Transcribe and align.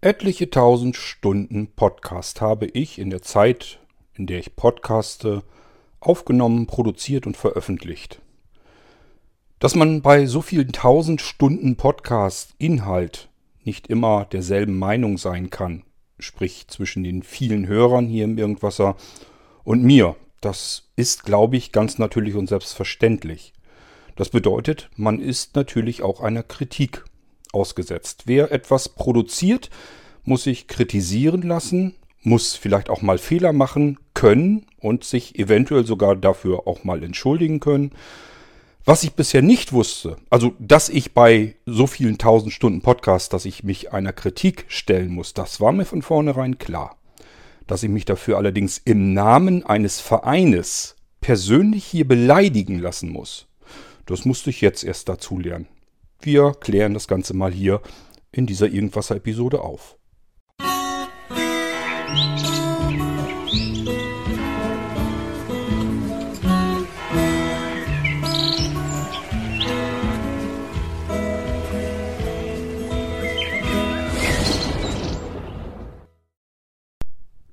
Etliche 0.00 0.48
tausend 0.48 0.94
Stunden 0.94 1.72
Podcast 1.74 2.40
habe 2.40 2.66
ich 2.66 3.00
in 3.00 3.10
der 3.10 3.20
Zeit, 3.20 3.80
in 4.14 4.28
der 4.28 4.38
ich 4.38 4.54
podcaste, 4.54 5.42
aufgenommen, 5.98 6.68
produziert 6.68 7.26
und 7.26 7.36
veröffentlicht. 7.36 8.22
Dass 9.58 9.74
man 9.74 10.00
bei 10.00 10.26
so 10.26 10.40
vielen 10.40 10.70
tausend 10.70 11.20
Stunden 11.20 11.74
Podcast 11.74 12.54
Inhalt 12.58 13.28
nicht 13.64 13.88
immer 13.88 14.24
derselben 14.26 14.78
Meinung 14.78 15.18
sein 15.18 15.50
kann, 15.50 15.82
sprich 16.20 16.68
zwischen 16.68 17.02
den 17.02 17.24
vielen 17.24 17.66
Hörern 17.66 18.06
hier 18.06 18.22
im 18.22 18.38
Irgendwasser 18.38 18.94
und 19.64 19.82
mir, 19.82 20.14
das 20.40 20.90
ist, 20.94 21.24
glaube 21.24 21.56
ich, 21.56 21.72
ganz 21.72 21.98
natürlich 21.98 22.36
und 22.36 22.48
selbstverständlich. 22.48 23.52
Das 24.14 24.28
bedeutet, 24.28 24.90
man 24.94 25.18
ist 25.18 25.56
natürlich 25.56 26.02
auch 26.02 26.20
einer 26.20 26.44
Kritik 26.44 27.04
ausgesetzt. 27.52 28.24
Wer 28.26 28.52
etwas 28.52 28.88
produziert, 28.88 29.70
muss 30.24 30.44
sich 30.44 30.66
kritisieren 30.66 31.42
lassen, 31.42 31.94
muss 32.22 32.54
vielleicht 32.54 32.90
auch 32.90 33.02
mal 33.02 33.18
Fehler 33.18 33.52
machen 33.52 33.98
können 34.14 34.66
und 34.80 35.04
sich 35.04 35.38
eventuell 35.38 35.86
sogar 35.86 36.16
dafür 36.16 36.66
auch 36.66 36.84
mal 36.84 37.02
entschuldigen 37.02 37.60
können. 37.60 37.92
Was 38.84 39.02
ich 39.02 39.12
bisher 39.12 39.42
nicht 39.42 39.72
wusste, 39.72 40.16
also 40.30 40.54
dass 40.58 40.88
ich 40.88 41.12
bei 41.12 41.56
so 41.66 41.86
vielen 41.86 42.16
tausend 42.16 42.52
Stunden 42.52 42.80
Podcast, 42.80 43.32
dass 43.32 43.44
ich 43.44 43.62
mich 43.62 43.92
einer 43.92 44.12
Kritik 44.12 44.64
stellen 44.68 45.10
muss, 45.10 45.34
das 45.34 45.60
war 45.60 45.72
mir 45.72 45.84
von 45.84 46.02
vornherein 46.02 46.58
klar. 46.58 46.96
Dass 47.66 47.82
ich 47.82 47.90
mich 47.90 48.06
dafür 48.06 48.38
allerdings 48.38 48.78
im 48.78 49.12
Namen 49.12 49.62
eines 49.62 50.00
Vereines 50.00 50.96
persönlich 51.20 51.84
hier 51.84 52.08
beleidigen 52.08 52.78
lassen 52.78 53.10
muss, 53.10 53.46
das 54.06 54.24
musste 54.24 54.48
ich 54.48 54.62
jetzt 54.62 54.84
erst 54.84 55.08
dazu 55.10 55.38
lernen. 55.38 55.66
Wir 56.20 56.52
klären 56.58 56.94
das 56.94 57.06
Ganze 57.06 57.32
mal 57.32 57.52
hier 57.52 57.80
in 58.32 58.46
dieser 58.46 58.66
Irgendwasser-Episode 58.66 59.60
auf. 59.60 59.96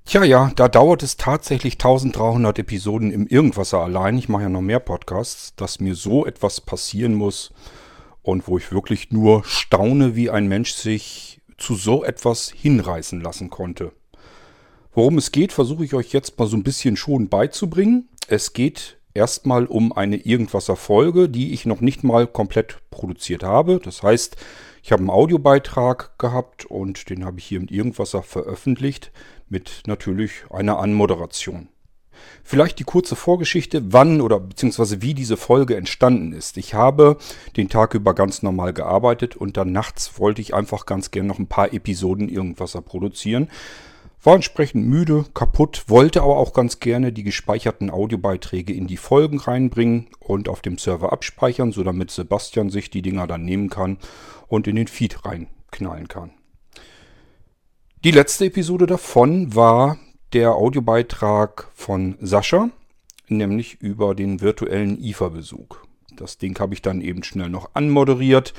Tja, 0.06 0.24
ja, 0.24 0.52
da 0.56 0.70
dauert 0.70 1.04
es 1.04 1.18
tatsächlich 1.18 1.74
1300 1.74 2.58
Episoden 2.58 3.12
im 3.12 3.28
Irgendwasser 3.28 3.82
allein. 3.82 4.18
Ich 4.18 4.28
mache 4.28 4.44
ja 4.44 4.50
noch 4.50 4.62
mehr 4.62 4.80
Podcasts, 4.80 5.56
dass 5.56 5.80
mir 5.80 5.94
so 5.94 6.26
etwas 6.26 6.62
passieren 6.62 7.14
muss 7.14 7.54
und 8.26 8.48
wo 8.48 8.58
ich 8.58 8.72
wirklich 8.72 9.12
nur 9.12 9.44
staune, 9.44 10.16
wie 10.16 10.32
ein 10.32 10.48
Mensch 10.48 10.74
sich 10.74 11.42
zu 11.58 11.76
so 11.76 12.04
etwas 12.04 12.50
hinreißen 12.52 13.22
lassen 13.22 13.50
konnte. 13.50 13.92
Worum 14.94 15.18
es 15.18 15.32
geht, 15.32 15.54
versuche 15.54 15.86
ich 15.86 15.94
euch 15.94 16.12
jetzt 16.12 16.38
mal 16.40 16.48
so 16.48 16.58
ein 16.58 16.64
bisschen 16.64 16.98
schon 16.98 17.30
beizubringen. 17.30 18.10
Es 18.28 18.54
geht 18.54 18.98
erstmal 19.14 19.68
um 19.68 19.94
eine 19.94 20.18
Irgendwasser-Folge, 20.18 21.30
die 21.30 21.54
ich 21.54 21.68
noch 21.68 21.82
nicht 21.82 22.04
mal 22.04 22.26
komplett 22.26 22.80
produziert 22.90 23.44
habe. 23.44 23.80
Das 23.84 24.02
heißt, 24.02 24.38
ich 24.82 24.92
habe 24.92 25.02
einen 25.02 25.12
Audiobeitrag 25.12 26.18
gehabt 26.18 26.66
und 26.66 27.10
den 27.10 27.26
habe 27.26 27.38
ich 27.38 27.46
hier 27.46 27.60
mit 27.60 27.72
Irgendwasser 27.72 28.24
veröffentlicht, 28.24 29.12
mit 29.48 29.84
natürlich 29.86 30.32
einer 30.50 30.80
Anmoderation. 30.80 31.70
Vielleicht 32.44 32.80
die 32.80 32.84
kurze 32.84 33.16
Vorgeschichte, 33.16 33.94
wann 33.94 34.22
oder 34.22 34.40
beziehungsweise 34.40 35.02
wie 35.02 35.14
diese 35.14 35.38
Folge 35.38 35.76
entstanden 35.76 36.32
ist. 36.34 36.58
Ich 36.58 36.74
habe 36.74 37.18
den 37.58 37.70
Tag 37.70 37.94
über 37.94 38.14
ganz 38.14 38.44
normal 38.44 38.74
gearbeitet 38.74 39.36
und 39.36 39.58
dann 39.58 39.72
nachts 39.72 40.20
wollte 40.20 40.42
ich 40.42 40.54
einfach 40.54 40.86
ganz 40.86 41.12
gern 41.12 41.28
noch 41.28 41.40
ein 41.40 41.48
paar 41.48 41.74
Episoden 41.74 42.30
irgendwas 42.30 42.74
produzieren. 42.86 43.50
War 44.24 44.34
entsprechend 44.34 44.88
müde, 44.88 45.26
kaputt, 45.36 45.84
wollte 45.88 46.24
aber 46.24 46.38
auch 46.38 46.54
ganz 46.54 46.80
gerne 46.80 47.12
die 47.12 47.22
gespeicherten 47.22 47.92
Audiobeiträge 47.92 48.74
in 48.74 48.88
die 48.88 48.98
Folgen 48.98 49.40
reinbringen 49.40 50.08
und 50.20 50.50
auf 50.50 50.62
dem 50.62 50.80
Server 50.80 51.14
abspeichern, 51.14 51.72
so 51.72 51.84
damit 51.84 52.10
Sebastian 52.10 52.72
sich 52.72 52.90
die 52.90 53.04
Dinger 53.04 53.28
dann 53.28 53.46
nehmen 53.46 53.70
kann 53.70 53.98
und 54.48 54.68
in 54.68 54.78
den 54.78 54.88
Feed 54.88 55.26
reinknallen 55.26 56.08
kann. 56.08 56.32
Die 58.04 58.12
letzte 58.12 58.46
Episode 58.46 58.88
davon 58.88 59.56
war 59.56 59.98
der 60.36 60.56
Audiobeitrag 60.56 61.70
von 61.74 62.18
Sascha, 62.20 62.70
nämlich 63.30 63.82
über 63.82 64.14
den 64.14 64.42
virtuellen 64.42 65.02
IFA-Besuch. 65.02 65.78
Das 66.18 66.38
Ding 66.38 66.60
habe 66.60 66.74
ich 66.74 66.82
dann 66.82 67.00
eben 67.00 67.24
schnell 67.24 67.48
noch 67.48 67.70
anmoderiert. 67.74 68.54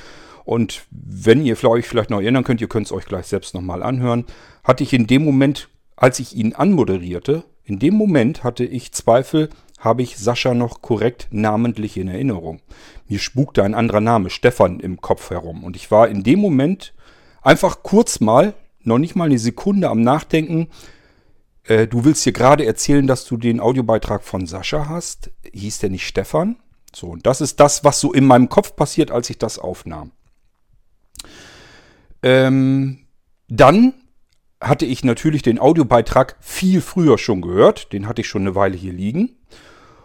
Und 0.47 0.87
wenn 0.91 1.44
ihr 1.44 1.62
euch 1.64 1.87
vielleicht 1.87 2.09
noch 2.09 2.22
erinnern 2.22 2.44
könnt, 2.44 2.62
ihr 2.62 2.69
könnt 2.69 2.87
es 2.87 2.92
euch 2.92 3.04
gleich 3.04 3.26
selbst 3.26 3.53
nochmal 3.54 3.82
anhören, 3.82 4.25
hatte 4.64 4.84
ich 4.84 4.94
in 4.94 5.06
dem 5.06 5.22
Moment, 5.22 5.69
als 5.97 6.19
ich 6.19 6.34
ihn 6.34 6.54
anmoderierte, 6.54 7.44
in 7.62 7.78
dem 7.78 7.93
Moment 7.93 8.43
hatte 8.43 8.64
ich 8.64 8.93
Zweifel, 8.93 9.50
habe 9.78 10.00
ich 10.00 10.16
Sascha 10.16 10.54
noch 10.54 10.81
korrekt 10.81 11.28
namentlich 11.31 11.98
in 11.98 12.08
Erinnerung. 12.08 12.62
Mir 13.06 13.19
spukte 13.19 13.62
ein 13.62 13.75
anderer 13.75 14.00
Name, 14.00 14.31
Stefan, 14.31 14.81
im 14.81 15.03
Kopf 15.03 15.28
herum. 15.28 15.62
Und 15.62 15.76
ich 15.76 15.91
war 15.91 16.08
in 16.08 16.22
dem 16.22 16.41
Moment 16.41 16.94
einfach 17.43 17.82
kurz 17.82 18.20
mal, 18.20 18.54
noch 18.82 18.97
nicht 18.97 19.14
mal 19.14 19.25
eine 19.25 19.38
Sekunde 19.38 19.91
am 19.91 20.00
Nachdenken, 20.00 20.69
äh, 21.69 21.87
du 21.87 22.04
willst 22.04 22.25
hier 22.25 22.32
gerade 22.32 22.65
erzählen, 22.65 23.06
dass 23.06 23.25
du 23.25 23.37
den 23.37 23.60
Audiobeitrag 23.60 24.22
von 24.22 24.47
Sascha 24.47 24.88
hast. 24.88 25.31
Hieß 25.53 25.81
der 25.81 25.91
nicht 25.91 26.06
Stefan? 26.06 26.56
So, 26.94 27.09
und 27.09 27.27
das 27.27 27.41
ist 27.41 27.60
das, 27.60 27.84
was 27.84 28.00
so 28.00 28.12
in 28.12 28.27
meinem 28.27 28.49
Kopf 28.49 28.77
passiert, 28.77 29.10
als 29.10 29.28
ich 29.31 29.38
das 29.38 29.59
aufnahm. 29.59 30.12
Ähm, 32.22 33.06
dann 33.49 33.94
hatte 34.60 34.87
ich 34.87 35.05
natürlich 35.05 35.43
den 35.43 35.59
Audiobeitrag 35.59 36.37
viel 36.41 36.81
früher 36.81 37.19
schon 37.19 37.43
gehört. 37.43 37.93
Den 37.93 38.09
hatte 38.09 38.22
ich 38.22 38.28
schon 38.28 38.43
eine 38.43 38.55
Weile 38.55 38.76
hier 38.76 38.93
liegen. 38.93 39.37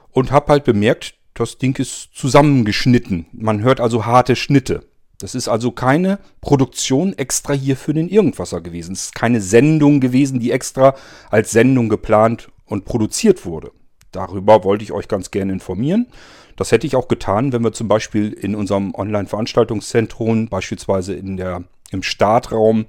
Und 0.10 0.32
habe 0.32 0.52
halt 0.52 0.66
bemerkt, 0.66 1.16
das 1.34 1.58
Ding 1.58 1.80
ist 1.80 2.10
zusammengeschnitten. 2.14 3.28
Man 3.32 3.62
hört 3.62 3.80
also 3.80 4.06
harte 4.06 4.36
Schnitte. 4.36 4.86
Das 5.22 5.36
ist 5.36 5.48
also 5.48 5.72
keine 5.72 6.20
Produktion 6.42 7.14
extra 7.14 7.54
hier 7.54 7.78
für 7.78 7.94
den 7.94 8.10
Irgendwasser 8.10 8.60
gewesen. 8.60 8.94
Es 8.94 9.06
ist 9.06 9.16
keine 9.16 9.40
Sendung 9.40 10.00
gewesen, 10.00 10.40
die 10.40 10.52
extra 10.52 10.96
als 11.30 11.52
Sendung 11.52 11.90
geplant 11.90 12.50
und 12.66 12.86
produziert 12.86 13.46
wurde. 13.46 13.72
Darüber 14.12 14.64
wollte 14.64 14.84
ich 14.84 14.92
euch 14.92 15.08
ganz 15.08 15.30
gerne 15.30 15.54
informieren. 15.54 16.08
Das 16.56 16.72
hätte 16.72 16.88
ich 16.88 16.96
auch 16.96 17.08
getan, 17.08 17.54
wenn 17.54 17.64
wir 17.64 17.72
zum 17.72 17.88
Beispiel 17.88 18.34
in 18.34 18.56
unserem 18.56 18.96
Online-Veranstaltungszentrum, 18.96 20.48
beispielsweise 20.48 21.14
in 21.14 21.38
der, 21.38 21.64
im 21.92 22.04
Startraum, 22.04 22.86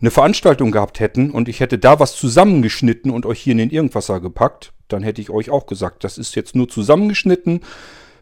eine 0.00 0.10
Veranstaltung 0.10 0.70
gehabt 0.70 0.98
hätten 0.98 1.30
und 1.30 1.48
ich 1.48 1.60
hätte 1.60 1.78
da 1.78 2.00
was 2.00 2.16
zusammengeschnitten 2.16 3.10
und 3.10 3.26
euch 3.26 3.40
hier 3.40 3.52
in 3.52 3.58
den 3.58 3.70
Irgendwasser 3.70 4.20
gepackt, 4.20 4.72
dann 4.88 5.02
hätte 5.02 5.20
ich 5.20 5.28
euch 5.28 5.50
auch 5.50 5.66
gesagt, 5.66 6.04
das 6.04 6.16
ist 6.16 6.34
jetzt 6.36 6.56
nur 6.56 6.68
zusammengeschnitten, 6.68 7.60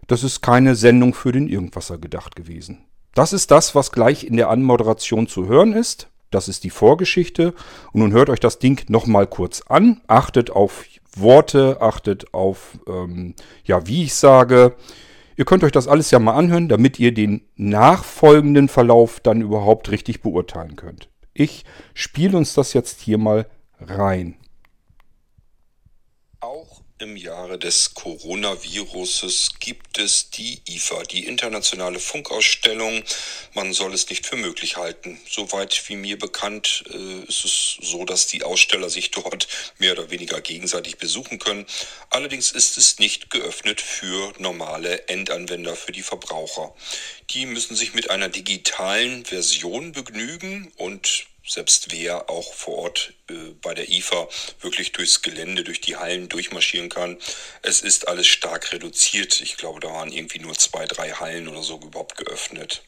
das 0.09 0.25
ist 0.25 0.43
keine 0.43 0.75
Sendung 0.75 1.15
für 1.15 1.31
den 1.31 1.49
Irgendwasser 1.49 1.99
gedacht 1.99 2.35
gewesen. 2.35 2.88
Das 3.15 3.33
ist 3.33 3.51
das, 3.51 3.75
was 3.75 3.93
gleich 3.93 4.25
in 4.25 4.37
der 4.37 4.51
Anmoderation 4.51 5.27
zu 5.27 5.47
hören 5.47 5.73
ist. 5.73 6.09
Das 6.31 6.49
ist 6.49 6.65
die 6.65 6.71
Vorgeschichte. 6.71 7.55
Und 7.93 8.01
nun 8.01 8.13
hört 8.13 8.31
euch 8.31 8.41
das 8.41 8.59
Ding 8.59 8.85
nochmal 8.89 9.27
kurz 9.27 9.63
an. 9.63 10.01
Achtet 10.07 10.51
auf 10.51 10.85
Worte, 11.17 11.79
achtet 11.81 12.33
auf, 12.35 12.79
ähm, 12.87 13.35
ja, 13.65 13.87
wie 13.87 14.05
ich 14.05 14.15
sage. 14.15 14.77
Ihr 15.37 15.45
könnt 15.45 15.65
euch 15.65 15.73
das 15.73 15.89
alles 15.89 16.11
ja 16.11 16.19
mal 16.19 16.35
anhören, 16.35 16.69
damit 16.69 16.99
ihr 16.99 17.15
den 17.15 17.43
nachfolgenden 17.57 18.69
Verlauf 18.69 19.21
dann 19.21 19.41
überhaupt 19.41 19.91
richtig 19.91 20.21
beurteilen 20.21 20.77
könnt. 20.77 21.09
Ich 21.33 21.65
spiele 21.95 22.37
uns 22.37 22.55
das 22.55 22.73
jetzt 22.73 23.01
hier 23.01 23.19
mal 23.19 23.47
rein. 23.81 24.35
Im 27.01 27.17
Jahre 27.17 27.61
des 27.61 27.95
Coronaviruses 27.95 29.51
gibt 29.61 29.99
es 29.99 30.31
die 30.31 30.61
IFA, 30.69 31.05
die 31.05 31.27
internationale 31.27 32.01
Funkausstellung. 32.01 33.05
Man 33.55 33.73
soll 33.73 33.95
es 33.95 34.11
nicht 34.11 34.27
für 34.27 34.35
möglich 34.35 34.77
halten. 34.77 35.21
Soweit 35.31 35.81
wie 35.89 35.95
mir 35.95 36.19
bekannt 36.19 36.83
äh, 36.93 37.23
ist 37.29 37.45
es 37.45 37.79
so, 37.81 38.05
dass 38.05 38.27
die 38.27 38.43
Aussteller 38.43 38.91
sich 38.91 39.13
dort 39.13 39.47
mehr 39.79 39.93
oder 39.93 40.11
weniger 40.11 40.41
gegenseitig 40.41 40.99
besuchen 40.99 41.39
können. 41.39 41.67
Allerdings 42.11 42.51
ist 42.51 42.77
es 42.77 42.99
nicht 42.99 43.31
geöffnet 43.31 43.81
für 43.81 44.33
normale 44.41 45.07
Endanwender, 45.07 45.77
für 45.77 45.93
die 45.93 46.03
Verbraucher. 46.03 46.75
Die 47.31 47.47
müssen 47.47 47.77
sich 47.77 47.95
mit 47.95 48.11
einer 48.11 48.29
digitalen 48.29 49.25
Version 49.25 49.93
begnügen 49.93 50.73
und 50.77 51.29
selbst 51.49 51.91
wer 51.91 52.29
auch 52.29 52.53
vor 52.55 52.77
Ort 52.79 53.15
äh, 53.31 53.35
bei 53.63 53.75
der 53.75 53.89
IFA 53.89 54.29
wirklich 54.61 54.93
durchs 54.93 55.23
Gelände, 55.23 55.65
durch 55.65 55.81
die 55.81 55.97
Hallen 55.97 56.29
durchmarschieren 56.29 56.89
kann. 56.89 57.19
Es 57.63 57.81
ist 57.81 58.09
alles 58.09 58.27
stark 58.27 58.73
reduziert. 58.73 59.41
Ich 59.41 59.57
glaube, 59.57 59.81
da 59.81 59.89
waren 59.89 60.13
irgendwie 60.13 60.39
nur 60.39 60.55
zwei, 60.55 60.87
drei 60.87 61.11
Hallen 61.13 61.49
oder 61.49 61.63
so 61.63 61.81
überhaupt 61.81 62.17
geöffnet. 62.17 62.83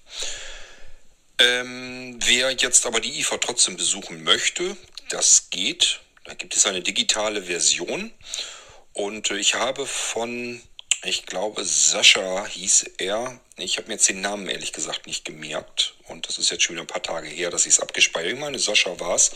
Ähm, 1.38 2.18
wer 2.24 2.50
jetzt 2.50 2.84
aber 2.84 3.00
die 3.00 3.18
IFA 3.20 3.38
trotzdem 3.38 3.76
besuchen 3.76 4.22
möchte, 4.22 4.76
das 5.08 5.48
geht. 5.50 6.00
Da 6.24 6.34
gibt 6.34 6.54
es 6.54 6.66
eine 6.66 6.82
digitale 6.82 7.44
Version. 7.44 8.12
Und 8.92 9.30
äh, 9.30 9.38
ich 9.38 9.54
habe 9.54 9.86
von 9.86 10.60
Ich 11.02 11.24
glaube, 11.24 11.64
Sascha 11.64 12.44
hieß 12.44 12.90
er. 12.98 13.40
Ich 13.56 13.78
habe 13.78 13.88
mir 13.88 13.94
jetzt 13.94 14.10
den 14.10 14.20
Namen 14.20 14.46
ehrlich 14.48 14.74
gesagt 14.74 15.06
nicht 15.06 15.24
gemerkt. 15.24 15.94
Und 16.08 16.28
das 16.28 16.36
ist 16.36 16.50
jetzt 16.50 16.62
schon 16.62 16.74
wieder 16.74 16.82
ein 16.82 16.86
paar 16.86 17.02
Tage 17.02 17.26
her, 17.26 17.48
dass 17.50 17.64
ich 17.64 17.72
es 17.72 17.80
abgespeichert 17.80 18.26
habe. 18.26 18.34
Ich 18.34 18.40
meine, 18.40 18.58
Sascha 18.58 19.00
war 19.00 19.14
es. 19.14 19.30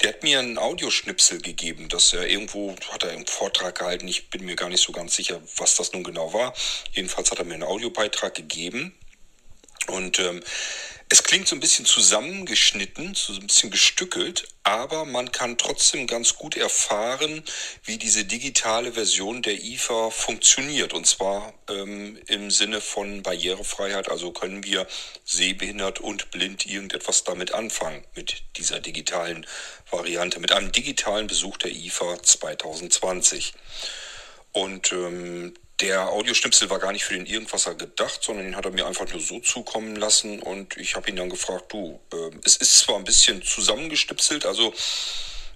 Der 0.00 0.08
hat 0.08 0.24
mir 0.24 0.40
einen 0.40 0.58
Audioschnipsel 0.58 1.40
gegeben, 1.40 1.88
dass 1.88 2.12
er 2.14 2.26
irgendwo, 2.26 2.74
hat 2.90 3.04
er 3.04 3.10
einen 3.10 3.28
Vortrag 3.28 3.78
gehalten. 3.78 4.08
Ich 4.08 4.28
bin 4.28 4.44
mir 4.44 4.56
gar 4.56 4.68
nicht 4.68 4.82
so 4.82 4.90
ganz 4.90 5.14
sicher, 5.14 5.40
was 5.56 5.76
das 5.76 5.92
nun 5.92 6.02
genau 6.02 6.32
war. 6.32 6.52
Jedenfalls 6.90 7.30
hat 7.30 7.38
er 7.38 7.44
mir 7.44 7.54
einen 7.54 7.62
Audiobeitrag 7.62 8.34
gegeben. 8.34 8.92
Und 9.86 10.18
ähm, 10.18 10.42
es 11.08 11.22
klingt 11.22 11.46
so 11.46 11.54
ein 11.54 11.60
bisschen 11.60 11.84
zusammengeschnitten, 11.84 13.14
so 13.14 13.34
ein 13.34 13.46
bisschen 13.46 13.70
gestückelt, 13.70 14.48
aber 14.62 15.04
man 15.04 15.32
kann 15.32 15.58
trotzdem 15.58 16.06
ganz 16.06 16.34
gut 16.34 16.56
erfahren, 16.56 17.44
wie 17.84 17.98
diese 17.98 18.24
digitale 18.24 18.92
Version 18.92 19.42
der 19.42 19.62
IFA 19.62 20.10
funktioniert. 20.10 20.94
Und 20.94 21.06
zwar 21.06 21.52
ähm, 21.68 22.18
im 22.26 22.50
Sinne 22.50 22.80
von 22.80 23.22
Barrierefreiheit. 23.22 24.08
Also 24.08 24.32
können 24.32 24.64
wir 24.64 24.86
sehbehindert 25.24 26.00
und 26.00 26.30
blind 26.30 26.66
irgendetwas 26.66 27.24
damit 27.24 27.52
anfangen, 27.52 28.04
mit 28.14 28.42
dieser 28.56 28.80
digitalen 28.80 29.46
Variante, 29.90 30.40
mit 30.40 30.52
einem 30.52 30.72
digitalen 30.72 31.26
Besuch 31.26 31.58
der 31.58 31.70
IFA 31.70 32.22
2020. 32.22 33.52
Und 34.52 34.92
ähm, 34.92 35.54
der 35.80 36.08
Audioschnipsel 36.08 36.70
war 36.70 36.78
gar 36.78 36.92
nicht 36.92 37.04
für 37.04 37.14
den 37.14 37.26
Irgendwasser 37.26 37.74
gedacht, 37.74 38.22
sondern 38.22 38.46
den 38.46 38.56
hat 38.56 38.64
er 38.64 38.70
mir 38.70 38.86
einfach 38.86 39.08
nur 39.08 39.20
so 39.20 39.40
zukommen 39.40 39.96
lassen 39.96 40.40
und 40.40 40.76
ich 40.76 40.94
habe 40.94 41.10
ihn 41.10 41.16
dann 41.16 41.30
gefragt, 41.30 41.72
du, 41.72 42.00
äh, 42.12 42.30
es 42.44 42.56
ist 42.56 42.78
zwar 42.78 42.96
ein 42.96 43.04
bisschen 43.04 43.42
zusammengestipselt, 43.42 44.46
also 44.46 44.72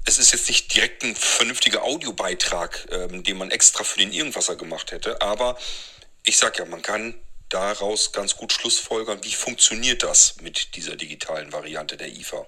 es 0.05 0.19
ist 0.19 0.33
jetzt 0.33 0.49
nicht 0.49 0.75
direkt 0.75 1.03
ein 1.05 1.15
vernünftiger 1.15 1.85
Audiobeitrag, 1.85 2.89
ähm, 2.91 3.23
den 3.23 3.37
man 3.37 3.51
extra 3.51 3.85
für 3.85 3.99
den 3.99 4.13
Irgendwasser 4.13 4.57
gemacht 4.57 4.91
hätte, 4.91 5.21
aber 5.21 5.57
ich 6.25 6.37
sag 6.37 6.59
ja, 6.59 6.65
man 6.65 6.83
kann 6.83 7.15
daraus 7.49 8.13
ganz 8.13 8.37
gut 8.37 8.53
schlussfolgern, 8.53 9.23
wie 9.23 9.33
funktioniert 9.33 10.03
das 10.03 10.37
mit 10.41 10.75
dieser 10.77 10.97
digitalen 10.97 11.53
Variante 11.53 11.97
der 11.97 12.09
IFA. 12.09 12.47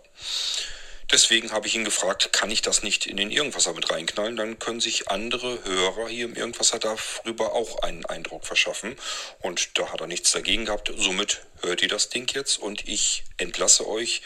Deswegen 1.12 1.51
habe 1.51 1.67
ich 1.67 1.75
ihn 1.75 1.85
gefragt, 1.85 2.33
kann 2.33 2.51
ich 2.51 2.62
das 2.62 2.85
nicht 2.85 3.07
in 3.07 3.17
den 3.17 3.33
Irgendwasser 3.33 3.73
mit 3.73 3.91
reinknallen? 3.91 4.37
Dann 4.37 4.59
können 4.61 4.81
sich 4.81 5.09
andere 5.09 5.65
Hörer 5.65 6.09
hier 6.09 6.27
im 6.27 6.37
Irgendwasser 6.37 6.79
darüber 6.79 7.53
auch 7.53 7.83
einen 7.83 8.07
Eindruck 8.07 8.47
verschaffen. 8.47 8.97
Und 9.41 9.77
da 9.79 9.93
hat 9.93 10.01
er 10.01 10.07
nichts 10.07 10.31
dagegen 10.31 10.67
gehabt. 10.67 10.93
Somit 10.97 11.43
hört 11.62 11.83
ihr 11.83 11.89
das 11.89 12.11
Ding 12.11 12.33
jetzt 12.33 12.59
und 12.59 12.87
ich 12.87 13.25
entlasse 13.39 13.89
euch 13.89 14.23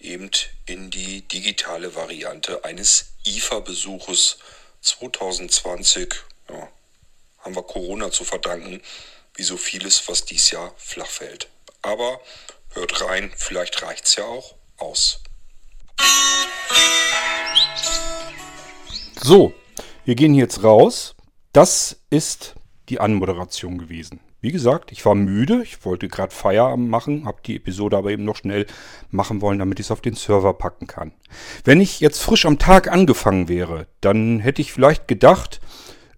eben 0.00 0.28
in 0.66 0.90
die 0.90 1.22
digitale 1.22 1.94
Variante 1.94 2.64
eines 2.64 3.12
IFA-Besuches 3.26 4.38
2020. 4.80 6.14
Ja, 6.50 6.68
haben 7.38 7.54
wir 7.54 7.62
Corona 7.62 8.10
zu 8.10 8.24
verdanken, 8.24 8.82
wie 9.34 9.44
so 9.44 9.56
vieles, 9.56 10.08
was 10.08 10.24
dies 10.24 10.50
Jahr 10.50 10.74
flach 10.76 11.10
fällt. 11.10 11.48
Aber 11.82 12.20
hört 12.70 13.00
rein, 13.02 13.32
vielleicht 13.36 13.80
reicht 13.82 14.06
es 14.06 14.16
ja 14.16 14.24
auch 14.24 14.54
aus. 14.78 15.20
So, 19.20 19.54
wir 20.04 20.14
gehen 20.16 20.34
jetzt 20.34 20.62
raus. 20.62 21.16
Das 21.52 22.04
ist 22.10 22.56
die 22.90 23.00
Anmoderation 23.00 23.78
gewesen. 23.78 24.20
Wie 24.42 24.52
gesagt, 24.52 24.92
ich 24.92 25.06
war 25.06 25.14
müde, 25.14 25.62
ich 25.62 25.82
wollte 25.86 26.08
gerade 26.08 26.34
Feierabend 26.34 26.90
machen, 26.90 27.24
habe 27.24 27.40
die 27.46 27.56
Episode 27.56 27.96
aber 27.96 28.10
eben 28.10 28.24
noch 28.24 28.36
schnell 28.36 28.66
machen 29.10 29.40
wollen, 29.40 29.58
damit 29.58 29.80
ich 29.80 29.86
es 29.86 29.90
auf 29.90 30.02
den 30.02 30.14
Server 30.14 30.52
packen 30.52 30.86
kann. 30.86 31.12
Wenn 31.64 31.80
ich 31.80 32.00
jetzt 32.00 32.20
frisch 32.20 32.44
am 32.44 32.58
Tag 32.58 32.92
angefangen 32.92 33.48
wäre, 33.48 33.86
dann 34.02 34.40
hätte 34.40 34.60
ich 34.60 34.70
vielleicht 34.70 35.08
gedacht, 35.08 35.62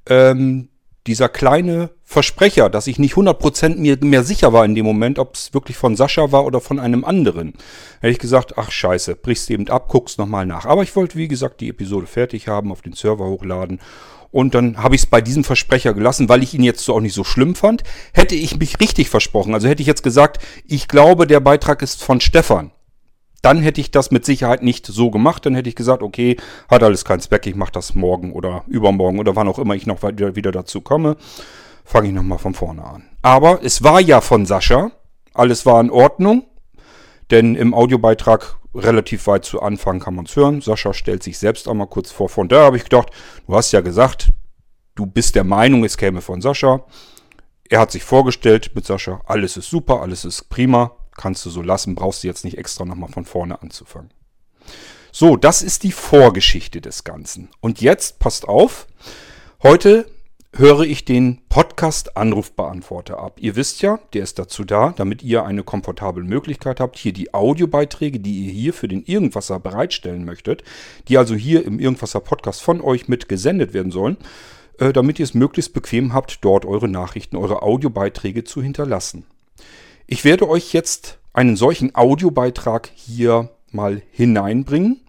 ähm, 0.08 0.70
dieser 1.06 1.28
kleine 1.28 1.90
Versprecher, 2.04 2.68
dass 2.68 2.86
ich 2.86 2.98
nicht 2.98 3.14
100% 3.14 3.76
mir 3.76 3.98
mehr 4.00 4.22
sicher 4.22 4.52
war 4.52 4.64
in 4.64 4.74
dem 4.74 4.86
Moment, 4.86 5.18
ob 5.18 5.34
es 5.34 5.54
wirklich 5.54 5.76
von 5.76 5.96
Sascha 5.96 6.32
war 6.32 6.44
oder 6.44 6.60
von 6.60 6.78
einem 6.78 7.04
anderen. 7.04 7.54
Hätte 8.00 8.12
ich 8.12 8.18
gesagt, 8.18 8.58
ach 8.58 8.70
scheiße, 8.70 9.16
brichst 9.16 9.50
eben 9.50 9.68
ab, 9.68 9.88
guckst 9.88 10.18
nochmal 10.18 10.46
nach. 10.46 10.66
Aber 10.66 10.82
ich 10.82 10.94
wollte, 10.94 11.16
wie 11.16 11.28
gesagt, 11.28 11.60
die 11.60 11.68
Episode 11.68 12.06
fertig 12.06 12.48
haben, 12.48 12.72
auf 12.72 12.82
den 12.82 12.92
Server 12.92 13.26
hochladen. 13.26 13.80
Und 14.30 14.54
dann 14.54 14.82
habe 14.82 14.94
ich 14.94 15.02
es 15.02 15.06
bei 15.06 15.20
diesem 15.20 15.44
Versprecher 15.44 15.94
gelassen, 15.94 16.28
weil 16.28 16.42
ich 16.42 16.54
ihn 16.54 16.62
jetzt 16.62 16.84
so 16.84 16.94
auch 16.94 17.00
nicht 17.00 17.14
so 17.14 17.24
schlimm 17.24 17.54
fand. 17.54 17.82
Hätte 18.12 18.34
ich 18.34 18.58
mich 18.58 18.80
richtig 18.80 19.08
versprochen, 19.08 19.54
also 19.54 19.68
hätte 19.68 19.80
ich 19.80 19.86
jetzt 19.86 20.02
gesagt, 20.02 20.42
ich 20.66 20.88
glaube, 20.88 21.26
der 21.26 21.40
Beitrag 21.40 21.82
ist 21.82 22.02
von 22.02 22.20
Stefan 22.20 22.70
dann 23.42 23.60
hätte 23.60 23.80
ich 23.80 23.90
das 23.90 24.10
mit 24.10 24.24
Sicherheit 24.24 24.62
nicht 24.62 24.86
so 24.86 25.10
gemacht. 25.10 25.46
Dann 25.46 25.54
hätte 25.54 25.68
ich 25.68 25.76
gesagt, 25.76 26.02
okay, 26.02 26.36
hat 26.68 26.82
alles 26.82 27.04
keinen 27.04 27.20
Zweck, 27.20 27.46
ich 27.46 27.54
mache 27.54 27.72
das 27.72 27.94
morgen 27.94 28.32
oder 28.32 28.64
übermorgen 28.66 29.18
oder 29.18 29.36
wann 29.36 29.48
auch 29.48 29.58
immer 29.58 29.74
ich 29.74 29.86
noch 29.86 30.02
wieder, 30.02 30.52
dazu 30.52 30.80
komme. 30.80 31.16
Fange 31.84 32.08
ich 32.08 32.14
nochmal 32.14 32.38
von 32.38 32.54
vorne 32.54 32.84
an. 32.84 33.04
Aber 33.22 33.60
es 33.62 33.82
war 33.82 34.00
ja 34.00 34.20
von 34.20 34.46
Sascha. 34.46 34.90
Alles 35.34 35.66
war 35.66 35.80
in 35.80 35.90
Ordnung. 35.90 36.44
Denn 37.30 37.54
im 37.54 37.74
Audiobeitrag 37.74 38.56
relativ 38.74 39.26
weit 39.26 39.44
zu 39.44 39.62
Anfang 39.62 40.00
kann 40.00 40.14
man 40.14 40.26
es 40.26 40.36
hören. 40.36 40.60
Sascha 40.60 40.92
stellt 40.92 41.22
sich 41.22 41.38
selbst 41.38 41.68
einmal 41.68 41.86
kurz 41.86 42.10
vor. 42.10 42.28
Von 42.28 42.48
da 42.48 42.62
habe 42.64 42.76
ich 42.76 42.84
gedacht, 42.84 43.10
du 43.46 43.54
hast 43.54 43.72
ja 43.72 43.80
gesagt, 43.80 44.30
du 44.94 45.06
bist 45.06 45.34
der 45.34 45.44
Meinung, 45.44 45.84
es 45.84 45.96
käme 45.96 46.20
von 46.20 46.40
Sascha. 46.40 46.84
Er 47.68 47.80
hat 47.80 47.90
sich 47.90 48.04
vorgestellt 48.04 48.72
mit 48.74 48.86
Sascha, 48.86 49.20
alles 49.26 49.56
ist 49.56 49.68
super, 49.68 50.00
alles 50.00 50.24
ist 50.24 50.48
prima 50.48 50.92
kannst 51.16 51.44
du 51.46 51.50
so 51.50 51.62
lassen, 51.62 51.94
brauchst 51.94 52.22
du 52.22 52.28
jetzt 52.28 52.44
nicht 52.44 52.58
extra 52.58 52.84
nochmal 52.84 53.10
von 53.10 53.24
vorne 53.24 53.62
anzufangen. 53.62 54.10
So, 55.12 55.36
das 55.36 55.62
ist 55.62 55.82
die 55.82 55.92
Vorgeschichte 55.92 56.80
des 56.80 57.04
Ganzen. 57.04 57.48
Und 57.60 57.80
jetzt, 57.80 58.18
passt 58.18 58.46
auf, 58.46 58.86
heute 59.62 60.06
höre 60.58 60.82
ich 60.82 61.04
den 61.04 61.40
Podcast 61.48 62.16
Anrufbeantworter 62.16 63.18
ab. 63.18 63.38
Ihr 63.40 63.56
wisst 63.56 63.82
ja, 63.82 63.98
der 64.14 64.22
ist 64.22 64.38
dazu 64.38 64.64
da, 64.64 64.94
damit 64.96 65.22
ihr 65.22 65.44
eine 65.44 65.62
komfortable 65.62 66.24
Möglichkeit 66.24 66.80
habt, 66.80 66.96
hier 66.96 67.12
die 67.12 67.34
Audiobeiträge, 67.34 68.20
die 68.20 68.46
ihr 68.46 68.52
hier 68.52 68.72
für 68.72 68.88
den 68.88 69.04
Irgendwasser 69.04 69.60
bereitstellen 69.60 70.24
möchtet, 70.24 70.64
die 71.08 71.18
also 71.18 71.34
hier 71.34 71.64
im 71.64 71.78
Irgendwasser 71.78 72.20
Podcast 72.20 72.62
von 72.62 72.80
euch 72.80 73.08
mit 73.08 73.28
gesendet 73.28 73.74
werden 73.74 73.92
sollen, 73.92 74.16
äh, 74.78 74.92
damit 74.92 75.18
ihr 75.18 75.24
es 75.24 75.34
möglichst 75.34 75.74
bequem 75.74 76.12
habt, 76.12 76.44
dort 76.44 76.64
eure 76.64 76.88
Nachrichten, 76.88 77.36
eure 77.36 77.62
Audiobeiträge 77.62 78.44
zu 78.44 78.62
hinterlassen. 78.62 79.24
Ich 80.06 80.24
werde 80.24 80.48
euch 80.48 80.72
jetzt 80.72 81.18
einen 81.32 81.56
solchen 81.56 81.94
Audiobeitrag 81.94 82.90
hier 82.94 83.50
mal 83.72 84.02
hineinbringen. 84.12 85.00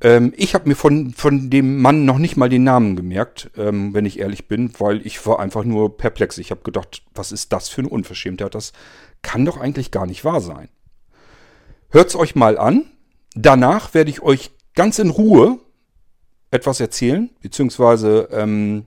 Ähm, 0.00 0.32
ich 0.36 0.54
habe 0.54 0.68
mir 0.68 0.74
von, 0.74 1.12
von 1.12 1.50
dem 1.50 1.80
Mann 1.80 2.04
noch 2.04 2.18
nicht 2.18 2.36
mal 2.36 2.48
den 2.48 2.64
Namen 2.64 2.96
gemerkt, 2.96 3.50
ähm, 3.56 3.94
wenn 3.94 4.06
ich 4.06 4.18
ehrlich 4.18 4.48
bin, 4.48 4.72
weil 4.78 5.06
ich 5.06 5.24
war 5.24 5.38
einfach 5.38 5.62
nur 5.62 5.96
perplex. 5.96 6.38
Ich 6.38 6.50
habe 6.50 6.62
gedacht, 6.62 7.02
was 7.14 7.30
ist 7.30 7.52
das 7.52 7.68
für 7.68 7.82
eine 7.82 7.90
Unverschämtheit? 7.90 8.54
Das 8.54 8.72
kann 9.22 9.44
doch 9.44 9.56
eigentlich 9.56 9.92
gar 9.92 10.06
nicht 10.06 10.24
wahr 10.24 10.40
sein. 10.40 10.68
Hört's 11.90 12.16
euch 12.16 12.34
mal 12.34 12.58
an. 12.58 12.90
Danach 13.34 13.94
werde 13.94 14.10
ich 14.10 14.20
euch 14.20 14.50
ganz 14.74 14.98
in 14.98 15.10
Ruhe 15.10 15.60
etwas 16.50 16.80
erzählen, 16.80 17.30
beziehungsweise 17.40 18.28
ähm, 18.32 18.86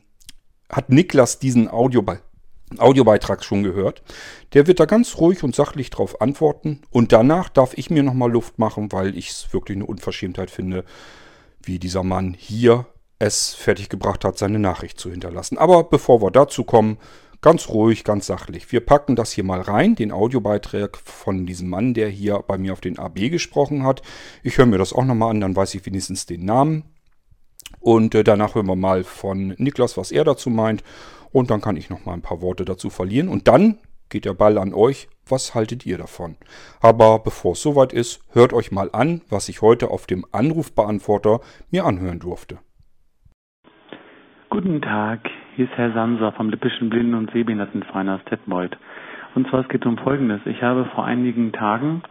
hat 0.69 0.89
Niklas 0.89 1.39
diesen 1.39 1.69
Audiobeitrag 1.69 2.30
Audiobeitrag 2.79 3.43
schon 3.43 3.63
gehört. 3.63 4.01
Der 4.53 4.67
wird 4.67 4.79
da 4.79 4.85
ganz 4.85 5.17
ruhig 5.17 5.43
und 5.43 5.55
sachlich 5.55 5.89
drauf 5.89 6.21
antworten. 6.21 6.81
Und 6.89 7.11
danach 7.11 7.49
darf 7.49 7.77
ich 7.77 7.89
mir 7.89 8.03
nochmal 8.03 8.31
Luft 8.31 8.59
machen, 8.59 8.91
weil 8.91 9.17
ich 9.17 9.29
es 9.29 9.53
wirklich 9.53 9.77
eine 9.77 9.85
Unverschämtheit 9.85 10.51
finde, 10.51 10.83
wie 11.63 11.79
dieser 11.79 12.03
Mann 12.03 12.35
hier 12.37 12.85
es 13.19 13.53
fertiggebracht 13.53 14.25
hat, 14.25 14.37
seine 14.37 14.59
Nachricht 14.59 14.99
zu 14.99 15.11
hinterlassen. 15.11 15.57
Aber 15.57 15.83
bevor 15.83 16.21
wir 16.21 16.31
dazu 16.31 16.63
kommen, 16.63 16.97
ganz 17.41 17.69
ruhig, 17.69 18.03
ganz 18.03 18.27
sachlich. 18.27 18.71
Wir 18.71 18.79
packen 18.79 19.15
das 19.15 19.31
hier 19.31 19.43
mal 19.43 19.61
rein, 19.61 19.95
den 19.95 20.11
Audiobeitrag 20.11 20.97
von 20.97 21.45
diesem 21.45 21.69
Mann, 21.69 21.93
der 21.93 22.09
hier 22.09 22.43
bei 22.47 22.57
mir 22.57 22.73
auf 22.73 22.81
den 22.81 22.99
AB 22.99 23.29
gesprochen 23.29 23.83
hat. 23.83 24.01
Ich 24.43 24.57
höre 24.57 24.65
mir 24.65 24.77
das 24.77 24.93
auch 24.93 25.05
nochmal 25.05 25.31
an, 25.31 25.41
dann 25.41 25.55
weiß 25.55 25.75
ich 25.75 25.85
wenigstens 25.85 26.25
den 26.25 26.45
Namen. 26.45 26.83
Und 27.79 28.13
äh, 28.13 28.23
danach 28.23 28.55
hören 28.55 28.67
wir 28.67 28.75
mal 28.75 29.03
von 29.03 29.55
Niklas, 29.57 29.97
was 29.97 30.11
er 30.11 30.23
dazu 30.23 30.49
meint. 30.49 30.83
Und 31.31 31.49
dann 31.49 31.61
kann 31.61 31.77
ich 31.77 31.89
noch 31.89 32.05
mal 32.05 32.13
ein 32.13 32.21
paar 32.21 32.41
Worte 32.41 32.65
dazu 32.65 32.89
verlieren. 32.89 33.29
Und 33.29 33.47
dann 33.47 33.77
geht 34.09 34.25
der 34.25 34.33
Ball 34.33 34.57
an 34.57 34.73
euch. 34.73 35.07
Was 35.27 35.55
haltet 35.55 35.85
ihr 35.85 35.97
davon? 35.97 36.35
Aber 36.81 37.19
bevor 37.19 37.53
es 37.53 37.61
soweit 37.61 37.93
ist, 37.93 38.21
hört 38.33 38.53
euch 38.53 38.71
mal 38.71 38.89
an, 38.91 39.21
was 39.29 39.47
ich 39.49 39.61
heute 39.61 39.89
auf 39.89 40.05
dem 40.05 40.25
Anrufbeantworter 40.31 41.39
mir 41.71 41.85
anhören 41.85 42.19
durfte. 42.19 42.59
Guten 44.49 44.81
Tag, 44.81 45.29
hier 45.55 45.65
ist 45.65 45.77
Herr 45.77 45.93
Sanser 45.93 46.33
vom 46.33 46.49
Lippischen 46.49 46.89
Blinden- 46.89 47.15
und 47.15 47.31
Sehbehindertenverein 47.31 48.09
aus 48.09 48.19
Detmold. 48.29 48.77
Und 49.33 49.47
zwar 49.49 49.61
es 49.61 49.69
geht 49.69 49.85
um 49.85 49.97
Folgendes. 49.97 50.41
Ich 50.45 50.61
habe 50.61 50.85
vor 50.93 51.05
einigen 51.05 51.53
Tagen 51.53 52.03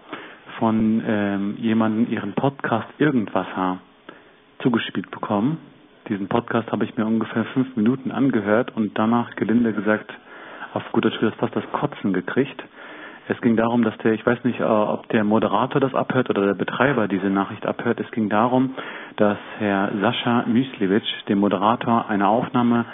von 0.58 1.02
ähm, 1.06 1.56
jemandem 1.58 2.10
ihren 2.10 2.32
Podcast 2.32 2.88
Irgendwasser 2.98 3.80
zugespielt 4.62 5.10
bekommen 5.10 5.58
diesen 6.10 6.28
Podcast 6.28 6.70
habe 6.72 6.84
ich 6.84 6.96
mir 6.96 7.06
ungefähr 7.06 7.44
fünf 7.54 7.76
Minuten 7.76 8.10
angehört 8.10 8.76
und 8.76 8.98
danach, 8.98 9.36
gelinde 9.36 9.72
gesagt, 9.72 10.12
auf 10.74 10.82
guter 10.92 11.10
Tür 11.12 11.32
fast 11.38 11.54
das 11.54 11.64
Kotzen 11.72 12.12
gekriegt. 12.12 12.62
Es 13.28 13.40
ging 13.40 13.56
darum, 13.56 13.84
dass 13.84 13.96
der, 13.98 14.12
ich 14.12 14.26
weiß 14.26 14.42
nicht, 14.42 14.58
äh, 14.58 14.64
ob 14.64 15.08
der 15.10 15.22
Moderator 15.22 15.80
das 15.80 15.94
abhört 15.94 16.28
oder 16.28 16.46
der 16.46 16.54
Betreiber 16.54 17.06
diese 17.06 17.30
Nachricht 17.30 17.64
abhört. 17.64 18.00
Es 18.00 18.10
ging 18.10 18.28
darum, 18.28 18.74
dass 19.16 19.38
Herr 19.58 19.92
Sascha 20.00 20.44
Myslewitsch, 20.48 21.26
dem 21.28 21.38
Moderator, 21.38 22.08
eine 22.08 22.26
Aufnahme 22.26 22.86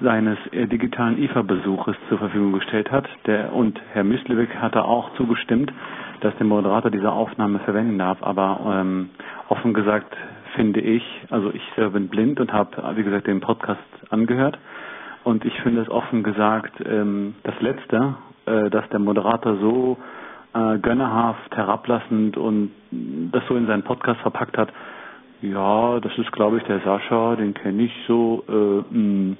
seines 0.00 0.38
äh, 0.52 0.66
digitalen 0.66 1.22
IFA-Besuches 1.22 1.96
zur 2.08 2.18
Verfügung 2.18 2.52
gestellt 2.52 2.90
hat. 2.90 3.06
Der, 3.26 3.52
und 3.52 3.78
Herr 3.92 4.04
Müslewik 4.04 4.56
hatte 4.56 4.84
auch 4.84 5.14
zugestimmt, 5.16 5.70
dass 6.20 6.34
der 6.36 6.46
Moderator 6.46 6.90
diese 6.90 7.12
Aufnahme 7.12 7.58
verwenden 7.60 7.98
darf. 7.98 8.22
Aber 8.22 8.60
ähm, 8.80 9.10
offen 9.50 9.74
gesagt 9.74 10.16
finde 10.58 10.80
ich, 10.80 11.04
also 11.30 11.52
ich 11.54 11.62
bin 11.76 12.08
blind 12.08 12.40
und 12.40 12.52
habe, 12.52 12.96
wie 12.96 13.04
gesagt, 13.04 13.28
den 13.28 13.40
Podcast 13.40 13.80
angehört. 14.10 14.58
Und 15.22 15.44
ich 15.44 15.54
finde 15.60 15.82
es 15.82 15.88
offen 15.88 16.24
gesagt 16.24 16.72
ähm, 16.84 17.36
das 17.44 17.54
Letzte, 17.60 18.16
äh, 18.46 18.68
dass 18.68 18.88
der 18.88 18.98
Moderator 18.98 19.56
so 19.58 19.96
äh, 20.54 20.78
gönnerhaft, 20.78 21.56
herablassend 21.56 22.36
und 22.36 22.72
das 22.90 23.42
so 23.46 23.54
in 23.54 23.66
seinen 23.68 23.84
Podcast 23.84 24.20
verpackt 24.20 24.58
hat. 24.58 24.72
Ja, 25.42 26.00
das 26.00 26.16
ist, 26.18 26.32
glaube 26.32 26.56
ich, 26.56 26.64
der 26.64 26.80
Sascha, 26.80 27.36
den 27.36 27.54
kenne 27.54 27.84
ich 27.84 27.92
so. 28.08 28.42
Äh, 28.48 28.94
mh, 28.96 29.36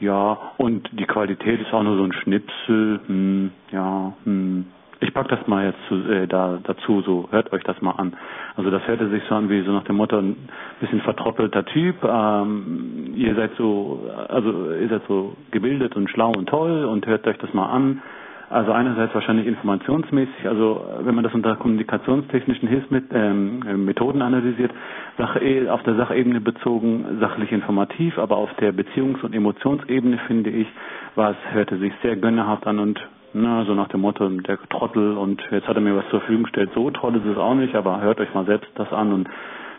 ja, 0.00 0.38
und 0.56 0.88
die 0.92 1.04
Qualität 1.04 1.60
ist 1.60 1.72
auch 1.74 1.82
nur 1.82 1.98
so 1.98 2.04
ein 2.04 2.14
Schnipsel. 2.14 3.00
Mh, 3.06 3.50
ja, 3.72 4.12
mh. 4.24 4.64
Ich 5.02 5.12
pack 5.12 5.26
das 5.28 5.44
mal 5.48 5.66
jetzt 5.66 5.78
zu, 5.88 5.96
äh, 6.10 6.28
da, 6.28 6.60
dazu, 6.62 7.00
so 7.02 7.28
hört 7.32 7.52
euch 7.52 7.64
das 7.64 7.80
mal 7.82 7.90
an. 7.92 8.12
Also 8.56 8.70
das 8.70 8.86
hörte 8.86 9.08
sich 9.08 9.22
so 9.28 9.34
an 9.34 9.50
wie 9.50 9.60
so 9.62 9.72
nach 9.72 9.82
dem 9.82 9.96
Motto 9.96 10.16
ein 10.16 10.36
bisschen 10.80 11.00
vertrottelter 11.00 11.64
Typ. 11.64 11.96
Ähm, 12.04 13.12
ihr 13.16 13.34
seid 13.34 13.50
so, 13.58 14.08
also 14.28 14.72
ihr 14.80 14.88
seid 14.88 15.02
so 15.08 15.34
gebildet 15.50 15.96
und 15.96 16.08
schlau 16.08 16.30
und 16.30 16.48
toll 16.48 16.84
und 16.84 17.04
hört 17.06 17.26
euch 17.26 17.36
das 17.38 17.52
mal 17.52 17.66
an. 17.66 18.00
Also 18.48 18.70
einerseits 18.70 19.12
wahrscheinlich 19.14 19.46
informationsmäßig, 19.46 20.46
also 20.46 20.84
wenn 21.00 21.14
man 21.14 21.24
das 21.24 21.32
unter 21.34 21.56
kommunikationstechnischen 21.56 22.68
Hilfsmethoden 22.68 24.20
ähm, 24.20 24.22
analysiert, 24.22 24.70
Sache, 25.16 25.40
eh, 25.40 25.68
auf 25.70 25.82
der 25.84 25.96
Sachebene 25.96 26.40
bezogen, 26.40 27.16
sachlich 27.18 27.50
informativ, 27.50 28.18
aber 28.18 28.36
auf 28.36 28.52
der 28.60 28.72
Beziehungs- 28.74 29.22
und 29.24 29.34
Emotionsebene 29.34 30.18
finde 30.26 30.50
ich, 30.50 30.66
war 31.14 31.30
es, 31.30 31.54
hörte 31.54 31.78
sich 31.78 31.92
sehr 32.02 32.16
gönnerhaft 32.16 32.66
an 32.66 32.78
und 32.78 33.00
na, 33.34 33.64
so 33.64 33.74
nach 33.74 33.88
dem 33.88 34.00
Motto, 34.00 34.28
der 34.28 34.58
Trottel 34.68 35.16
und 35.16 35.42
jetzt 35.50 35.66
hat 35.66 35.76
er 35.76 35.82
mir 35.82 35.96
was 35.96 36.08
zur 36.10 36.20
Verfügung 36.20 36.44
gestellt. 36.44 36.70
So 36.74 36.90
toll 36.90 37.16
ist 37.16 37.26
es 37.26 37.38
auch 37.38 37.54
nicht, 37.54 37.74
aber 37.74 38.00
hört 38.00 38.20
euch 38.20 38.32
mal 38.34 38.44
selbst 38.44 38.70
das 38.74 38.92
an 38.92 39.12
und 39.12 39.28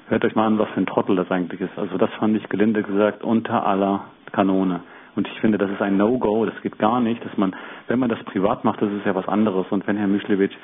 hört 0.07 0.25
euch 0.25 0.36
mal 0.36 0.48
an, 0.48 0.60
was 0.60 0.69
für 0.69 0.81
ein 0.81 0.86
Trottel 0.86 1.15
das 1.15 1.29
eigentlich 1.31 1.62
ist. 1.62 1.77
Also 1.77 1.98
das 1.98 2.10
fand 2.19 2.36
ich 2.36 2.48
gelinde 2.50 2.83
gesagt 2.83 3.24
unter 3.24 3.65
aller 3.65 4.05
Kanone. 4.31 4.81
Und 5.15 5.27
ich 5.27 5.39
finde, 5.41 5.60
das 5.60 5.69
ist 5.69 5.81
ein 5.81 5.95
No-Go, 5.98 6.45
das 6.45 6.60
geht 6.63 6.79
gar 6.79 7.00
nicht, 7.00 7.24
dass 7.24 7.38
man, 7.38 7.55
wenn 7.88 8.00
man 8.00 8.10
das 8.10 8.24
privat 8.24 8.63
macht, 8.63 8.81
das 8.81 8.91
ist 8.91 9.05
ja 9.05 9.13
was 9.13 9.27
anderes. 9.27 9.67
Und 9.69 9.86
wenn 9.86 9.98
Herr 9.98 10.07
Mischlewitsch 10.07 10.55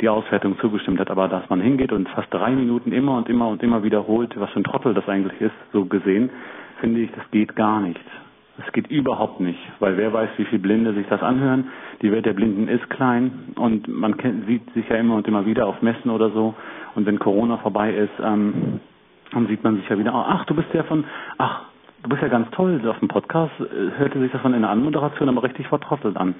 die 0.00 0.08
Auswertung 0.08 0.58
zugestimmt 0.60 0.98
hat, 0.98 1.10
aber 1.10 1.28
dass 1.28 1.48
man 1.50 1.60
hingeht 1.60 1.92
und 1.92 2.08
fast 2.08 2.32
drei 2.32 2.50
Minuten 2.52 2.92
immer 2.92 3.18
und 3.18 3.28
immer 3.28 3.48
und 3.48 3.62
immer 3.62 3.82
wiederholt, 3.82 4.32
was 4.40 4.50
für 4.50 4.60
ein 4.60 4.64
Trottel 4.64 4.94
das 4.94 5.06
eigentlich 5.08 5.38
ist, 5.40 5.54
so 5.72 5.84
gesehen, 5.84 6.30
finde 6.80 7.00
ich, 7.00 7.10
das 7.12 7.30
geht 7.30 7.54
gar 7.54 7.80
nicht. 7.80 8.00
Das 8.58 8.72
geht 8.72 8.90
überhaupt 8.90 9.38
nicht, 9.38 9.58
weil 9.78 9.96
wer 9.96 10.12
weiß, 10.12 10.30
wie 10.36 10.44
viele 10.44 10.60
Blinde 10.60 10.92
sich 10.92 11.06
das 11.08 11.22
anhören. 11.22 11.68
Die 12.02 12.10
Welt 12.10 12.26
der 12.26 12.32
Blinden 12.32 12.66
ist 12.66 12.90
klein 12.90 13.52
und 13.54 13.86
man 13.86 14.16
sieht 14.48 14.68
sich 14.74 14.88
ja 14.88 14.96
immer 14.96 15.14
und 15.14 15.28
immer 15.28 15.46
wieder 15.46 15.66
auf 15.66 15.80
Messen 15.80 16.10
oder 16.10 16.30
so. 16.30 16.54
Und 16.96 17.06
wenn 17.06 17.20
Corona 17.20 17.58
vorbei 17.58 17.94
ist, 17.94 18.12
ähm, 18.20 18.80
dann 19.32 19.46
sieht 19.46 19.62
man 19.62 19.76
sich 19.76 19.88
ja 19.88 19.96
wieder, 19.96 20.12
ach, 20.12 20.44
du 20.46 20.54
bist 20.56 20.68
ja 20.74 20.82
von, 20.82 21.04
ach, 21.38 21.62
du 22.02 22.08
bist 22.08 22.20
ja 22.20 22.26
ganz 22.26 22.50
toll. 22.50 22.80
Auf 22.88 22.98
dem 22.98 23.06
Podcast 23.06 23.52
äh, 23.60 23.96
hörte 23.96 24.18
sich 24.18 24.32
das 24.32 24.40
von 24.40 24.54
in 24.54 24.62
der 24.62 24.70
Anmoderation 24.70 25.28
aber 25.28 25.44
richtig 25.44 25.68
vertrottelt 25.68 26.16
an. 26.16 26.34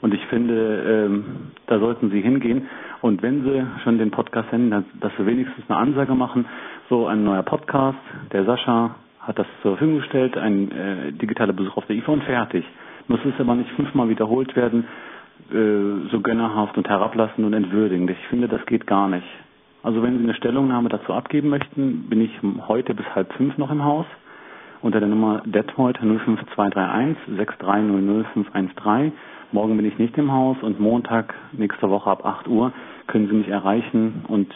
Und 0.00 0.14
ich 0.14 0.24
finde, 0.26 1.06
ähm, 1.06 1.24
da 1.66 1.80
sollten 1.80 2.10
Sie 2.10 2.20
hingehen. 2.20 2.68
Und 3.00 3.22
wenn 3.22 3.42
Sie 3.42 3.66
schon 3.82 3.98
den 3.98 4.12
Podcast 4.12 4.50
senden, 4.50 4.84
dass 5.00 5.12
Sie 5.18 5.26
wenigstens 5.26 5.64
eine 5.68 5.78
Ansage 5.78 6.14
machen, 6.14 6.44
so 6.88 7.08
ein 7.08 7.24
neuer 7.24 7.42
Podcast, 7.42 7.98
der 8.32 8.44
Sascha 8.44 8.94
hat 9.26 9.38
das 9.38 9.46
zur 9.62 9.72
Verfügung 9.76 9.98
gestellt, 10.00 10.36
ein 10.36 10.70
äh, 10.72 11.12
digitaler 11.12 11.52
Besuch 11.52 11.76
auf 11.76 11.86
der 11.86 11.96
IFA 11.96 12.12
und 12.12 12.24
fertig. 12.24 12.64
Muss 13.08 13.20
es 13.24 13.38
aber 13.40 13.54
nicht 13.54 13.70
fünfmal 13.72 14.08
wiederholt 14.08 14.54
werden, 14.56 14.84
äh, 15.50 16.08
so 16.10 16.20
gönnerhaft 16.20 16.76
und 16.76 16.88
herablassend 16.88 17.44
und 17.44 17.52
entwürdigend. 17.52 18.10
Ich 18.10 18.26
finde, 18.28 18.48
das 18.48 18.64
geht 18.66 18.86
gar 18.86 19.08
nicht. 19.08 19.26
Also 19.82 20.02
wenn 20.02 20.16
Sie 20.18 20.24
eine 20.24 20.34
Stellungnahme 20.34 20.88
dazu 20.88 21.12
abgeben 21.12 21.50
möchten, 21.50 22.08
bin 22.08 22.20
ich 22.22 22.30
heute 22.68 22.94
bis 22.94 23.06
halb 23.14 23.32
fünf 23.34 23.58
noch 23.58 23.70
im 23.70 23.84
Haus 23.84 24.06
unter 24.80 25.00
der 25.00 25.08
Nummer 25.08 25.42
Detmold 25.46 25.98
05231 25.98 27.16
6300513. 27.38 29.12
Morgen 29.52 29.76
bin 29.76 29.86
ich 29.86 29.98
nicht 29.98 30.16
im 30.18 30.32
Haus 30.32 30.56
und 30.62 30.80
Montag 30.80 31.34
nächste 31.52 31.88
Woche 31.90 32.10
ab 32.10 32.24
8 32.24 32.48
Uhr 32.48 32.72
können 33.06 33.28
Sie 33.28 33.34
mich 33.34 33.48
erreichen 33.48 34.24
und 34.28 34.52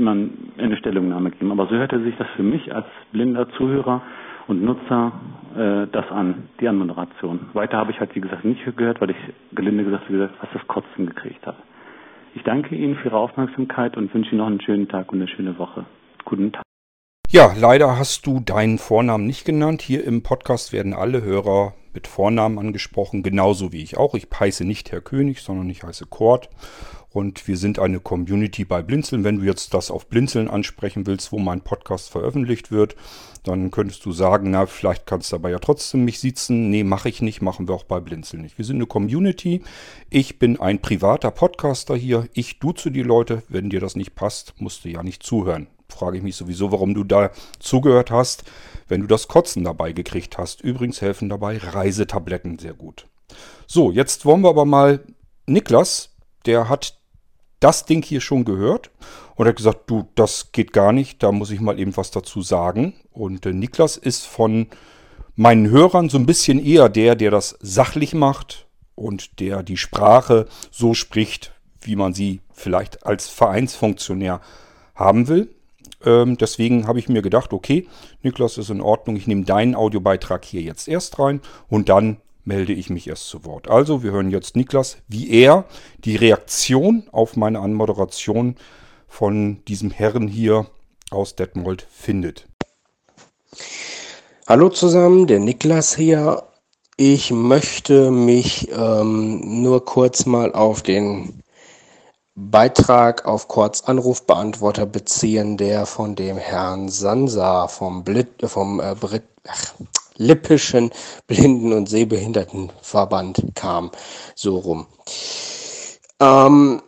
man 0.00 0.30
eine 0.58 0.76
Stellungnahme 0.76 1.30
geben. 1.30 1.50
Aber 1.52 1.66
so 1.66 1.74
hörte 1.74 2.02
sich 2.02 2.16
das 2.16 2.28
für 2.36 2.42
mich 2.42 2.74
als 2.74 2.86
blinder 3.12 3.48
Zuhörer 3.50 4.02
und 4.46 4.62
Nutzer 4.62 5.12
äh, 5.56 5.86
das 5.90 6.10
an, 6.10 6.48
die 6.60 6.68
Anmoderation. 6.68 7.40
Weiter 7.52 7.78
habe 7.78 7.90
ich 7.90 8.00
halt, 8.00 8.14
wie 8.14 8.20
gesagt, 8.20 8.44
nicht 8.44 8.64
gehört, 8.76 9.00
weil 9.00 9.10
ich 9.10 9.16
gelinde 9.52 9.84
gesagt, 9.84 10.08
wie 10.08 10.14
gesagt, 10.14 10.34
was 10.40 10.48
das 10.52 10.66
Kotzen 10.68 11.06
gekriegt 11.06 11.46
habe. 11.46 11.58
Ich 12.34 12.42
danke 12.42 12.74
Ihnen 12.74 12.96
für 12.96 13.08
Ihre 13.08 13.16
Aufmerksamkeit 13.16 13.96
und 13.96 14.12
wünsche 14.12 14.30
Ihnen 14.30 14.38
noch 14.38 14.46
einen 14.46 14.60
schönen 14.60 14.88
Tag 14.88 15.10
und 15.12 15.18
eine 15.18 15.28
schöne 15.28 15.58
Woche. 15.58 15.84
Guten 16.24 16.52
Tag. 16.52 16.62
Ja, 17.30 17.52
leider 17.58 17.98
hast 17.98 18.26
du 18.26 18.40
deinen 18.40 18.78
Vornamen 18.78 19.26
nicht 19.26 19.44
genannt. 19.44 19.82
Hier 19.82 20.04
im 20.04 20.22
Podcast 20.22 20.72
werden 20.72 20.94
alle 20.94 21.22
Hörer 21.22 21.74
mit 21.92 22.06
Vornamen 22.06 22.58
angesprochen, 22.58 23.22
genauso 23.22 23.72
wie 23.72 23.82
ich 23.82 23.96
auch. 23.96 24.14
Ich 24.14 24.28
heiße 24.38 24.64
nicht 24.64 24.92
Herr 24.92 25.00
König, 25.00 25.40
sondern 25.40 25.68
ich 25.70 25.82
heiße 25.82 26.06
Kurt. 26.06 26.48
Und 27.16 27.48
wir 27.48 27.56
sind 27.56 27.78
eine 27.78 27.98
Community 27.98 28.66
bei 28.66 28.82
Blinzeln. 28.82 29.24
Wenn 29.24 29.38
du 29.38 29.44
jetzt 29.44 29.72
das 29.72 29.90
auf 29.90 30.06
Blinzeln 30.06 30.50
ansprechen 30.50 31.06
willst, 31.06 31.32
wo 31.32 31.38
mein 31.38 31.62
Podcast 31.62 32.10
veröffentlicht 32.10 32.70
wird, 32.70 32.94
dann 33.42 33.70
könntest 33.70 34.04
du 34.04 34.12
sagen, 34.12 34.50
na, 34.50 34.66
vielleicht 34.66 35.06
kannst 35.06 35.32
du 35.32 35.36
aber 35.36 35.48
ja 35.48 35.58
trotzdem 35.58 36.04
mich 36.04 36.20
sitzen. 36.20 36.68
Nee, 36.68 36.84
mache 36.84 37.08
ich 37.08 37.22
nicht, 37.22 37.40
machen 37.40 37.68
wir 37.68 37.74
auch 37.74 37.84
bei 37.84 38.00
Blinzeln 38.00 38.42
nicht. 38.42 38.58
Wir 38.58 38.66
sind 38.66 38.76
eine 38.76 38.86
Community. 38.86 39.62
Ich 40.10 40.38
bin 40.38 40.60
ein 40.60 40.82
privater 40.82 41.30
Podcaster 41.30 41.96
hier. 41.96 42.28
Ich 42.34 42.58
duze 42.58 42.90
die 42.90 43.02
Leute. 43.02 43.42
Wenn 43.48 43.70
dir 43.70 43.80
das 43.80 43.96
nicht 43.96 44.14
passt, 44.14 44.52
musst 44.58 44.84
du 44.84 44.90
ja 44.90 45.02
nicht 45.02 45.22
zuhören. 45.22 45.68
Frage 45.88 46.18
ich 46.18 46.22
mich 46.22 46.36
sowieso, 46.36 46.70
warum 46.70 46.92
du 46.92 47.02
da 47.02 47.30
zugehört 47.60 48.10
hast, 48.10 48.44
wenn 48.88 49.00
du 49.00 49.06
das 49.06 49.26
Kotzen 49.26 49.64
dabei 49.64 49.92
gekriegt 49.92 50.36
hast. 50.36 50.60
Übrigens 50.60 51.00
helfen 51.00 51.30
dabei 51.30 51.56
Reisetabletten 51.56 52.58
sehr 52.58 52.74
gut. 52.74 53.06
So, 53.66 53.90
jetzt 53.90 54.26
wollen 54.26 54.42
wir 54.42 54.50
aber 54.50 54.66
mal 54.66 55.00
Niklas, 55.46 56.14
der 56.44 56.68
hat 56.68 56.98
das 57.60 57.84
Ding 57.84 58.02
hier 58.04 58.20
schon 58.20 58.44
gehört 58.44 58.90
und 59.34 59.46
hat 59.46 59.56
gesagt, 59.56 59.90
du, 59.90 60.08
das 60.14 60.52
geht 60.52 60.72
gar 60.72 60.92
nicht, 60.92 61.22
da 61.22 61.32
muss 61.32 61.50
ich 61.50 61.60
mal 61.60 61.78
eben 61.78 61.96
was 61.96 62.10
dazu 62.10 62.42
sagen. 62.42 62.94
Und 63.12 63.46
äh, 63.46 63.52
Niklas 63.52 63.96
ist 63.96 64.26
von 64.26 64.68
meinen 65.34 65.70
Hörern 65.70 66.08
so 66.08 66.18
ein 66.18 66.26
bisschen 66.26 66.64
eher 66.64 66.88
der, 66.88 67.14
der 67.14 67.30
das 67.30 67.56
sachlich 67.60 68.14
macht 68.14 68.66
und 68.94 69.40
der 69.40 69.62
die 69.62 69.76
Sprache 69.76 70.46
so 70.70 70.94
spricht, 70.94 71.52
wie 71.80 71.96
man 71.96 72.14
sie 72.14 72.40
vielleicht 72.52 73.06
als 73.06 73.28
Vereinsfunktionär 73.28 74.40
haben 74.94 75.28
will. 75.28 75.54
Ähm, 76.04 76.36
deswegen 76.38 76.86
habe 76.86 76.98
ich 76.98 77.08
mir 77.08 77.22
gedacht, 77.22 77.52
okay, 77.52 77.86
Niklas 78.22 78.58
ist 78.58 78.70
in 78.70 78.80
Ordnung, 78.80 79.16
ich 79.16 79.26
nehme 79.26 79.44
deinen 79.44 79.74
Audiobeitrag 79.74 80.44
hier 80.44 80.62
jetzt 80.62 80.88
erst 80.88 81.18
rein 81.18 81.40
und 81.68 81.88
dann 81.88 82.18
melde 82.46 82.72
ich 82.72 82.88
mich 82.88 83.08
erst 83.08 83.28
zu 83.28 83.44
Wort. 83.44 83.68
Also, 83.68 84.02
wir 84.02 84.12
hören 84.12 84.30
jetzt 84.30 84.56
Niklas, 84.56 84.98
wie 85.08 85.30
er 85.30 85.64
die 86.04 86.16
Reaktion 86.16 87.04
auf 87.12 87.36
meine 87.36 87.60
Anmoderation 87.60 88.56
von 89.08 89.62
diesem 89.66 89.90
Herrn 89.90 90.28
hier 90.28 90.66
aus 91.10 91.34
Detmold 91.34 91.86
findet. 91.90 92.46
Hallo 94.46 94.68
zusammen, 94.68 95.26
der 95.26 95.40
Niklas 95.40 95.96
hier. 95.96 96.44
Ich 96.96 97.30
möchte 97.30 98.10
mich 98.10 98.70
ähm, 98.72 99.62
nur 99.62 99.84
kurz 99.84 100.24
mal 100.24 100.52
auf 100.52 100.82
den 100.82 101.42
Beitrag 102.36 103.24
auf 103.26 103.48
Kurzanrufbeantworter 103.48 104.86
beziehen, 104.86 105.56
der 105.56 105.84
von 105.86 106.14
dem 106.14 106.36
Herrn 106.36 106.88
Sansa 106.88 107.66
vom, 107.66 108.04
Blit, 108.04 108.28
vom 108.44 108.78
äh, 108.78 108.94
Brit, 108.94 109.24
ach, 109.48 109.74
Lippischen 110.16 110.90
Blinden- 111.26 111.72
und 111.72 111.88
Sehbehindertenverband 111.88 113.42
kam, 113.54 113.90
so 114.34 114.58
rum. 114.58 114.86
Ähm, 116.18 116.80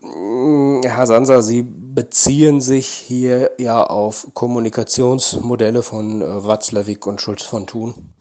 Herr 0.83 1.07
Sansa, 1.07 1.43
Sie 1.43 1.63
beziehen 1.63 2.63
sich 2.63 2.89
hier 2.89 3.51
ja 3.59 3.85
auf 3.85 4.29
Kommunikationsmodelle 4.33 5.83
von 5.83 6.23
äh, 6.23 6.45
Watzlawick 6.45 7.07
und 7.07 7.21
Schulz 7.21 7.43
von 7.43 7.67
Thun. 7.67 8.13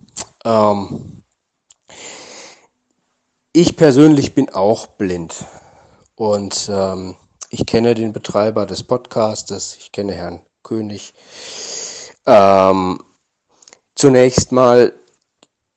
Ähm, 0.43 1.23
ich 3.53 3.77
persönlich 3.77 4.35
bin 4.35 4.49
auch 4.49 4.87
blind 4.87 5.45
und 6.15 6.69
ähm, 6.69 7.15
ich 7.49 7.65
kenne 7.65 7.95
den 7.95 8.11
Betreiber 8.11 8.65
des 8.65 8.83
Podcastes, 8.83 9.77
ich 9.79 9.93
kenne 9.93 10.13
Herrn 10.13 10.41
König. 10.61 11.13
Ähm, 12.25 12.99
zunächst 13.97 14.51
mal 14.51 14.93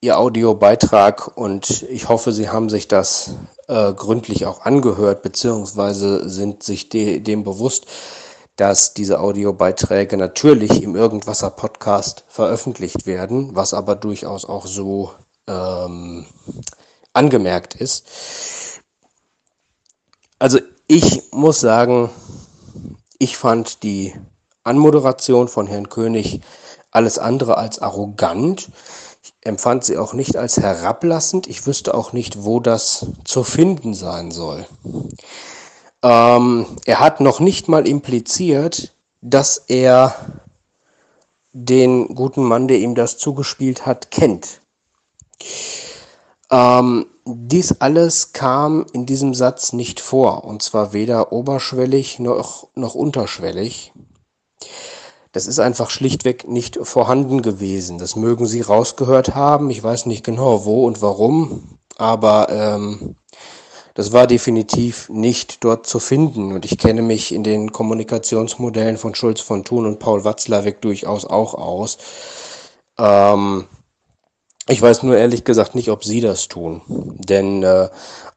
Ihr 0.03 0.19
Audiobeitrag 0.19 1.37
und 1.37 1.83
ich 1.83 2.09
hoffe, 2.09 2.33
Sie 2.33 2.49
haben 2.49 2.71
sich 2.71 2.89
das 2.89 3.35
äh, 3.69 3.93
gründlich 3.93 4.47
auch 4.47 4.62
angehört, 4.62 5.23
beziehungsweise 5.23 6.29
sind 6.29 6.62
sich 6.62 6.89
de 6.89 7.21
dem 7.21 7.45
bewusst, 7.45 7.87
dass 8.57 8.95
diese 8.95 9.21
Audiobeiträge 9.21 10.17
natürlich 10.17 10.83
im 10.83 10.97
Irgendwasser 10.97 11.50
Podcast 11.50 12.25
veröffentlicht 12.29 13.07
werden, 13.07 13.55
was 13.55 13.75
aber 13.75 13.95
durchaus 13.95 14.45
auch 14.47 14.67
so 14.67 15.12
ähm, 15.47 16.25
angemerkt 17.12 17.75
ist. 17.75 18.07
Also 20.39 20.61
ich 20.87 21.31
muss 21.33 21.61
sagen, 21.61 22.11
ich 23.19 23.37
fand 23.37 23.83
die 23.83 24.15
Anmoderation 24.65 25.49
von 25.49 25.67
Herrn 25.67 25.89
König 25.91 26.41
alles 26.91 27.19
andere 27.19 27.57
als 27.57 27.81
arrogant. 27.81 28.71
Ich 29.23 29.33
empfand 29.43 29.85
sie 29.85 29.99
auch 29.99 30.13
nicht 30.13 30.37
als 30.37 30.59
herablassend. 30.59 31.47
Ich 31.47 31.67
wüsste 31.67 31.95
auch 31.95 32.13
nicht, 32.13 32.45
wo 32.45 32.61
das 32.61 33.07
zu 33.25 33.45
finden 33.45 33.95
sein 33.95 34.31
soll. 34.31 34.67
Ähm, 36.03 36.67
er 36.87 37.01
hat 37.01 37.21
noch 37.21 37.41
nicht 37.41 37.69
mal 37.69 37.87
impliziert, 37.87 38.95
dass 39.21 39.59
er 39.69 40.15
den 41.53 42.15
guten 42.15 42.45
Mann, 42.45 42.69
der 42.69 42.79
ihm 42.79 42.95
das 42.95 43.19
zugespielt 43.19 43.85
hat, 43.85 44.11
kennt. 44.11 44.61
Ähm, 46.51 47.07
dies 47.25 47.81
alles 47.81 48.33
kam 48.33 48.87
in 48.93 49.07
diesem 49.07 49.35
Satz 49.35 49.73
nicht 49.73 50.01
vor, 50.01 50.45
und 50.45 50.63
zwar 50.63 50.93
weder 50.93 51.33
oberschwellig 51.33 52.19
noch, 52.19 52.69
noch 52.75 52.95
unterschwellig. 52.95 53.93
Das 55.33 55.47
ist 55.47 55.61
einfach 55.61 55.91
schlichtweg 55.91 56.49
nicht 56.49 56.79
vorhanden 56.83 57.41
gewesen. 57.43 57.99
Das 57.99 58.17
mögen 58.17 58.47
Sie 58.47 58.63
rausgehört 58.63 59.35
haben. 59.35 59.71
Ich 59.71 59.83
weiß 59.83 60.07
nicht 60.07 60.25
genau 60.25 60.65
wo 60.65 60.87
und 60.87 61.03
warum, 61.03 61.79
aber 61.97 62.49
ähm, 62.51 63.15
das 63.95 64.13
war 64.13 64.27
definitiv 64.27 65.09
nicht 65.09 65.63
dort 65.63 65.87
zu 65.87 66.01
finden. 66.01 66.53
Und 66.53 66.65
ich 66.65 66.79
kenne 66.79 67.03
mich 67.03 67.33
in 67.33 67.45
den 67.45 67.71
Kommunikationsmodellen 67.71 68.97
von 68.97 69.15
Schulz 69.15 69.41
von 69.41 69.63
Thun 69.63 69.87
und 69.87 69.99
Paul 70.01 70.25
Watzlawick 70.25 70.81
durchaus 70.81 71.25
auch 71.25 71.55
aus. 71.55 71.99
Ähm, 72.99 73.67
ich 74.71 74.81
weiß 74.81 75.03
nur 75.03 75.17
ehrlich 75.17 75.45
gesagt 75.45 75.75
nicht, 75.75 75.91
ob 75.91 76.05
Sie 76.05 76.21
das 76.21 76.47
tun. 76.47 76.81
Denn 76.87 77.62
äh, 77.62 77.89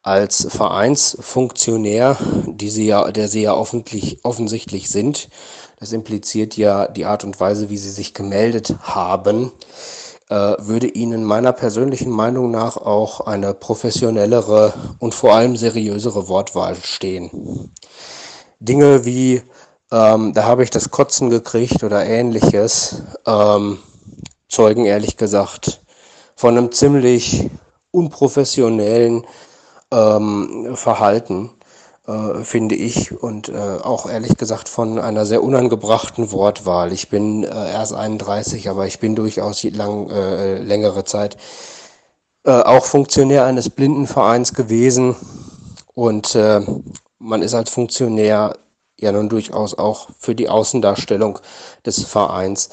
als 0.01 0.47
Vereinsfunktionär, 0.49 2.17
die 2.47 2.69
Sie 2.69 2.87
ja, 2.87 3.11
der 3.11 3.27
Sie 3.27 3.43
ja 3.43 3.53
offensichtlich 3.53 4.89
sind, 4.89 5.29
das 5.79 5.93
impliziert 5.93 6.57
ja 6.57 6.87
die 6.87 7.05
Art 7.05 7.23
und 7.23 7.39
Weise, 7.39 7.69
wie 7.69 7.77
Sie 7.77 7.91
sich 7.91 8.15
gemeldet 8.15 8.75
haben, 8.81 9.51
äh, 10.29 10.55
würde 10.57 10.87
Ihnen 10.87 11.23
meiner 11.23 11.53
persönlichen 11.53 12.11
Meinung 12.11 12.49
nach 12.49 12.77
auch 12.77 13.21
eine 13.21 13.53
professionellere 13.53 14.73
und 14.99 15.13
vor 15.13 15.35
allem 15.35 15.55
seriösere 15.55 16.27
Wortwahl 16.29 16.75
stehen. 16.75 17.71
Dinge 18.59 19.05
wie, 19.05 19.43
ähm, 19.91 20.33
da 20.33 20.45
habe 20.45 20.63
ich 20.63 20.71
das 20.71 20.89
Kotzen 20.89 21.29
gekriegt 21.29 21.83
oder 21.83 22.03
ähnliches, 22.05 23.03
ähm, 23.27 23.77
zeugen 24.49 24.85
ehrlich 24.85 25.17
gesagt 25.17 25.82
von 26.35 26.57
einem 26.57 26.71
ziemlich 26.71 27.49
unprofessionellen 27.91 29.25
ähm, 29.91 30.75
Verhalten 30.75 31.51
äh, 32.07 32.43
finde 32.43 32.75
ich, 32.75 33.11
und 33.21 33.49
äh, 33.49 33.77
auch 33.81 34.09
ehrlich 34.09 34.35
gesagt 34.37 34.67
von 34.67 34.99
einer 34.99 35.25
sehr 35.25 35.43
unangebrachten 35.43 36.31
Wortwahl. 36.31 36.91
Ich 36.91 37.09
bin 37.09 37.43
äh, 37.43 37.71
erst 37.71 37.93
31, 37.93 38.69
aber 38.69 38.87
ich 38.87 38.99
bin 38.99 39.15
durchaus 39.15 39.63
lang, 39.63 40.09
äh, 40.09 40.57
längere 40.57 41.05
Zeit 41.05 41.37
äh, 42.45 42.51
auch 42.51 42.85
Funktionär 42.85 43.45
eines 43.45 43.69
Blindenvereins 43.69 44.53
gewesen 44.53 45.15
und 45.93 46.35
äh, 46.35 46.61
man 47.19 47.41
ist 47.41 47.53
als 47.53 47.69
Funktionär 47.69 48.57
ja 48.99 49.11
nun 49.11 49.29
durchaus 49.29 49.77
auch 49.77 50.09
für 50.19 50.35
die 50.35 50.49
Außendarstellung 50.49 51.39
des 51.85 52.03
Vereins 52.03 52.69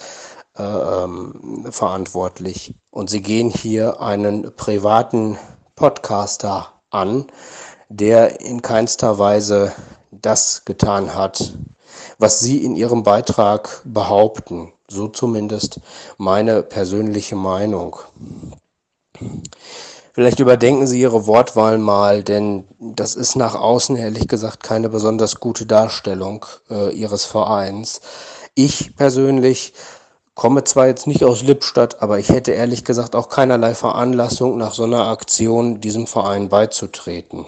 äh, 0.56 1.70
verantwortlich. 1.70 2.74
Und 2.90 3.10
sie 3.10 3.22
gehen 3.22 3.50
hier 3.50 4.00
einen 4.00 4.54
privaten 4.56 5.38
Podcaster 5.76 6.80
an, 6.90 7.26
der 7.88 8.40
in 8.40 8.62
keinster 8.62 9.18
Weise 9.18 9.72
das 10.10 10.64
getan 10.64 11.14
hat, 11.14 11.54
was 12.18 12.40
Sie 12.40 12.64
in 12.64 12.76
Ihrem 12.76 13.02
Beitrag 13.02 13.82
behaupten. 13.84 14.72
So 14.88 15.08
zumindest 15.08 15.80
meine 16.18 16.62
persönliche 16.62 17.36
Meinung. 17.36 17.96
Vielleicht 20.12 20.40
überdenken 20.40 20.86
Sie 20.86 21.00
Ihre 21.00 21.26
Wortwahl 21.26 21.78
mal, 21.78 22.22
denn 22.22 22.64
das 22.78 23.14
ist 23.14 23.36
nach 23.36 23.54
außen 23.54 23.96
ehrlich 23.96 24.28
gesagt 24.28 24.62
keine 24.62 24.88
besonders 24.88 25.38
gute 25.40 25.66
Darstellung 25.66 26.46
äh, 26.68 26.92
Ihres 26.92 27.24
Vereins. 27.24 28.00
Ich 28.54 28.96
persönlich 28.96 29.72
komme 30.40 30.64
zwar 30.64 30.86
jetzt 30.86 31.06
nicht 31.06 31.22
aus 31.22 31.42
Lippstadt, 31.42 32.00
aber 32.00 32.18
ich 32.18 32.30
hätte 32.30 32.52
ehrlich 32.52 32.82
gesagt 32.82 33.14
auch 33.14 33.28
keinerlei 33.28 33.74
Veranlassung, 33.74 34.56
nach 34.56 34.72
so 34.72 34.84
einer 34.84 35.08
Aktion 35.08 35.82
diesem 35.82 36.06
Verein 36.06 36.48
beizutreten. 36.48 37.44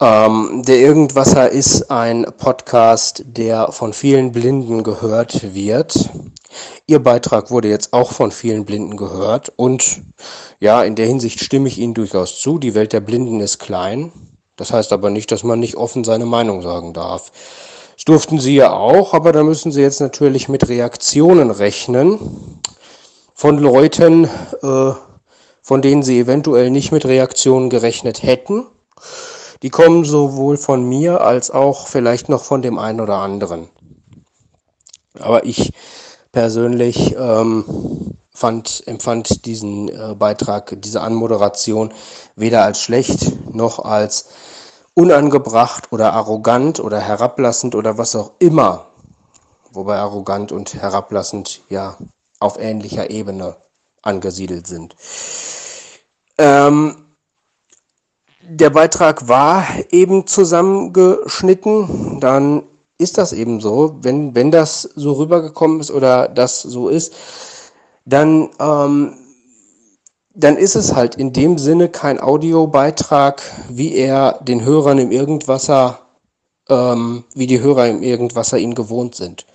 Ähm, 0.00 0.62
der 0.66 0.78
Irgendwasser 0.78 1.50
ist 1.50 1.90
ein 1.90 2.24
Podcast, 2.38 3.24
der 3.26 3.72
von 3.72 3.92
vielen 3.92 4.32
Blinden 4.32 4.82
gehört 4.82 5.52
wird. 5.54 6.08
Ihr 6.86 7.02
Beitrag 7.02 7.50
wurde 7.50 7.68
jetzt 7.68 7.92
auch 7.92 8.12
von 8.12 8.30
vielen 8.30 8.64
Blinden 8.64 8.96
gehört 8.96 9.52
und 9.56 10.00
ja, 10.60 10.82
in 10.82 10.94
der 10.94 11.04
Hinsicht 11.04 11.44
stimme 11.44 11.68
ich 11.68 11.76
Ihnen 11.76 11.92
durchaus 11.92 12.40
zu. 12.40 12.58
Die 12.58 12.74
Welt 12.74 12.94
der 12.94 13.00
Blinden 13.00 13.40
ist 13.40 13.58
klein. 13.58 14.12
Das 14.56 14.72
heißt 14.72 14.94
aber 14.94 15.10
nicht, 15.10 15.30
dass 15.30 15.44
man 15.44 15.60
nicht 15.60 15.76
offen 15.76 16.04
seine 16.04 16.24
Meinung 16.24 16.62
sagen 16.62 16.94
darf. 16.94 17.32
Das 18.00 18.06
durften 18.06 18.40
Sie 18.40 18.54
ja 18.54 18.72
auch, 18.72 19.12
aber 19.12 19.30
da 19.30 19.42
müssen 19.42 19.72
Sie 19.72 19.82
jetzt 19.82 20.00
natürlich 20.00 20.48
mit 20.48 20.70
Reaktionen 20.70 21.50
rechnen 21.50 22.18
von 23.34 23.58
Leuten, 23.58 24.24
äh, 24.62 24.92
von 25.60 25.82
denen 25.82 26.02
Sie 26.02 26.18
eventuell 26.18 26.70
nicht 26.70 26.92
mit 26.92 27.04
Reaktionen 27.04 27.68
gerechnet 27.68 28.22
hätten. 28.22 28.64
Die 29.62 29.68
kommen 29.68 30.06
sowohl 30.06 30.56
von 30.56 30.88
mir 30.88 31.20
als 31.20 31.50
auch 31.50 31.88
vielleicht 31.88 32.30
noch 32.30 32.42
von 32.42 32.62
dem 32.62 32.78
einen 32.78 33.02
oder 33.02 33.16
anderen. 33.16 33.68
Aber 35.18 35.44
ich 35.44 35.74
persönlich 36.32 37.14
ähm, 37.18 37.66
fand, 38.32 38.82
empfand 38.86 39.44
diesen 39.44 39.90
äh, 39.90 40.14
Beitrag, 40.18 40.74
diese 40.80 41.02
Anmoderation 41.02 41.92
weder 42.34 42.64
als 42.64 42.80
schlecht 42.80 43.54
noch 43.54 43.78
als 43.78 44.30
unangebracht 44.94 45.92
oder 45.92 46.12
arrogant 46.12 46.80
oder 46.80 47.00
herablassend 47.00 47.74
oder 47.74 47.98
was 47.98 48.16
auch 48.16 48.32
immer, 48.38 48.86
wobei 49.72 49.96
arrogant 49.96 50.52
und 50.52 50.74
herablassend 50.74 51.62
ja 51.68 51.96
auf 52.38 52.58
ähnlicher 52.58 53.10
Ebene 53.10 53.56
angesiedelt 54.02 54.66
sind. 54.66 54.96
Ähm, 56.38 57.04
der 58.42 58.70
Beitrag 58.70 59.28
war 59.28 59.64
eben 59.90 60.26
zusammengeschnitten, 60.26 62.18
dann 62.20 62.64
ist 62.98 63.18
das 63.18 63.32
eben 63.32 63.60
so. 63.60 63.96
Wenn, 64.00 64.34
wenn 64.34 64.50
das 64.50 64.82
so 64.82 65.12
rübergekommen 65.12 65.80
ist 65.80 65.90
oder 65.90 66.28
das 66.28 66.62
so 66.62 66.88
ist, 66.88 67.14
dann 68.04 68.50
ähm, 68.58 69.14
dann 70.34 70.56
ist 70.56 70.76
es 70.76 70.94
halt 70.94 71.16
in 71.16 71.32
dem 71.32 71.58
Sinne 71.58 71.88
kein 71.88 72.20
Audiobeitrag, 72.20 73.42
wie 73.68 73.94
er 73.94 74.38
den 74.42 74.64
Hörern 74.64 74.98
im 74.98 75.10
Irgendwasser, 75.10 76.00
ähm, 76.68 77.24
wie 77.34 77.46
die 77.46 77.60
Hörer 77.60 77.88
im 77.88 78.02
Irgendwasser 78.02 78.58
ihn 78.58 78.74
gewohnt 78.74 79.14
sind. 79.14 79.46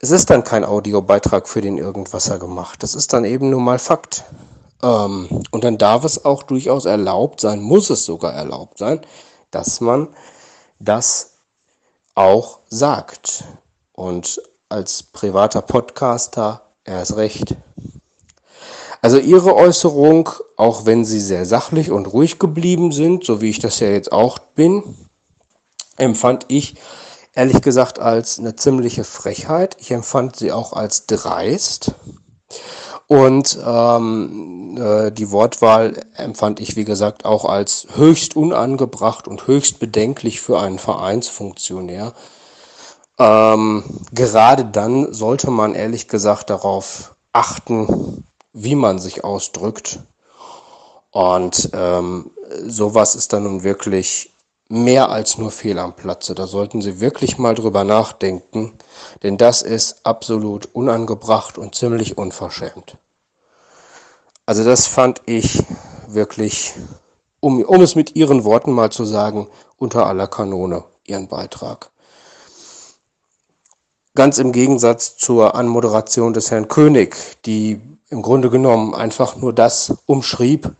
Es 0.00 0.10
ist 0.12 0.30
dann 0.30 0.44
kein 0.44 0.64
Audiobeitrag 0.64 1.48
für 1.48 1.60
den 1.60 1.76
Irgendwasser 1.76 2.38
gemacht. 2.38 2.82
Das 2.82 2.94
ist 2.94 3.12
dann 3.12 3.24
eben 3.24 3.50
nur 3.50 3.60
mal 3.60 3.80
Fakt. 3.80 4.24
Ähm, 4.80 5.26
und 5.50 5.64
dann 5.64 5.76
darf 5.76 6.04
es 6.04 6.24
auch 6.24 6.44
durchaus 6.44 6.84
erlaubt 6.84 7.40
sein, 7.40 7.60
muss 7.60 7.90
es 7.90 8.04
sogar 8.04 8.32
erlaubt 8.32 8.78
sein, 8.78 9.00
dass 9.50 9.80
man 9.80 10.08
das 10.78 11.32
auch 12.14 12.60
sagt. 12.68 13.42
Und 13.92 14.40
als 14.68 15.02
privater 15.02 15.62
Podcaster 15.62 16.62
erst 16.84 17.16
recht. 17.16 17.56
Also 19.00 19.18
Ihre 19.18 19.54
Äußerung, 19.54 20.30
auch 20.56 20.86
wenn 20.86 21.04
Sie 21.04 21.20
sehr 21.20 21.46
sachlich 21.46 21.90
und 21.90 22.06
ruhig 22.06 22.38
geblieben 22.38 22.92
sind, 22.92 23.24
so 23.24 23.40
wie 23.40 23.50
ich 23.50 23.60
das 23.60 23.80
ja 23.80 23.88
jetzt 23.88 24.12
auch 24.12 24.38
bin, 24.38 24.82
empfand 25.96 26.46
ich 26.48 26.74
ehrlich 27.38 27.60
gesagt 27.62 28.00
als 28.00 28.38
eine 28.38 28.56
ziemliche 28.56 29.04
Frechheit. 29.04 29.76
Ich 29.78 29.92
empfand 29.92 30.36
sie 30.36 30.50
auch 30.50 30.72
als 30.72 31.06
dreist. 31.06 31.92
Und 33.06 33.58
ähm, 33.64 34.76
äh, 34.76 35.12
die 35.12 35.30
Wortwahl 35.30 36.04
empfand 36.16 36.60
ich, 36.60 36.76
wie 36.76 36.84
gesagt, 36.84 37.24
auch 37.24 37.44
als 37.44 37.86
höchst 37.94 38.36
unangebracht 38.36 39.28
und 39.28 39.46
höchst 39.46 39.78
bedenklich 39.78 40.40
für 40.40 40.60
einen 40.60 40.78
Vereinsfunktionär. 40.78 42.12
Ähm, 43.18 43.84
gerade 44.12 44.64
dann 44.64 45.12
sollte 45.12 45.50
man 45.50 45.74
ehrlich 45.74 46.08
gesagt 46.08 46.50
darauf 46.50 47.14
achten, 47.32 48.24
wie 48.62 48.74
man 48.74 48.98
sich 48.98 49.24
ausdrückt. 49.24 50.00
Und 51.10 51.70
ähm, 51.72 52.30
sowas 52.66 53.14
ist 53.14 53.32
dann 53.32 53.44
nun 53.44 53.62
wirklich 53.62 54.30
mehr 54.68 55.10
als 55.10 55.38
nur 55.38 55.50
fehl 55.50 55.78
am 55.78 55.94
Platze. 55.94 56.34
Da 56.34 56.46
sollten 56.46 56.82
Sie 56.82 57.00
wirklich 57.00 57.38
mal 57.38 57.54
drüber 57.54 57.84
nachdenken, 57.84 58.74
denn 59.22 59.38
das 59.38 59.62
ist 59.62 60.04
absolut 60.04 60.68
unangebracht 60.74 61.56
und 61.56 61.74
ziemlich 61.74 62.18
unverschämt. 62.18 62.96
Also 64.44 64.64
das 64.64 64.86
fand 64.86 65.22
ich 65.26 65.62
wirklich, 66.06 66.74
um, 67.40 67.62
um 67.62 67.80
es 67.80 67.94
mit 67.94 68.16
Ihren 68.16 68.44
Worten 68.44 68.72
mal 68.72 68.90
zu 68.90 69.04
sagen, 69.04 69.48
unter 69.76 70.06
aller 70.06 70.26
Kanone, 70.26 70.84
Ihren 71.04 71.28
Beitrag. 71.28 71.90
Ganz 74.18 74.38
im 74.38 74.50
Gegensatz 74.50 75.16
zur 75.16 75.54
Anmoderation 75.54 76.32
des 76.32 76.50
Herrn 76.50 76.66
König, 76.66 77.14
die 77.46 77.80
im 78.10 78.20
Grunde 78.20 78.50
genommen 78.50 78.92
einfach 78.92 79.36
nur 79.36 79.52
das 79.52 79.94
umschrieb, 80.06 80.72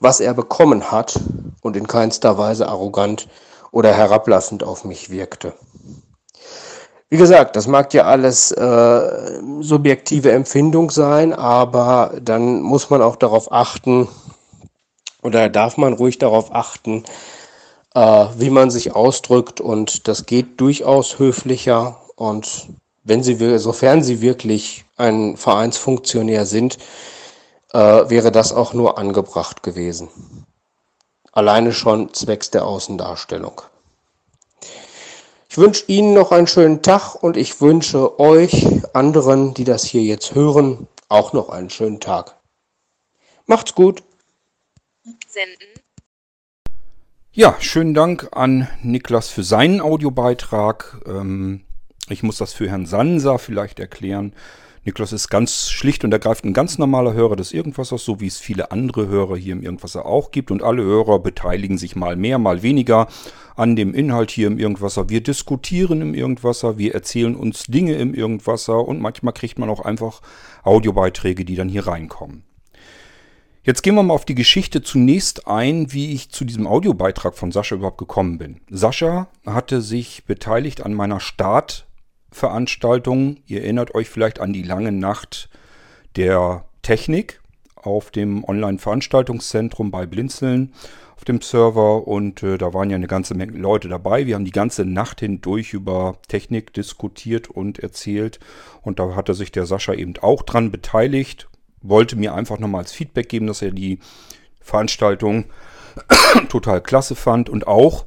was 0.00 0.20
er 0.20 0.34
bekommen 0.34 0.90
hat 0.92 1.18
und 1.62 1.74
in 1.74 1.86
keinster 1.86 2.36
Weise 2.36 2.68
arrogant 2.68 3.28
oder 3.70 3.94
herablassend 3.94 4.62
auf 4.62 4.84
mich 4.84 5.08
wirkte. 5.08 5.54
Wie 7.08 7.16
gesagt, 7.16 7.56
das 7.56 7.66
mag 7.66 7.94
ja 7.94 8.04
alles 8.04 8.50
äh, 8.52 9.40
subjektive 9.60 10.30
Empfindung 10.30 10.90
sein, 10.90 11.32
aber 11.32 12.12
dann 12.22 12.60
muss 12.60 12.90
man 12.90 13.00
auch 13.00 13.16
darauf 13.16 13.50
achten, 13.52 14.06
oder 15.22 15.48
darf 15.48 15.78
man 15.78 15.94
ruhig 15.94 16.18
darauf 16.18 16.54
achten, 16.54 17.04
äh, 17.94 18.26
wie 18.36 18.50
man 18.50 18.70
sich 18.70 18.94
ausdrückt 18.94 19.62
und 19.62 20.08
das 20.08 20.26
geht 20.26 20.60
durchaus 20.60 21.18
höflicher 21.18 21.96
und 22.16 22.68
wenn 23.04 23.22
sie, 23.22 23.58
sofern 23.58 24.02
sie 24.02 24.20
wirklich 24.20 24.84
ein 24.96 25.36
Vereinsfunktionär 25.36 26.46
sind, 26.46 26.78
äh, 27.72 27.78
wäre 27.78 28.30
das 28.30 28.52
auch 28.52 28.72
nur 28.72 28.98
angebracht 28.98 29.62
gewesen. 29.62 30.08
Alleine 31.32 31.72
schon 31.72 32.12
zwecks 32.14 32.50
der 32.50 32.66
Außendarstellung. 32.66 33.62
Ich 35.48 35.58
wünsche 35.58 35.84
Ihnen 35.88 36.14
noch 36.14 36.32
einen 36.32 36.46
schönen 36.46 36.80
Tag 36.82 37.14
und 37.14 37.36
ich 37.36 37.60
wünsche 37.60 38.18
euch 38.18 38.66
anderen, 38.94 39.52
die 39.52 39.64
das 39.64 39.84
hier 39.84 40.02
jetzt 40.02 40.34
hören, 40.34 40.88
auch 41.08 41.34
noch 41.34 41.50
einen 41.50 41.68
schönen 41.68 42.00
Tag. 42.00 42.36
Macht's 43.46 43.74
gut. 43.74 44.02
Senden. 45.28 45.68
Ja, 47.32 47.56
schönen 47.60 47.92
Dank 47.92 48.28
an 48.32 48.68
Niklas 48.82 49.28
für 49.28 49.42
seinen 49.42 49.80
Audiobeitrag. 49.80 51.02
Ähm, 51.06 51.64
ich 52.12 52.22
muss 52.22 52.38
das 52.38 52.52
für 52.52 52.68
Herrn 52.68 52.86
Sansa 52.86 53.38
vielleicht 53.38 53.80
erklären. 53.80 54.32
Niklas 54.84 55.12
ist 55.12 55.28
ganz 55.28 55.70
schlicht 55.70 56.04
und 56.04 56.12
ergreifend 56.12 56.46
ein 56.46 56.54
ganz 56.54 56.76
normaler 56.76 57.12
Hörer 57.12 57.36
des 57.36 57.52
Irgendwassers, 57.52 58.04
so 58.04 58.20
wie 58.20 58.26
es 58.26 58.38
viele 58.38 58.72
andere 58.72 59.06
Hörer 59.06 59.36
hier 59.36 59.52
im 59.52 59.62
Irgendwasser 59.62 60.06
auch 60.06 60.32
gibt. 60.32 60.50
Und 60.50 60.64
alle 60.64 60.82
Hörer 60.82 61.20
beteiligen 61.20 61.78
sich 61.78 61.94
mal 61.94 62.16
mehr, 62.16 62.38
mal 62.38 62.62
weniger 62.62 63.06
an 63.54 63.76
dem 63.76 63.94
Inhalt 63.94 64.32
hier 64.32 64.48
im 64.48 64.58
Irgendwasser. 64.58 65.08
Wir 65.08 65.22
diskutieren 65.22 66.00
im 66.02 66.14
Irgendwasser, 66.14 66.78
wir 66.78 66.94
erzählen 66.94 67.36
uns 67.36 67.64
Dinge 67.64 67.94
im 67.94 68.12
Irgendwasser 68.12 68.86
und 68.86 69.00
manchmal 69.00 69.34
kriegt 69.34 69.58
man 69.58 69.70
auch 69.70 69.80
einfach 69.80 70.20
Audiobeiträge, 70.64 71.44
die 71.44 71.54
dann 71.54 71.68
hier 71.68 71.86
reinkommen. 71.86 72.42
Jetzt 73.62 73.82
gehen 73.82 73.94
wir 73.94 74.02
mal 74.02 74.14
auf 74.14 74.24
die 74.24 74.34
Geschichte 74.34 74.82
zunächst 74.82 75.46
ein, 75.46 75.92
wie 75.92 76.12
ich 76.12 76.30
zu 76.30 76.44
diesem 76.44 76.66
Audiobeitrag 76.66 77.36
von 77.36 77.52
Sascha 77.52 77.76
überhaupt 77.76 77.98
gekommen 77.98 78.38
bin. 78.38 78.60
Sascha 78.68 79.28
hatte 79.46 79.80
sich 79.80 80.24
beteiligt 80.24 80.84
an 80.84 80.94
meiner 80.94 81.20
Start- 81.20 81.86
Veranstaltung. 82.32 83.38
Ihr 83.46 83.62
erinnert 83.62 83.94
euch 83.94 84.10
vielleicht 84.10 84.40
an 84.40 84.52
die 84.52 84.62
lange 84.62 84.92
Nacht 84.92 85.48
der 86.16 86.64
Technik 86.82 87.40
auf 87.76 88.10
dem 88.10 88.44
Online-Veranstaltungszentrum 88.44 89.90
bei 89.90 90.06
Blinzeln 90.06 90.72
auf 91.16 91.24
dem 91.24 91.40
Server 91.40 92.08
und 92.08 92.42
äh, 92.42 92.58
da 92.58 92.74
waren 92.74 92.90
ja 92.90 92.96
eine 92.96 93.06
ganze 93.06 93.34
Menge 93.34 93.56
Leute 93.56 93.88
dabei. 93.88 94.26
Wir 94.26 94.34
haben 94.34 94.44
die 94.44 94.50
ganze 94.50 94.84
Nacht 94.84 95.20
hindurch 95.20 95.72
über 95.72 96.18
Technik 96.26 96.72
diskutiert 96.72 97.48
und 97.48 97.78
erzählt 97.78 98.40
und 98.82 98.98
da 98.98 99.14
hatte 99.14 99.34
sich 99.34 99.52
der 99.52 99.66
Sascha 99.66 99.94
eben 99.94 100.14
auch 100.20 100.42
dran 100.42 100.72
beteiligt, 100.72 101.48
wollte 101.80 102.16
mir 102.16 102.34
einfach 102.34 102.58
nochmal 102.58 102.82
als 102.82 102.92
Feedback 102.92 103.28
geben, 103.28 103.46
dass 103.46 103.62
er 103.62 103.70
die 103.70 104.00
Veranstaltung 104.60 105.44
total 106.48 106.80
klasse 106.80 107.14
fand 107.14 107.48
und 107.48 107.66
auch 107.66 108.06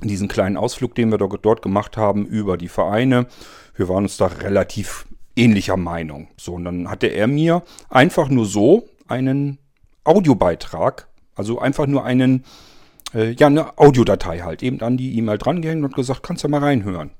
diesen 0.00 0.28
kleinen 0.28 0.56
Ausflug, 0.56 0.94
den 0.94 1.10
wir 1.10 1.18
dort 1.18 1.62
gemacht 1.62 1.96
haben 1.96 2.26
über 2.26 2.56
die 2.56 2.68
Vereine. 2.68 3.26
Wir 3.74 3.88
waren 3.88 4.04
uns 4.04 4.16
da 4.16 4.26
relativ 4.26 5.06
ähnlicher 5.36 5.76
Meinung. 5.76 6.28
So, 6.36 6.54
und 6.54 6.64
dann 6.64 6.90
hatte 6.90 7.08
er 7.08 7.26
mir 7.26 7.62
einfach 7.88 8.28
nur 8.28 8.46
so 8.46 8.88
einen 9.08 9.58
Audiobeitrag, 10.04 11.08
also 11.34 11.58
einfach 11.58 11.86
nur 11.86 12.04
einen, 12.04 12.44
äh, 13.14 13.32
ja, 13.32 13.46
eine 13.46 13.78
Audiodatei 13.78 14.40
halt, 14.40 14.62
eben 14.62 14.80
an 14.80 14.96
die 14.96 15.16
E-Mail 15.18 15.38
drangehängt 15.38 15.84
und 15.84 15.94
gesagt, 15.94 16.22
kannst 16.22 16.44
du 16.44 16.48
mal 16.48 16.60
reinhören. 16.60 17.10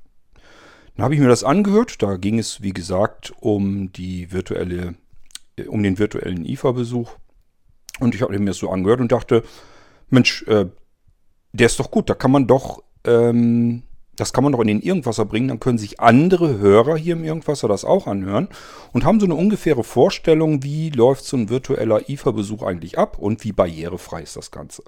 Dann 0.95 1.03
habe 1.03 1.13
ich 1.13 1.19
mir 1.19 1.27
das 1.27 1.43
angehört. 1.43 2.01
Da 2.01 2.17
ging 2.17 2.39
es, 2.39 2.61
wie 2.61 2.73
gesagt, 2.73 3.33
um 3.39 3.91
die 3.91 4.31
virtuelle, 4.31 4.95
äh, 5.57 5.63
um 5.63 5.83
den 5.83 5.99
virtuellen 5.99 6.45
IFA-Besuch. 6.45 7.11
Und 7.99 8.15
ich 8.15 8.21
habe 8.21 8.37
mir 8.37 8.45
das 8.45 8.57
so 8.57 8.69
angehört 8.69 9.01
und 9.01 9.11
dachte, 9.11 9.43
Mensch, 10.09 10.43
äh, 10.43 10.67
der 11.55 11.67
ist 11.67 11.79
doch 11.79 11.91
gut. 11.91 12.09
Da 12.09 12.13
kann 12.13 12.31
man 12.31 12.47
doch, 12.47 12.83
ähm, 13.05 13.83
das 14.15 14.33
kann 14.33 14.43
man 14.43 14.53
doch 14.53 14.61
in 14.61 14.67
den 14.67 14.81
Irgendwasser 14.81 15.25
bringen. 15.25 15.47
Dann 15.47 15.59
können 15.59 15.77
sich 15.77 15.99
andere 15.99 16.57
Hörer 16.57 16.97
hier 16.97 17.13
im 17.13 17.23
Irgendwasser 17.23 17.67
das 17.67 17.85
auch 17.85 18.07
anhören 18.07 18.49
und 18.93 19.05
haben 19.05 19.19
so 19.19 19.25
eine 19.25 19.35
ungefähre 19.35 19.83
Vorstellung, 19.83 20.63
wie 20.63 20.89
läuft 20.89 21.25
so 21.25 21.37
ein 21.37 21.49
virtueller 21.49 22.09
IFA-Besuch 22.09 22.63
eigentlich 22.63 22.97
ab 22.97 23.17
und 23.17 23.43
wie 23.43 23.51
barrierefrei 23.51 24.21
ist 24.21 24.35
das 24.35 24.51
Ganze. 24.51 24.83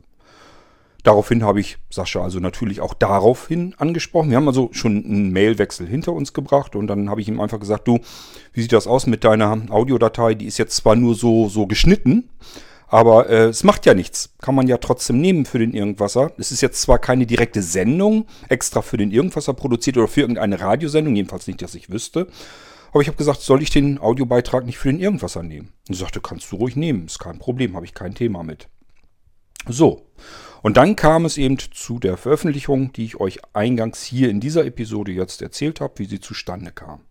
Daraufhin 1.03 1.43
habe 1.43 1.61
ich 1.61 1.77
Sascha 1.89 2.21
also 2.21 2.39
natürlich 2.39 2.81
auch 2.81 2.93
daraufhin 2.93 3.75
angesprochen. 3.77 4.29
Wir 4.29 4.35
haben 4.35 4.47
also 4.47 4.69
schon 4.73 5.05
einen 5.05 5.31
Mailwechsel 5.31 5.87
hinter 5.87 6.11
uns 6.11 6.33
gebracht 6.33 6.75
und 6.75 6.87
dann 6.87 7.09
habe 7.09 7.21
ich 7.21 7.29
ihm 7.29 7.39
einfach 7.39 7.61
gesagt, 7.61 7.87
du, 7.87 7.99
wie 8.51 8.61
sieht 8.61 8.73
das 8.73 8.87
aus 8.87 9.07
mit 9.07 9.23
deiner 9.23 9.61
Audiodatei? 9.69 10.33
Die 10.33 10.47
ist 10.47 10.57
jetzt 10.57 10.75
zwar 10.75 10.97
nur 10.97 11.15
so, 11.15 11.47
so 11.47 11.65
geschnitten, 11.65 12.29
aber 12.87 13.29
äh, 13.29 13.47
es 13.47 13.63
macht 13.63 13.85
ja 13.85 13.93
nichts. 13.93 14.33
Kann 14.41 14.55
man 14.55 14.67
ja 14.67 14.77
trotzdem 14.77 15.19
nehmen 15.19 15.45
für 15.45 15.59
den 15.59 15.73
Irgendwasser. 15.73 16.31
Es 16.37 16.51
ist 16.51 16.61
jetzt 16.61 16.81
zwar 16.81 16.99
keine 16.99 17.25
direkte 17.25 17.61
Sendung 17.61 18.25
extra 18.47 18.81
für 18.81 18.97
den 18.97 19.11
Irgendwasser 19.11 19.53
produziert 19.53 19.97
oder 19.97 20.07
für 20.07 20.21
irgendeine 20.21 20.59
Radiosendung, 20.59 21.15
jedenfalls 21.15 21.47
nicht, 21.47 21.61
dass 21.61 21.75
ich 21.75 21.89
wüsste. 21.89 22.27
Aber 22.91 23.01
ich 23.01 23.09
habe 23.09 23.17
gesagt, 23.17 23.41
soll 23.41 23.61
ich 23.61 23.69
den 23.69 23.99
Audiobeitrag 23.99 24.65
nicht 24.65 24.77
für 24.77 24.89
den 24.89 25.01
Irgendwasser 25.01 25.43
nehmen? 25.43 25.73
Und 25.87 25.95
er 25.95 25.99
sagte, 25.99 26.21
kannst 26.21 26.51
du 26.51 26.55
ruhig 26.55 26.77
nehmen, 26.77 27.05
ist 27.05 27.19
kein 27.19 27.39
Problem, 27.39 27.75
habe 27.75 27.85
ich 27.85 27.93
kein 27.93 28.15
Thema 28.15 28.43
mit. 28.43 28.69
So. 29.67 30.07
Und 30.63 30.77
dann 30.77 30.95
kam 30.95 31.25
es 31.25 31.37
eben 31.37 31.57
zu 31.59 31.99
der 31.99 32.17
Veröffentlichung, 32.17 32.93
die 32.93 33.05
ich 33.05 33.19
euch 33.19 33.39
eingangs 33.53 34.03
hier 34.03 34.29
in 34.29 34.39
dieser 34.39 34.65
Episode 34.65 35.11
jetzt 35.11 35.41
erzählt 35.41 35.81
habe, 35.81 35.93
wie 35.97 36.05
sie 36.05 36.19
zustande 36.19 36.71
kam. 36.71 37.01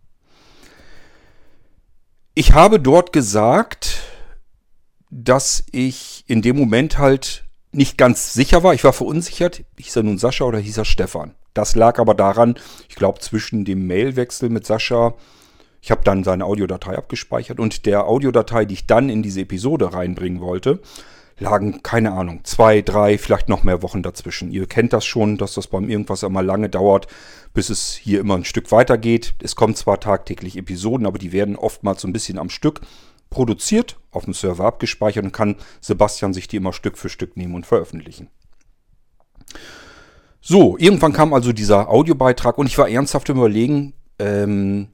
Ich 2.33 2.53
habe 2.53 2.79
dort 2.79 3.13
gesagt, 3.13 4.01
dass 5.09 5.63
ich 5.71 6.23
in 6.27 6.41
dem 6.41 6.57
Moment 6.57 6.97
halt 6.97 7.45
nicht 7.71 7.97
ganz 7.97 8.33
sicher 8.33 8.63
war. 8.63 8.73
Ich 8.73 8.83
war 8.83 8.93
verunsichert. 8.93 9.63
Hieß 9.77 9.97
er 9.97 10.03
nun 10.03 10.17
Sascha 10.17 10.45
oder 10.45 10.59
hieß 10.59 10.77
er 10.77 10.85
Stefan? 10.85 11.35
Das 11.53 11.75
lag 11.75 11.99
aber 11.99 12.13
daran, 12.13 12.55
ich 12.87 12.95
glaube, 12.95 13.19
zwischen 13.19 13.65
dem 13.65 13.87
Mailwechsel 13.87 14.49
mit 14.49 14.65
Sascha, 14.65 15.15
ich 15.81 15.91
habe 15.91 16.01
dann 16.03 16.23
seine 16.23 16.45
Audiodatei 16.45 16.97
abgespeichert 16.97 17.59
und 17.59 17.85
der 17.85 18.07
Audiodatei, 18.07 18.65
die 18.65 18.75
ich 18.75 18.87
dann 18.87 19.09
in 19.09 19.23
diese 19.23 19.41
Episode 19.41 19.93
reinbringen 19.93 20.41
wollte, 20.41 20.81
lagen, 21.39 21.81
keine 21.83 22.11
Ahnung, 22.11 22.41
zwei, 22.43 22.81
drei, 22.81 23.17
vielleicht 23.17 23.47
noch 23.47 23.63
mehr 23.63 23.81
Wochen 23.83 24.03
dazwischen. 24.03 24.51
Ihr 24.51 24.67
kennt 24.67 24.93
das 24.93 25.05
schon, 25.05 25.37
dass 25.37 25.53
das 25.53 25.67
beim 25.67 25.89
irgendwas 25.89 26.23
immer 26.23 26.43
lange 26.43 26.69
dauert, 26.69 27.07
bis 27.53 27.69
es 27.69 27.93
hier 27.93 28.19
immer 28.19 28.35
ein 28.35 28.45
Stück 28.45 28.71
weitergeht. 28.71 29.33
Es 29.41 29.55
kommen 29.55 29.75
zwar 29.75 29.99
tagtäglich 29.99 30.57
Episoden, 30.57 31.05
aber 31.05 31.19
die 31.19 31.31
werden 31.31 31.55
oftmals 31.55 32.01
so 32.01 32.07
ein 32.07 32.13
bisschen 32.13 32.37
am 32.37 32.49
Stück 32.49 32.81
produziert, 33.37 33.99
auf 34.09 34.25
dem 34.25 34.33
Server 34.33 34.65
abgespeichert 34.65 35.23
und 35.23 35.31
kann 35.31 35.57
Sebastian 35.79 36.33
sich 36.33 36.47
die 36.47 36.55
immer 36.55 36.73
Stück 36.73 36.97
für 36.97 37.07
Stück 37.07 37.37
nehmen 37.37 37.53
und 37.53 37.67
veröffentlichen. 37.67 38.31
So, 40.41 40.75
irgendwann 40.79 41.13
kam 41.13 41.35
also 41.35 41.53
dieser 41.53 41.87
Audiobeitrag 41.87 42.57
und 42.57 42.65
ich 42.65 42.79
war 42.79 42.89
ernsthaft 42.89 43.29
überlegen, 43.29 43.93
ähm, 44.17 44.87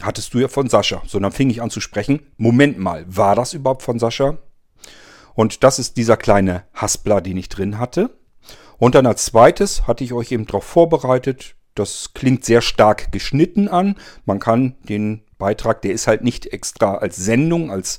hattest 0.00 0.32
du 0.32 0.38
ja 0.38 0.46
von 0.46 0.68
Sascha. 0.68 1.02
So, 1.08 1.18
dann 1.18 1.32
fing 1.32 1.50
ich 1.50 1.60
an 1.60 1.70
zu 1.70 1.80
sprechen. 1.80 2.20
Moment 2.36 2.78
mal, 2.78 3.04
war 3.08 3.34
das 3.34 3.52
überhaupt 3.52 3.82
von 3.82 3.98
Sascha? 3.98 4.38
Und 5.34 5.64
das 5.64 5.80
ist 5.80 5.96
dieser 5.96 6.16
kleine 6.16 6.62
Haspler, 6.72 7.20
den 7.20 7.36
ich 7.36 7.48
drin 7.48 7.80
hatte. 7.80 8.16
Und 8.78 8.94
dann 8.94 9.06
als 9.06 9.24
zweites 9.24 9.88
hatte 9.88 10.04
ich 10.04 10.12
euch 10.12 10.30
eben 10.30 10.46
darauf 10.46 10.62
vorbereitet, 10.62 11.56
das 11.74 12.12
klingt 12.14 12.44
sehr 12.44 12.62
stark 12.62 13.10
geschnitten 13.10 13.66
an. 13.66 13.96
Man 14.24 14.38
kann 14.38 14.76
den 14.88 15.25
Beitrag, 15.38 15.82
der 15.82 15.92
ist 15.92 16.06
halt 16.06 16.22
nicht 16.22 16.46
extra 16.46 16.96
als 16.96 17.16
Sendung, 17.16 17.70
als 17.70 17.98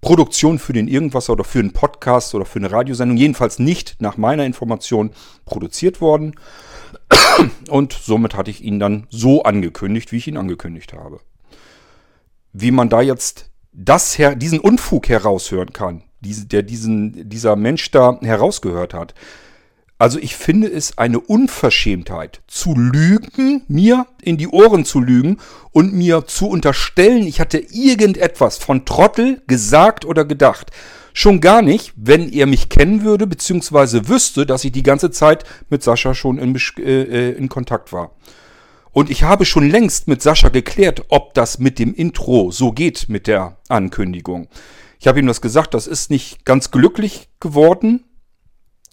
Produktion 0.00 0.58
für 0.58 0.72
den 0.72 0.88
Irgendwasser 0.88 1.32
oder 1.32 1.44
für 1.44 1.60
einen 1.60 1.72
Podcast 1.72 2.34
oder 2.34 2.44
für 2.44 2.58
eine 2.58 2.72
Radiosendung, 2.72 3.16
jedenfalls 3.16 3.58
nicht 3.58 3.96
nach 4.00 4.16
meiner 4.16 4.44
Information 4.44 5.12
produziert 5.44 6.00
worden. 6.00 6.34
Und 7.68 7.92
somit 7.92 8.36
hatte 8.36 8.50
ich 8.50 8.62
ihn 8.62 8.80
dann 8.80 9.06
so 9.10 9.44
angekündigt, 9.44 10.10
wie 10.12 10.16
ich 10.16 10.26
ihn 10.26 10.36
angekündigt 10.36 10.92
habe. 10.92 11.20
Wie 12.52 12.72
man 12.72 12.88
da 12.88 13.00
jetzt 13.00 13.50
das 13.72 14.18
her, 14.18 14.34
diesen 14.34 14.58
Unfug 14.58 15.08
heraushören 15.08 15.72
kann, 15.72 16.02
diese, 16.20 16.46
der 16.46 16.62
diesen, 16.62 17.28
dieser 17.30 17.56
Mensch 17.56 17.90
da 17.92 18.18
herausgehört 18.20 18.94
hat, 18.94 19.14
Also 19.98 20.18
ich 20.18 20.34
finde 20.34 20.68
es 20.68 20.98
eine 20.98 21.20
Unverschämtheit 21.20 22.42
zu 22.48 22.74
lügen, 22.74 23.62
mir 23.68 24.06
in 24.20 24.36
die 24.36 24.48
Ohren 24.48 24.84
zu 24.84 25.00
lügen 25.00 25.36
und 25.70 25.92
mir 25.92 26.26
zu 26.26 26.48
unterstellen, 26.48 27.26
ich 27.26 27.40
hatte 27.40 27.58
irgendetwas 27.58 28.58
von 28.58 28.84
Trottel 28.84 29.42
gesagt 29.46 30.04
oder 30.04 30.24
gedacht. 30.24 30.72
Schon 31.14 31.40
gar 31.40 31.62
nicht, 31.62 31.92
wenn 31.94 32.32
er 32.32 32.46
mich 32.46 32.68
kennen 32.68 33.04
würde, 33.04 33.26
beziehungsweise 33.26 34.08
wüsste, 34.08 34.46
dass 34.46 34.64
ich 34.64 34.72
die 34.72 34.82
ganze 34.82 35.10
Zeit 35.10 35.44
mit 35.68 35.82
Sascha 35.82 36.14
schon 36.14 36.38
in, 36.38 36.56
äh, 36.78 37.30
in 37.32 37.48
Kontakt 37.48 37.92
war. 37.92 38.12
Und 38.92 39.10
ich 39.10 39.22
habe 39.22 39.44
schon 39.44 39.68
längst 39.68 40.08
mit 40.08 40.20
Sascha 40.20 40.48
geklärt, 40.48 41.04
ob 41.08 41.34
das 41.34 41.58
mit 41.58 41.78
dem 41.78 41.94
Intro 41.94 42.50
so 42.50 42.72
geht 42.72 43.08
mit 43.08 43.26
der 43.26 43.56
Ankündigung. 43.68 44.48
Ich 45.00 45.06
habe 45.06 45.18
ihm 45.18 45.26
das 45.26 45.40
gesagt, 45.40 45.74
das 45.74 45.86
ist 45.86 46.10
nicht 46.10 46.44
ganz 46.44 46.70
glücklich 46.70 47.28
geworden, 47.40 48.04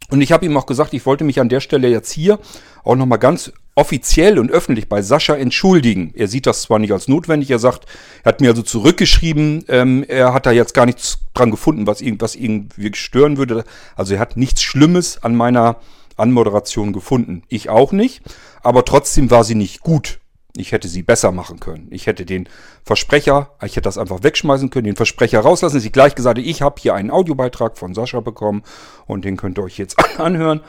und 0.10 0.22
ich 0.22 0.32
habe 0.32 0.46
ihm 0.46 0.58
auch 0.58 0.66
gesagt, 0.66 0.94
ich 0.94 1.06
wollte 1.06 1.24
mich 1.24 1.40
an 1.40 1.50
der 1.50 1.60
Stelle 1.60 1.88
jetzt 1.88 2.12
hier 2.12 2.40
auch 2.84 2.96
nochmal 2.96 3.20
ganz 3.20 3.52
offiziell 3.76 4.40
und 4.40 4.52
öffentlich 4.52 4.90
bei 4.90 5.02
Sascha 5.02 5.36
entschuldigen. 5.36 6.12
Er 6.14 6.28
sieht 6.28 6.46
das 6.46 6.64
zwar 6.64 6.80
nicht 6.80 6.92
als 6.92 7.08
notwendig, 7.08 7.50
er 7.50 7.60
sagt, 7.60 7.86
er 8.24 8.30
hat 8.30 8.42
mir 8.42 8.50
also 8.50 8.62
zurückgeschrieben, 8.62 9.64
ähm, 9.70 10.04
er 10.08 10.34
hat 10.34 10.46
da 10.46 10.52
jetzt 10.52 10.74
gar 10.74 10.86
nichts 10.86 11.20
dran 11.34 11.52
gefunden, 11.52 11.88
was 11.88 12.02
ihn, 12.02 12.20
was 12.20 12.36
ihn 12.36 12.70
wirklich 12.76 13.02
stören 13.02 13.38
würde. 13.38 13.64
Also 13.96 14.16
er 14.16 14.20
hat 14.20 14.36
nichts 14.36 14.64
Schlimmes 14.64 15.24
an 15.24 15.36
meiner 15.36 15.78
Anmoderation 16.18 16.92
gefunden. 16.92 17.44
Ich 17.48 17.70
auch 17.70 17.92
nicht, 17.92 18.22
aber 18.62 18.84
trotzdem 18.84 19.32
war 19.32 19.44
sie 19.44 19.56
nicht 19.56 19.80
gut. 19.80 20.20
Ich 20.60 20.74
hätte 20.74 20.88
sie 20.88 21.04
besser 21.04 21.32
machen 21.32 21.60
können. 21.60 21.88
Ich 21.90 22.06
hätte 22.06 22.26
den 22.26 22.50
Versprecher, 22.84 23.56
ich 23.64 23.78
hätte 23.78 23.84
das 23.84 23.98
einfach 23.98 24.24
wegschmeißen 24.24 24.70
können, 24.70 24.86
den 24.86 24.96
Versprecher 24.96 25.40
rauslassen. 25.40 25.78
Ich 25.78 25.92
gleich 25.92 26.16
gesagt 26.16 26.38
ich 26.38 26.62
habe 26.62 26.82
hier 26.82 26.96
einen 26.96 27.12
Audiobeitrag 27.12 27.78
von 27.78 27.94
Sascha 27.94 28.20
bekommen 28.20 28.64
und 29.08 29.24
den 29.24 29.38
könnt 29.38 29.58
ihr 29.58 29.64
euch 29.64 29.78
jetzt 29.78 29.98
anhören. 30.20 30.62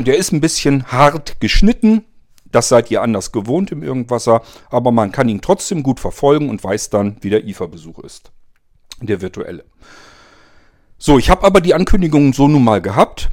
Der 0.00 0.16
ist 0.16 0.32
ein 0.32 0.40
bisschen 0.40 0.84
hart 0.90 1.40
geschnitten. 1.40 2.04
Das 2.50 2.68
seid 2.68 2.90
ihr 2.90 3.02
anders 3.02 3.30
gewohnt 3.30 3.70
im 3.72 3.82
Irgendwasser, 3.82 4.42
aber 4.70 4.90
man 4.90 5.12
kann 5.12 5.28
ihn 5.28 5.42
trotzdem 5.42 5.82
gut 5.82 6.00
verfolgen 6.00 6.48
und 6.50 6.64
weiß 6.64 6.90
dann, 6.90 7.18
wie 7.20 7.30
der 7.30 7.46
IFA-Besuch 7.46 8.00
ist. 8.00 8.32
Der 9.00 9.20
virtuelle. 9.20 9.64
So, 10.96 11.18
ich 11.18 11.30
habe 11.30 11.46
aber 11.46 11.60
die 11.60 11.74
Ankündigung 11.74 12.32
so 12.32 12.48
nun 12.48 12.64
mal 12.64 12.82
gehabt. 12.82 13.30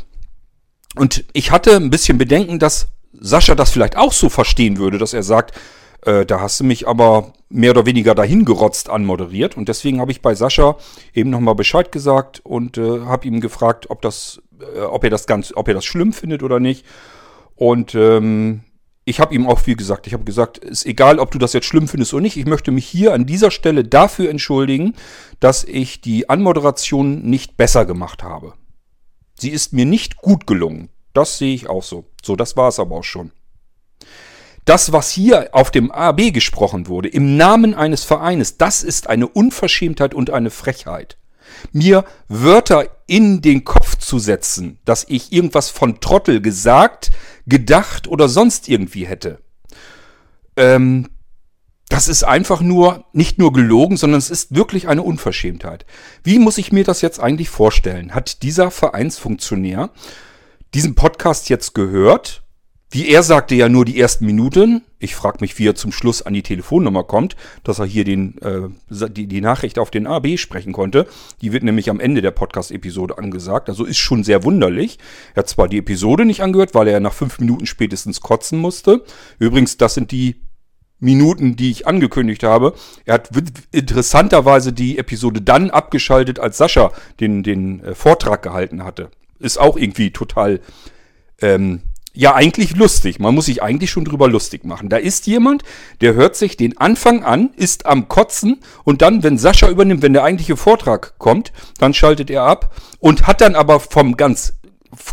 Und 0.96 1.26
ich 1.34 1.52
hatte 1.52 1.76
ein 1.76 1.90
bisschen 1.90 2.18
Bedenken, 2.18 2.60
dass 2.60 2.88
Sascha 3.20 3.56
das 3.56 3.72
vielleicht 3.72 3.98
auch 3.98 4.14
so 4.14 4.30
verstehen 4.30 4.78
würde, 4.78 4.98
dass 4.98 5.14
er 5.14 5.24
sagt, 5.24 5.54
äh, 6.06 6.26
da 6.26 6.40
hast 6.40 6.60
du 6.60 6.64
mich 6.64 6.88
aber 6.88 7.34
mehr 7.50 7.72
oder 7.72 7.86
weniger 7.86 8.16
dahingerotzt 8.16 8.90
anmoderiert. 8.90 9.58
Und 9.58 9.70
deswegen 9.70 10.00
habe 10.00 10.12
ich 10.12 10.22
bei 10.22 10.36
Sascha 10.36 10.78
eben 11.14 11.30
nochmal 11.30 11.56
Bescheid 11.56 11.92
gesagt 11.92 12.42
und 12.44 12.78
äh, 12.78 13.02
habe 13.02 13.28
ihm 13.28 13.42
gefragt, 13.42 13.90
ob 13.90 14.02
das, 14.02 14.42
äh, 14.76 14.82
ob 14.82 15.04
er 15.04 15.10
das 15.10 15.28
ganz, 15.28 15.54
ob 15.56 15.68
er 15.68 15.74
das 15.74 15.86
schlimm 15.86 16.14
findet 16.14 16.44
oder 16.44 16.60
nicht. 16.60 16.86
Und 17.56 17.96
ähm, 17.96 18.62
ich 19.06 19.20
habe 19.20 19.36
ihm 19.36 19.48
auch 19.48 19.60
viel 19.60 19.76
gesagt. 19.76 20.08
Ich 20.08 20.14
habe 20.14 20.24
gesagt, 20.24 20.58
ist 20.58 20.86
egal, 20.86 21.20
ob 21.20 21.32
du 21.32 21.38
das 21.38 21.54
jetzt 21.54 21.68
schlimm 21.68 21.88
findest 21.88 22.14
oder 22.14 22.24
nicht. 22.24 22.38
Ich 22.38 22.46
möchte 22.46 22.72
mich 22.72 22.86
hier 22.86 23.14
an 23.14 23.26
dieser 23.26 23.52
Stelle 23.52 23.84
dafür 23.84 24.30
entschuldigen, 24.30 24.96
dass 25.40 25.64
ich 25.64 26.02
die 26.02 26.28
Anmoderation 26.30 27.22
nicht 27.22 27.56
besser 27.56 27.86
gemacht 27.86 28.24
habe. 28.24 28.54
Sie 29.38 29.50
ist 29.50 29.74
mir 29.74 29.86
nicht 29.86 30.18
gut 30.18 30.48
gelungen. 30.48 30.90
Das 31.16 31.38
sehe 31.38 31.56
ich 31.56 31.68
auch 31.68 31.82
so. 31.82 32.06
So, 32.24 32.36
das 32.36 32.58
war 32.58 32.68
es 32.68 32.78
aber 32.78 32.98
auch 32.98 33.04
schon. 33.04 33.32
Das, 34.66 34.92
was 34.92 35.12
hier 35.12 35.50
auf 35.54 35.72
dem 35.72 35.92
AB 35.92 36.34
gesprochen 36.34 36.88
wurde, 36.88 37.08
im 37.08 37.38
Namen 37.38 37.74
eines 37.74 38.04
Vereines, 38.04 38.58
das 38.58 38.84
ist 38.84 39.08
eine 39.08 39.28
Unverschämtheit 39.28 40.14
und 40.14 40.30
eine 40.30 40.50
Frechheit. 40.50 41.18
Mir 41.72 42.04
Wörter 42.28 42.90
in 43.08 43.42
den 43.42 43.64
Kopf 43.64 43.96
zu 43.98 44.20
setzen, 44.20 44.80
dass 44.84 45.06
ich 45.08 45.32
irgendwas 45.32 45.70
von 45.70 46.02
Trottel 46.02 46.42
gesagt, 46.42 47.12
gedacht 47.46 48.08
oder 48.08 48.28
sonst 48.28 48.68
irgendwie 48.68 49.06
hätte. 49.06 49.40
Ähm, 50.58 51.10
das 51.88 52.08
ist 52.08 52.24
einfach 52.24 52.62
nur, 52.62 53.06
nicht 53.14 53.38
nur 53.38 53.54
gelogen, 53.54 53.96
sondern 53.96 54.18
es 54.18 54.32
ist 54.32 54.56
wirklich 54.56 54.88
eine 54.88 55.04
Unverschämtheit. 55.04 55.86
Wie 56.24 56.40
muss 56.40 56.58
ich 56.58 56.72
mir 56.72 56.84
das 56.84 57.02
jetzt 57.02 57.20
eigentlich 57.20 57.50
vorstellen? 57.50 58.16
Hat 58.16 58.42
dieser 58.42 58.72
Vereinsfunktionär 58.72 59.92
diesen 60.76 60.94
Podcast 60.94 61.48
jetzt 61.48 61.74
gehört. 61.74 62.44
Wie 62.92 63.08
er 63.08 63.24
sagte 63.24 63.56
ja 63.56 63.70
nur 63.70 63.86
die 63.86 63.98
ersten 64.00 64.26
Minuten. 64.26 64.84
Ich 65.00 65.16
frage 65.16 65.38
mich, 65.40 65.58
wie 65.58 65.68
er 65.68 65.76
zum 65.76 65.94
Schluss 65.94 66.22
an 66.22 66.34
die 66.34 66.44
Telefonnummer 66.44 67.06
kommt, 67.06 67.38
dass 67.64 67.80
er 67.80 67.86
hier 67.86 68.04
den, 68.04 68.38
äh, 68.42 68.68
die, 68.90 69.28
die 69.28 69.40
Nachricht 69.40 69.80
auf 69.80 69.90
den 69.90 70.06
AB 70.06 70.38
sprechen 70.38 70.74
konnte. 70.74 71.08
Die 71.42 71.54
wird 71.54 71.64
nämlich 71.64 71.90
am 71.90 72.02
Ende 72.02 72.22
der 72.22 72.32
Podcast-Episode 72.32 73.18
angesagt. 73.18 73.70
Also 73.70 73.86
ist 73.86 73.98
schon 73.98 74.26
sehr 74.26 74.44
wunderlich. 74.44 75.00
Er 75.34 75.40
hat 75.40 75.50
zwar 75.50 75.70
die 75.70 75.78
Episode 75.78 76.26
nicht 76.26 76.42
angehört, 76.42 76.76
weil 76.76 76.90
er 76.90 77.00
nach 77.00 77.14
fünf 77.14 77.40
Minuten 77.40 77.66
spätestens 77.66 78.20
kotzen 78.20 78.60
musste. 78.60 79.04
Übrigens, 79.40 79.78
das 79.78 79.94
sind 79.94 80.12
die 80.12 80.42
Minuten, 81.00 81.56
die 81.56 81.72
ich 81.72 81.88
angekündigt 81.88 82.44
habe. 82.44 82.74
Er 83.06 83.16
hat 83.16 83.30
interessanterweise 83.72 84.74
die 84.74 84.98
Episode 84.98 85.42
dann 85.42 85.70
abgeschaltet, 85.70 86.40
als 86.40 86.58
Sascha 86.58 86.92
den, 87.22 87.44
den 87.44 87.82
äh, 87.82 87.96
Vortrag 87.96 88.44
gehalten 88.44 88.84
hatte 88.84 89.10
ist 89.40 89.60
auch 89.60 89.78
irgendwie 89.78 90.12
total, 90.12 90.62
ähm, 91.42 91.82
ja, 92.14 92.34
eigentlich 92.34 92.76
lustig. 92.76 93.20
Man 93.20 93.36
muss 93.36 93.48
sich 93.48 93.62
eigentlich 93.62 93.92
schon 93.92 94.06
drüber 94.06 94.30
lustig 94.30 94.64
machen. 94.64 94.90
Da 94.90 94.98
ist 94.98 95.28
jemand, 95.28 95.64
der 96.00 96.14
hört 96.14 96.36
sich 96.38 96.56
den 96.56 96.78
Anfang 96.78 97.24
an, 97.24 97.52
ist 97.58 97.86
am 97.86 98.08
Kotzen 98.08 98.62
und 98.86 99.02
dann, 99.02 99.22
wenn 99.22 99.38
Sascha 99.38 99.70
übernimmt, 99.70 100.02
wenn 100.02 100.14
der 100.14 100.24
eigentliche 100.24 100.56
Vortrag 100.56 101.20
kommt, 101.20 101.52
dann 101.78 101.94
schaltet 101.94 102.30
er 102.30 102.44
ab 102.44 102.74
und 103.00 103.28
hat 103.28 103.42
dann 103.42 103.56
aber 103.56 103.82
vom 103.82 104.16
ganz, 104.16 104.54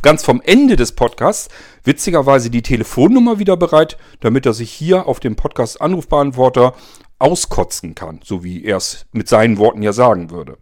ganz 0.03 0.25
vom 0.25 0.41
Ende 0.41 0.77
des 0.77 0.93
Podcasts 0.93 1.49
witzigerweise 1.83 2.51
die 2.51 2.63
Telefonnummer 2.63 3.41
wieder 3.41 3.57
bereit, 3.57 3.97
damit 4.21 4.47
er 4.47 4.55
sich 4.55 4.71
hier 4.71 5.09
auf 5.09 5.19
dem 5.19 5.35
Podcast 5.35 5.81
Anrufbeantworter 5.81 6.75
auskotzen 7.19 7.97
kann, 7.97 8.21
so 8.23 8.45
wie 8.45 8.65
er 8.65 8.77
es 8.77 9.07
mit 9.13 9.29
seinen 9.29 9.59
Worten 9.59 9.83
ja 9.83 9.93
sagen 9.93 10.31
würde. 10.31 10.59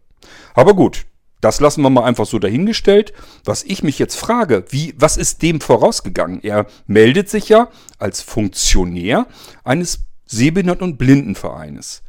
Aber 0.54 0.74
gut, 0.74 1.06
das 1.40 1.61
lassen 1.61 1.83
wir 1.83 1.90
mal 1.90 2.05
einfach 2.05 2.26
so 2.26 2.38
dahingestellt. 2.38 3.12
Was 3.44 3.62
ich 3.62 3.83
mich 3.83 3.98
jetzt 3.98 4.16
frage, 4.16 4.64
wie, 4.68 4.94
was 4.98 5.16
ist 5.16 5.42
dem 5.42 5.61
vorausgegangen? 5.61 6.42
Er 6.42 6.66
meldet 6.87 7.29
sich 7.31 7.48
ja 7.48 7.68
als 7.98 8.20
Funktionär 8.20 9.26
eines 9.64 10.00
Sehbehinderten- 10.26 10.85
und 10.85 10.98
Blindenvereines. 10.98 12.03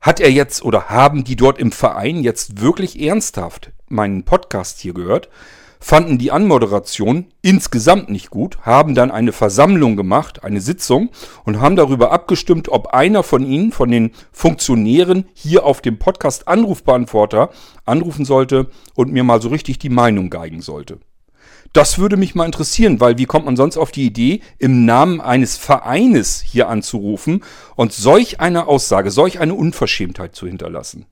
Hat 0.00 0.20
er 0.20 0.30
jetzt 0.30 0.62
oder 0.62 0.90
haben 0.90 1.24
die 1.24 1.36
dort 1.36 1.58
im 1.58 1.72
Verein 1.72 2.22
jetzt 2.22 2.60
wirklich 2.60 3.00
ernsthaft 3.00 3.72
meinen 3.88 4.24
Podcast 4.24 4.80
hier 4.80 4.92
gehört? 4.92 5.28
Fanden 5.84 6.16
die 6.16 6.32
Anmoderation 6.32 7.26
insgesamt 7.42 8.08
nicht 8.08 8.30
gut, 8.30 8.56
haben 8.62 8.94
dann 8.94 9.10
eine 9.10 9.32
Versammlung 9.32 9.96
gemacht, 9.96 10.42
eine 10.42 10.62
Sitzung 10.62 11.10
und 11.44 11.60
haben 11.60 11.76
darüber 11.76 12.10
abgestimmt, 12.10 12.70
ob 12.70 12.94
einer 12.94 13.22
von 13.22 13.44
ihnen, 13.44 13.70
von 13.70 13.90
den 13.90 14.12
Funktionären 14.32 15.26
hier 15.34 15.66
auf 15.66 15.82
dem 15.82 15.98
Podcast 15.98 16.48
Anrufbeantworter 16.48 17.50
anrufen 17.84 18.24
sollte 18.24 18.70
und 18.94 19.12
mir 19.12 19.24
mal 19.24 19.42
so 19.42 19.50
richtig 19.50 19.78
die 19.78 19.90
Meinung 19.90 20.30
geigen 20.30 20.62
sollte. 20.62 21.00
Das 21.74 21.98
würde 21.98 22.16
mich 22.16 22.34
mal 22.34 22.46
interessieren, 22.46 22.98
weil 22.98 23.18
wie 23.18 23.26
kommt 23.26 23.44
man 23.44 23.56
sonst 23.56 23.76
auf 23.76 23.90
die 23.90 24.06
Idee, 24.06 24.40
im 24.58 24.86
Namen 24.86 25.20
eines 25.20 25.58
Vereines 25.58 26.40
hier 26.40 26.70
anzurufen 26.70 27.44
und 27.76 27.92
solch 27.92 28.40
eine 28.40 28.68
Aussage, 28.68 29.10
solch 29.10 29.38
eine 29.38 29.54
Unverschämtheit 29.54 30.34
zu 30.34 30.46
hinterlassen? 30.46 31.04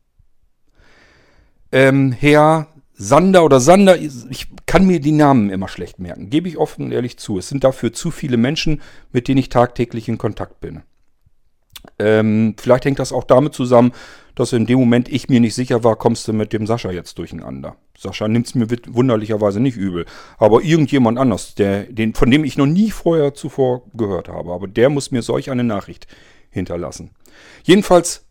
Ähm, 1.73 2.13
Herr 2.13 2.69
Sander 3.03 3.45
oder 3.45 3.59
Sander, 3.59 3.99
ich 3.99 4.47
kann 4.67 4.87
mir 4.87 5.01
die 5.01 5.11
Namen 5.11 5.51
immer 5.51 5.67
schlecht 5.67 5.99
merken, 5.99 6.31
gebe 6.31 6.49
ich 6.49 6.57
offen 6.57 6.85
und 6.85 6.93
ehrlich 6.93 7.17
zu. 7.17 7.37
Es 7.37 7.49
sind 7.49 7.65
dafür 7.65 7.93
zu 7.93 8.12
viele 8.12 8.37
Menschen, 8.37 8.81
mit 9.11 9.27
denen 9.27 9.38
ich 9.38 9.49
tagtäglich 9.49 10.09
in 10.09 10.19
Kontakt 10.19 10.61
bin. 10.61 10.83
Ähm, 11.99 12.55
vielleicht 12.61 12.85
hängt 12.85 13.01
das 13.01 13.12
auch 13.12 13.25
damit 13.25 13.55
zusammen, 13.55 13.93
dass 14.37 14.53
in 14.53 14.67
dem 14.67 14.79
Moment 14.79 15.09
ich 15.09 15.29
mir 15.29 15.41
nicht 15.41 15.57
sicher 15.57 15.83
war, 15.83 15.97
kommst 15.97 16.29
du 16.29 16.33
mit 16.33 16.53
dem 16.53 16.65
Sascha 16.65 16.93
jetzt 16.93 17.19
durcheinander. 17.19 17.75
Sascha 17.99 18.29
nimmt 18.29 18.47
es 18.47 18.55
mir 18.55 18.69
wunderlicherweise 18.87 19.59
nicht 19.59 19.77
übel. 19.77 20.07
Aber 20.38 20.62
irgendjemand 20.62 21.19
anders, 21.19 21.57
der, 21.57 21.85
den, 21.85 22.15
von 22.15 22.31
dem 22.31 22.45
ich 22.45 22.57
noch 22.57 22.67
nie 22.67 22.93
vorher 22.93 23.35
zuvor 23.35 23.83
gehört 23.95 24.29
habe. 24.29 24.53
Aber 24.53 24.69
der 24.69 24.91
muss 24.91 25.11
mir 25.11 25.23
solch 25.23 25.51
eine 25.51 25.65
Nachricht 25.65 26.07
hinterlassen. 26.51 27.11
Jedenfalls, 27.65 28.27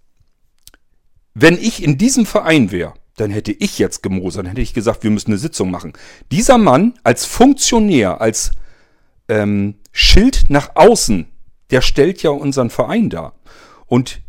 wenn 1.33 1.57
ich 1.57 1.83
in 1.83 1.97
diesem 1.97 2.25
Verein 2.25 2.71
wäre, 2.71 2.93
dann 3.21 3.31
hätte 3.31 3.51
ich 3.51 3.79
jetzt 3.79 4.03
gemosert, 4.03 4.45
dann 4.45 4.49
hätte 4.49 4.61
ich 4.61 4.73
gesagt, 4.73 5.03
wir 5.03 5.11
müssen 5.11 5.31
eine 5.31 5.37
Sitzung 5.37 5.71
machen. 5.71 5.93
Dieser 6.31 6.57
Mann 6.57 6.95
als 7.03 7.25
Funktionär, 7.25 8.19
als 8.19 8.51
ähm, 9.29 9.75
Schild 9.91 10.45
nach 10.49 10.71
außen, 10.75 11.27
der 11.69 11.81
stellt 11.81 12.23
ja 12.23 12.31
unseren 12.31 12.69
Verein 12.69 13.09
dar. 13.09 13.33
Und 13.85 14.21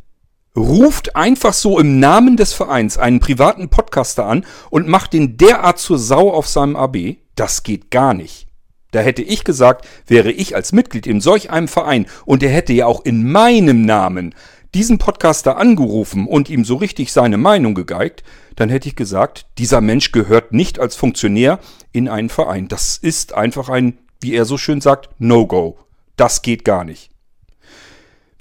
ruft 0.55 1.17
einfach 1.17 1.55
so 1.55 1.79
im 1.79 1.99
Namen 1.99 2.37
des 2.37 2.53
Vereins 2.53 2.99
einen 2.99 3.21
privaten 3.21 3.71
Podcaster 3.71 4.27
an 4.27 4.45
und 4.71 4.89
macht 4.89 5.15
den 5.15 5.39
derart 5.39 5.79
zur 5.79 5.99
Sau 5.99 6.31
auf 6.31 6.47
seinem 6.47 6.77
AB. 6.77 7.17
Das 7.35 7.63
geht 7.63 7.91
gar 7.91 8.13
nicht. 8.13 8.47
Da 8.91 9.01
hätte 9.01 9.23
ich 9.23 9.45
gesagt, 9.45 9.89
wäre 10.07 10.31
ich 10.31 10.55
als 10.55 10.73
Mitglied 10.73 11.07
in 11.07 11.23
solch 11.23 11.51
einem 11.51 11.69
Verein 11.69 12.07
und 12.27 12.43
der 12.43 12.51
hätte 12.51 12.75
ja 12.75 12.85
auch 12.85 13.03
in 13.07 13.31
meinem 13.31 13.87
Namen 13.87 14.35
diesen 14.75 14.99
Podcaster 14.99 15.57
angerufen 15.57 16.27
und 16.27 16.49
ihm 16.49 16.65
so 16.65 16.77
richtig 16.77 17.13
seine 17.13 17.37
Meinung 17.37 17.75
gegeigt, 17.75 18.23
dann 18.57 18.71
hätte 18.71 18.89
ich 18.89 18.97
gesagt, 18.97 19.47
dieser 19.59 19.81
Mensch 19.81 20.13
gehört 20.13 20.53
nicht 20.53 20.79
als 20.79 20.97
Funktionär 20.97 21.59
in 21.93 22.09
einen 22.09 22.29
Verein. 22.29 22.69
Das 22.69 22.97
ist 22.97 23.35
einfach 23.35 23.69
ein, 23.69 23.99
wie 24.21 24.35
er 24.35 24.45
so 24.45 24.57
schön 24.57 24.81
sagt, 24.81 25.11
No-Go. 25.19 25.79
Das 26.17 26.43
geht 26.43 26.65
gar 26.65 26.85
nicht. 26.85 27.11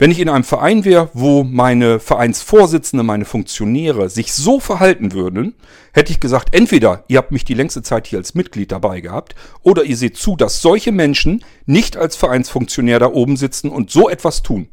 Wenn 0.02 0.10
ich 0.10 0.20
in 0.20 0.30
einem 0.30 0.44
Verein 0.44 0.84
wäre, 0.84 1.12
wo 1.13 1.44
meine 1.44 2.00
Vereinsvorsitzende, 2.00 3.04
meine 3.04 3.24
Funktionäre 3.24 4.10
sich 4.10 4.34
so 4.34 4.60
verhalten 4.60 5.12
würden, 5.12 5.54
hätte 5.94 6.12
ich 6.12 6.20
gesagt, 6.20 6.56
entweder 6.56 7.04
ihr 7.08 7.20
habt 7.20 7.32
mich 7.32 7.46
die 7.46 7.54
längste 7.54 7.84
Zeit 7.84 8.08
hier 8.08 8.17
als 8.17 8.34
Mitglied 8.34 8.72
dabei 8.72 9.00
gehabt, 9.02 9.36
oder 9.62 9.84
ihr 9.84 9.96
seht 9.96 10.17
zu, 10.17 10.36
dass 10.36 10.60
solche 10.60 10.91
Menschen 10.91 11.46
nicht 11.67 11.98
als 11.98 12.15
Vereinsfunktionär 12.15 12.98
da 12.98 13.12
oben 13.12 13.38
sitzen 13.38 13.70
und 13.70 13.91
so 13.91 14.10
etwas 14.10 14.41
tun. 14.41 14.70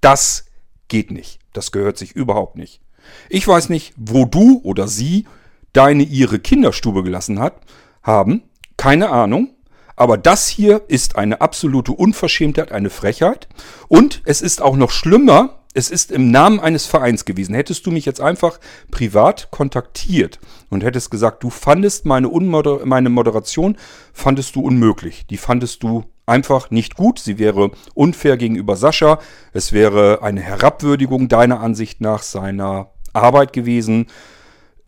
Das 0.00 0.45
geht 0.88 1.10
nicht. 1.10 1.38
Das 1.52 1.72
gehört 1.72 1.98
sich 1.98 2.12
überhaupt 2.12 2.56
nicht. 2.56 2.80
Ich 3.28 3.46
weiß 3.46 3.68
nicht, 3.68 3.94
wo 3.96 4.24
du 4.24 4.60
oder 4.62 4.88
sie 4.88 5.26
deine 5.72 6.02
ihre 6.02 6.38
Kinderstube 6.38 7.02
gelassen 7.02 7.38
hat, 7.38 7.60
haben. 8.02 8.42
Keine 8.76 9.10
Ahnung. 9.10 9.50
Aber 9.94 10.18
das 10.18 10.48
hier 10.48 10.82
ist 10.88 11.16
eine 11.16 11.40
absolute 11.40 11.92
Unverschämtheit, 11.92 12.70
eine 12.70 12.90
Frechheit. 12.90 13.48
Und 13.88 14.20
es 14.26 14.42
ist 14.42 14.60
auch 14.60 14.76
noch 14.76 14.90
schlimmer, 14.90 15.60
es 15.72 15.90
ist 15.90 16.10
im 16.10 16.30
Namen 16.30 16.60
eines 16.60 16.86
Vereins 16.86 17.24
gewesen. 17.24 17.54
Hättest 17.54 17.86
du 17.86 17.90
mich 17.90 18.06
jetzt 18.06 18.20
einfach 18.20 18.60
privat 18.90 19.50
kontaktiert 19.50 20.38
und 20.70 20.82
hättest 20.82 21.10
gesagt, 21.10 21.42
du 21.42 21.50
fandest 21.50 22.06
meine, 22.06 22.28
Unmoder 22.28 22.84
meine 22.86 23.10
Moderation, 23.10 23.76
fandest 24.12 24.56
du 24.56 24.62
unmöglich. 24.62 25.26
Die 25.28 25.36
fandest 25.36 25.82
du 25.82 26.04
einfach 26.26 26.70
nicht 26.70 26.96
gut. 26.96 27.18
Sie 27.18 27.38
wäre 27.38 27.70
unfair 27.94 28.36
gegenüber 28.36 28.76
Sascha. 28.76 29.18
Es 29.52 29.72
wäre 29.72 30.22
eine 30.22 30.40
Herabwürdigung 30.40 31.28
deiner 31.28 31.60
Ansicht 31.60 32.00
nach 32.00 32.22
seiner 32.22 32.90
Arbeit 33.12 33.52
gewesen 33.52 34.06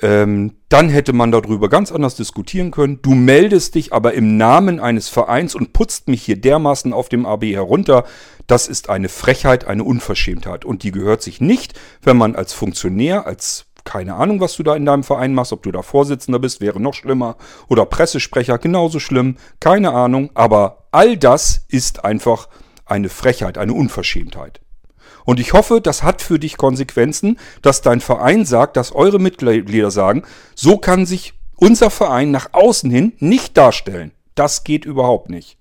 ähm, 0.01 0.55
dann 0.69 0.89
hätte 0.91 1.13
man 1.13 1.33
darüber 1.33 1.69
ganz 1.69 1.91
anders 1.91 2.15
diskutieren 2.15 2.71
können. 2.71 3.01
Du 3.03 3.15
meldest 3.15 3.75
dich 3.75 3.93
aber 3.93 4.15
im 4.15 4.37
Namen 4.37 4.79
eines 4.79 5.09
Vereins 5.09 5.55
und 5.55 5.73
putzt 5.73 6.09
mich 6.09 6.23
hier 6.23 6.41
dermaßen 6.41 6.93
auf 6.93 7.09
dem 7.09 7.27
AB 7.27 7.45
herunter. 7.45 8.05
Das 8.47 8.69
ist 8.69 8.91
eine 8.91 9.09
Frechheit, 9.09 9.67
eine 9.67 9.83
Unverschämtheit. 9.83 10.65
Und 10.65 10.83
die 10.85 10.93
gehört 10.93 11.23
sich 11.23 11.41
nicht, 11.41 11.79
wenn 12.03 12.17
man 12.17 12.37
als 12.37 12.53
Funktionär, 12.53 13.27
als 13.27 13.67
keine 13.85 14.15
Ahnung, 14.15 14.41
was 14.41 14.57
du 14.57 14.63
da 14.63 14.77
in 14.77 14.85
deinem 14.85 15.03
Verein 15.03 15.35
machst, 15.35 15.53
ob 15.53 15.63
du 15.63 15.73
da 15.73 15.83
Vorsitzender 15.83 16.39
bist, 16.39 16.61
wäre 16.61 16.79
noch 16.79 16.95
schlimmer. 16.95 17.37
Oder 17.69 17.87
Pressesprecher, 17.87 18.59
genauso 18.59 19.01
schlimm. 19.01 19.37
Keine 19.61 19.93
Ahnung. 19.93 20.31
Aber 20.35 20.78
all 20.93 21.17
das 21.17 21.65
ist 21.69 22.05
einfach 22.05 22.49
eine 22.85 23.09
Frechheit, 23.09 23.59
eine 23.59 23.75
Unverschämtheit. 23.75 24.61
Und 25.25 25.41
ich 25.41 25.53
hoffe, 25.53 25.81
das 25.83 26.03
hat 26.03 26.23
für 26.23 26.39
dich 26.39 26.57
Konsequenzen, 26.57 27.39
dass 27.61 27.83
dein 27.83 28.01
Verein 28.01 28.47
sagt, 28.47 28.77
dass 28.77 28.93
eure 28.93 29.19
Mitglieder 29.19 29.91
sagen, 29.91 30.23
so 30.55 30.79
kann 30.79 31.05
sich 31.05 31.35
unser 31.57 31.91
Verein 31.91 32.31
nach 32.31 32.49
außen 32.53 32.91
hin 32.91 33.13
nicht 33.19 33.57
darstellen. 33.57 34.13
Das 34.35 34.65
geht 34.65 34.85
überhaupt 34.85 35.29
nicht. 35.29 35.59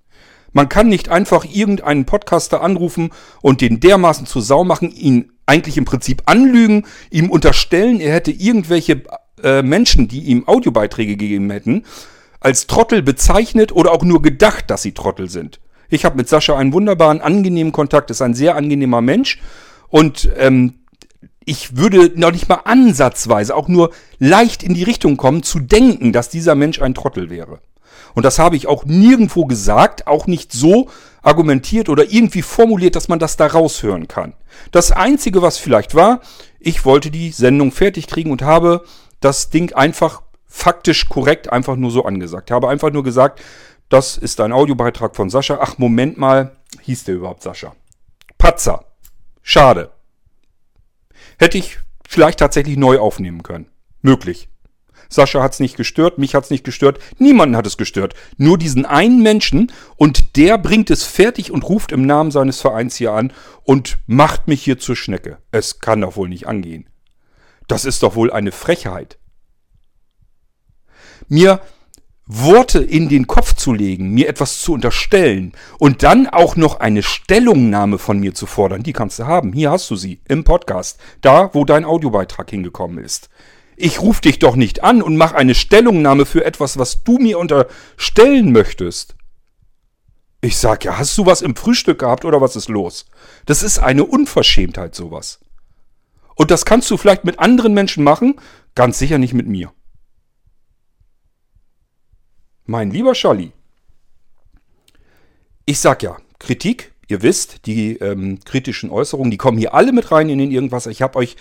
Man 0.54 0.70
kann 0.70 0.88
nicht 0.88 1.10
einfach 1.10 1.46
irgendeinen 1.46 2.06
Podcaster 2.06 2.62
anrufen 2.62 3.12
und 3.42 3.62
den 3.62 3.80
dermaßen 3.80 4.26
zur 4.26 4.42
Sau 4.42 4.64
machen, 4.64 4.92
ihn 4.92 5.34
eigentlich 5.46 5.78
im 5.78 5.86
Prinzip 5.86 6.24
anlügen, 6.26 6.86
ihm 7.10 7.30
unterstellen, 7.30 8.00
er 8.00 8.14
hätte 8.14 8.32
irgendwelche 8.32 9.04
äh, 9.44 9.62
Menschen, 9.62 10.08
die 10.08 10.22
ihm 10.22 10.48
Audiobeiträge 10.48 11.18
gegeben 11.18 11.50
hätten, 11.52 11.84
als 12.40 12.68
Trottel 12.68 13.02
bezeichnet 13.02 13.72
oder 13.72 13.92
auch 13.92 14.04
nur 14.04 14.22
gedacht, 14.22 14.70
dass 14.70 14.82
sie 14.82 14.94
Trottel 14.94 15.30
sind. 15.30 15.60
Ich 15.90 16.06
habe 16.06 16.18
mit 16.18 16.28
Sascha 16.28 16.58
einen 16.58 16.74
wunderbaren, 16.74 17.22
angenehmen 17.22 17.72
Kontakt, 17.72 18.12
ist 18.12 18.22
ein 18.22 18.34
sehr 18.34 18.56
angenehmer 18.56 19.02
Mensch. 19.02 19.40
Und 19.90 20.30
ähm, 20.38 20.80
ich 21.46 21.78
würde 21.78 22.12
noch 22.16 22.32
nicht 22.32 22.50
mal 22.50 22.62
ansatzweise, 22.66 23.56
auch 23.56 23.70
nur 23.70 23.92
leicht 24.20 24.64
in 24.64 24.74
die 24.74 24.84
Richtung 24.84 25.16
kommen, 25.16 25.44
zu 25.44 25.60
denken, 25.60 26.12
dass 26.12 26.30
dieser 26.30 26.56
Mensch 26.56 26.82
ein 26.82 26.94
Trottel 26.94 27.30
wäre. 27.30 27.62
Und 28.14 28.24
das 28.24 28.40
habe 28.40 28.56
ich 28.56 28.68
auch 28.68 28.84
nirgendwo 28.84 29.46
gesagt, 29.46 30.08
auch 30.08 30.28
nicht 30.28 30.52
so 30.52 30.90
argumentiert 31.22 31.88
oder 31.88 32.12
irgendwie 32.12 32.42
formuliert, 32.42 32.96
dass 32.96 33.08
man 33.08 33.20
das 33.20 33.38
da 33.38 33.48
raushören 33.48 34.08
kann. 34.08 34.34
Das 34.72 34.92
Einzige, 34.92 35.42
was 35.42 35.58
vielleicht 35.58 35.96
war, 35.96 36.22
ich 36.60 36.84
wollte 36.84 37.12
die 37.12 37.32
Sendung 37.32 37.72
fertig 37.72 38.08
kriegen 38.08 38.32
und 38.32 38.42
habe 38.42 38.84
das 39.20 39.50
Ding 39.50 39.74
einfach 39.74 40.22
faktisch 40.48 41.10
korrekt 41.10 41.52
einfach 41.52 41.76
nur 41.76 41.92
so 41.92 42.06
angesagt. 42.06 42.50
Ich 42.50 42.54
habe 42.54 42.70
einfach 42.70 42.92
nur 42.92 43.04
gesagt, 43.04 43.42
das 43.90 44.18
ist 44.18 44.40
ein 44.42 44.52
Audiobeitrag 44.52 45.16
von 45.16 45.30
Sascha. 45.30 45.60
Ach, 45.62 45.78
Moment 45.78 46.18
mal, 46.18 46.56
hieß 46.82 47.06
der 47.06 47.16
überhaupt 47.16 47.44
Sascha? 47.44 47.76
Patzer. 48.38 48.86
Schade. 49.42 49.92
Hätte 51.40 51.58
ich 51.58 51.80
vielleicht 52.08 52.40
tatsächlich 52.40 52.78
neu 52.78 53.00
aufnehmen 53.00 53.44
können. 53.44 53.70
Möglich. 54.02 54.50
Sascha 55.10 55.42
hat's 55.42 55.60
nicht 55.60 55.78
gestört, 55.78 56.18
mich 56.18 56.36
hat's 56.36 56.50
nicht 56.50 56.64
gestört, 56.64 57.00
niemanden 57.18 57.56
hat 57.56 57.66
es 57.66 57.78
gestört. 57.78 58.14
Nur 58.38 58.58
diesen 58.58 58.86
einen 58.86 59.22
Menschen 59.22 59.72
und 59.96 60.36
der 60.36 60.58
bringt 60.58 60.90
es 60.90 61.04
fertig 61.04 61.52
und 61.52 61.64
ruft 61.64 61.92
im 61.92 62.06
Namen 62.06 62.32
seines 62.32 62.60
Vereins 62.60 62.96
hier 62.96 63.14
an 63.14 63.32
und 63.64 64.00
macht 64.06 64.48
mich 64.48 64.64
hier 64.64 64.80
zur 64.80 64.96
Schnecke. 64.96 65.38
Es 65.52 65.80
kann 65.80 66.02
doch 66.02 66.18
wohl 66.18 66.30
nicht 66.30 66.48
angehen. 66.48 66.90
Das 67.68 67.86
ist 67.86 68.04
doch 68.04 68.16
wohl 68.16 68.32
eine 68.32 68.52
Frechheit. 68.52 69.18
Mir 71.28 71.62
Worte 72.30 72.80
in 72.80 73.08
den 73.08 73.26
Kopf 73.26 73.54
zu 73.54 73.74
legen, 73.74 74.10
mir 74.10 74.28
etwas 74.28 74.60
zu 74.62 74.74
unterstellen 74.74 75.54
und 75.80 76.04
dann 76.04 76.28
auch 76.28 76.58
noch 76.58 76.82
eine 76.82 77.02
Stellungnahme 77.02 77.98
von 77.98 78.20
mir 78.20 78.34
zu 78.34 78.46
fordern, 78.46 78.84
die 78.84 78.92
kannst 78.92 79.20
du 79.20 79.26
haben. 79.26 79.54
Hier 79.54 79.72
hast 79.72 79.90
du 79.90 79.96
sie 79.96 80.20
im 80.28 80.44
Podcast, 80.44 81.00
da 81.22 81.54
wo 81.54 81.64
dein 81.64 81.86
Audiobeitrag 81.86 82.50
hingekommen 82.50 83.04
ist. 83.04 83.30
Ich 83.78 84.02
rufe 84.02 84.22
dich 84.22 84.40
doch 84.40 84.58
nicht 84.58 84.84
an 84.84 85.02
und 85.02 85.16
mache 85.16 85.36
eine 85.36 85.56
Stellungnahme 85.56 86.26
für 86.26 86.44
etwas, 86.44 86.78
was 86.78 87.04
du 87.04 87.18
mir 87.18 87.40
unterstellen 87.40 88.52
möchtest. 88.52 89.16
Ich 90.42 90.58
sag 90.58 90.84
ja, 90.84 90.98
hast 90.98 91.18
du 91.18 91.26
was 91.26 91.42
im 91.42 91.56
Frühstück 91.56 92.00
gehabt 92.00 92.26
oder 92.26 92.42
was 92.42 92.56
ist 92.56 92.68
los? 92.68 93.06
Das 93.46 93.64
ist 93.64 93.80
eine 93.80 94.04
Unverschämtheit 94.04 94.96
sowas. 94.96 95.40
Und 96.36 96.52
das 96.52 96.66
kannst 96.66 96.92
du 96.92 96.98
vielleicht 96.98 97.24
mit 97.24 97.40
anderen 97.40 97.74
Menschen 97.74 98.04
machen, 98.04 98.36
ganz 98.76 99.00
sicher 99.00 99.18
nicht 99.18 99.34
mit 99.34 99.48
mir. 99.48 99.72
Mein 102.70 102.92
lieber 102.92 103.16
Scholli, 103.16 103.54
ich 105.66 105.80
sag 105.80 106.04
ja, 106.04 106.18
Kritik, 106.38 106.92
ihr 107.08 107.22
wisst, 107.22 107.66
die 107.66 107.94
ähm, 108.00 108.40
kritischen 108.44 108.90
Äußerungen, 108.90 109.32
die 109.32 109.38
kommen 109.38 109.58
hier 109.58 109.74
alle 109.74 109.94
mit 109.94 110.12
rein 110.12 110.28
in 110.28 110.38
den 110.38 110.52
Irgendwas. 110.52 110.86
Ich 110.88 111.02
habe 111.02 111.18
euch 111.18 111.38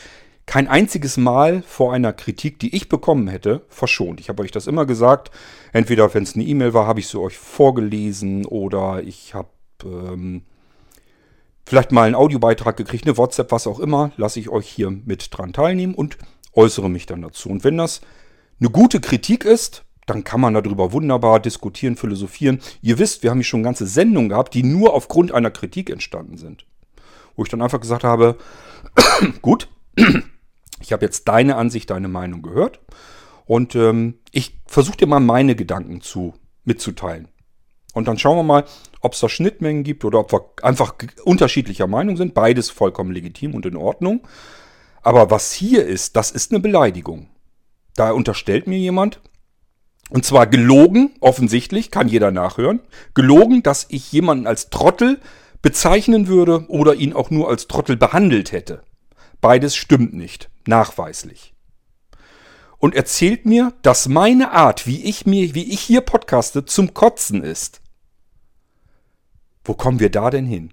kein 0.46 0.68
einziges 0.68 1.16
Mal 1.16 1.62
vor 1.62 1.92
einer 1.92 2.12
Kritik, 2.12 2.60
die 2.60 2.76
ich 2.76 2.88
bekommen 2.88 3.26
hätte, 3.26 3.62
verschont. 3.68 4.20
Ich 4.20 4.28
habe 4.28 4.40
euch 4.44 4.52
das 4.52 4.68
immer 4.68 4.86
gesagt. 4.86 5.32
Entweder, 5.72 6.14
wenn 6.14 6.22
es 6.22 6.36
eine 6.36 6.44
E-Mail 6.44 6.74
war, 6.74 6.86
habe 6.86 7.00
ich 7.00 7.08
sie 7.08 7.20
euch 7.20 7.36
vorgelesen 7.36 8.46
oder 8.46 9.02
ich 9.02 9.34
habe 9.34 9.48
ähm, 9.84 10.42
vielleicht 11.64 11.90
mal 11.90 12.04
einen 12.04 12.14
Audiobeitrag 12.14 12.76
gekriegt, 12.76 13.04
eine 13.04 13.16
WhatsApp, 13.16 13.50
was 13.50 13.66
auch 13.66 13.80
immer. 13.80 14.12
Lasse 14.16 14.38
ich 14.38 14.48
euch 14.48 14.68
hier 14.68 14.92
mit 14.92 15.36
dran 15.36 15.52
teilnehmen 15.52 15.96
und 15.96 16.18
äußere 16.52 16.88
mich 16.88 17.06
dann 17.06 17.22
dazu. 17.22 17.48
Und 17.48 17.64
wenn 17.64 17.76
das 17.76 18.00
eine 18.60 18.70
gute 18.70 19.00
Kritik 19.00 19.44
ist, 19.44 19.82
dann 20.06 20.22
kann 20.22 20.40
man 20.40 20.54
darüber 20.54 20.92
wunderbar 20.92 21.40
diskutieren, 21.40 21.96
philosophieren. 21.96 22.60
Ihr 22.80 22.98
wisst, 22.98 23.22
wir 23.22 23.30
haben 23.30 23.38
hier 23.38 23.44
schon 23.44 23.64
ganze 23.64 23.86
Sendungen 23.86 24.28
gehabt, 24.28 24.54
die 24.54 24.62
nur 24.62 24.94
aufgrund 24.94 25.32
einer 25.32 25.50
Kritik 25.50 25.90
entstanden 25.90 26.38
sind. 26.38 26.64
Wo 27.34 27.42
ich 27.42 27.50
dann 27.50 27.60
einfach 27.60 27.80
gesagt 27.80 28.04
habe, 28.04 28.38
gut, 29.42 29.68
ich 30.80 30.92
habe 30.92 31.04
jetzt 31.04 31.26
deine 31.26 31.56
Ansicht, 31.56 31.90
deine 31.90 32.08
Meinung 32.08 32.42
gehört 32.42 32.80
und 33.46 33.74
ähm, 33.74 34.18
ich 34.30 34.58
versuche 34.66 34.96
dir 34.96 35.06
mal 35.06 35.20
meine 35.20 35.56
Gedanken 35.56 36.00
zu 36.00 36.34
mitzuteilen. 36.64 37.28
Und 37.92 38.08
dann 38.08 38.18
schauen 38.18 38.36
wir 38.36 38.42
mal, 38.42 38.64
ob 39.00 39.14
es 39.14 39.20
da 39.20 39.28
Schnittmengen 39.28 39.82
gibt 39.82 40.04
oder 40.04 40.20
ob 40.20 40.32
wir 40.32 40.44
einfach 40.62 40.94
unterschiedlicher 41.24 41.86
Meinung 41.86 42.16
sind. 42.16 42.34
Beides 42.34 42.68
vollkommen 42.70 43.10
legitim 43.10 43.54
und 43.54 43.64
in 43.64 43.76
Ordnung. 43.76 44.26
Aber 45.02 45.30
was 45.30 45.52
hier 45.52 45.86
ist, 45.86 46.14
das 46.14 46.30
ist 46.30 46.52
eine 46.52 46.60
Beleidigung. 46.60 47.30
Da 47.94 48.10
unterstellt 48.10 48.66
mir 48.66 48.76
jemand, 48.76 49.20
und 50.10 50.24
zwar 50.24 50.46
gelogen, 50.46 51.14
offensichtlich, 51.20 51.90
kann 51.90 52.08
jeder 52.08 52.30
nachhören. 52.30 52.80
Gelogen, 53.14 53.62
dass 53.62 53.86
ich 53.88 54.12
jemanden 54.12 54.46
als 54.46 54.70
Trottel 54.70 55.20
bezeichnen 55.62 56.28
würde 56.28 56.64
oder 56.68 56.94
ihn 56.94 57.12
auch 57.12 57.30
nur 57.30 57.48
als 57.48 57.66
Trottel 57.66 57.96
behandelt 57.96 58.52
hätte. 58.52 58.82
Beides 59.40 59.74
stimmt 59.74 60.14
nicht, 60.14 60.48
nachweislich. 60.66 61.54
Und 62.78 62.94
erzählt 62.94 63.46
mir, 63.46 63.72
dass 63.82 64.06
meine 64.08 64.52
Art, 64.52 64.86
wie 64.86 65.02
ich 65.04 65.26
mir, 65.26 65.54
wie 65.54 65.72
ich 65.72 65.80
hier 65.80 66.02
podcaste, 66.02 66.64
zum 66.64 66.94
Kotzen 66.94 67.42
ist. 67.42 67.80
Wo 69.64 69.74
kommen 69.74 69.98
wir 69.98 70.10
da 70.10 70.30
denn 70.30 70.46
hin? 70.46 70.72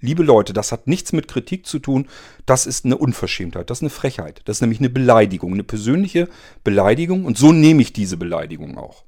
Liebe 0.00 0.22
Leute, 0.22 0.52
das 0.52 0.72
hat 0.72 0.86
nichts 0.86 1.12
mit 1.12 1.26
Kritik 1.26 1.66
zu 1.66 1.78
tun. 1.78 2.08
Das 2.44 2.66
ist 2.66 2.84
eine 2.84 2.98
Unverschämtheit, 2.98 3.70
das 3.70 3.78
ist 3.78 3.82
eine 3.82 3.90
Frechheit. 3.90 4.42
Das 4.44 4.58
ist 4.58 4.60
nämlich 4.60 4.80
eine 4.80 4.90
Beleidigung, 4.90 5.52
eine 5.52 5.64
persönliche 5.64 6.28
Beleidigung. 6.64 7.24
Und 7.24 7.38
so 7.38 7.52
nehme 7.52 7.82
ich 7.82 7.92
diese 7.92 8.16
Beleidigung 8.16 8.76
auch. 8.76 9.04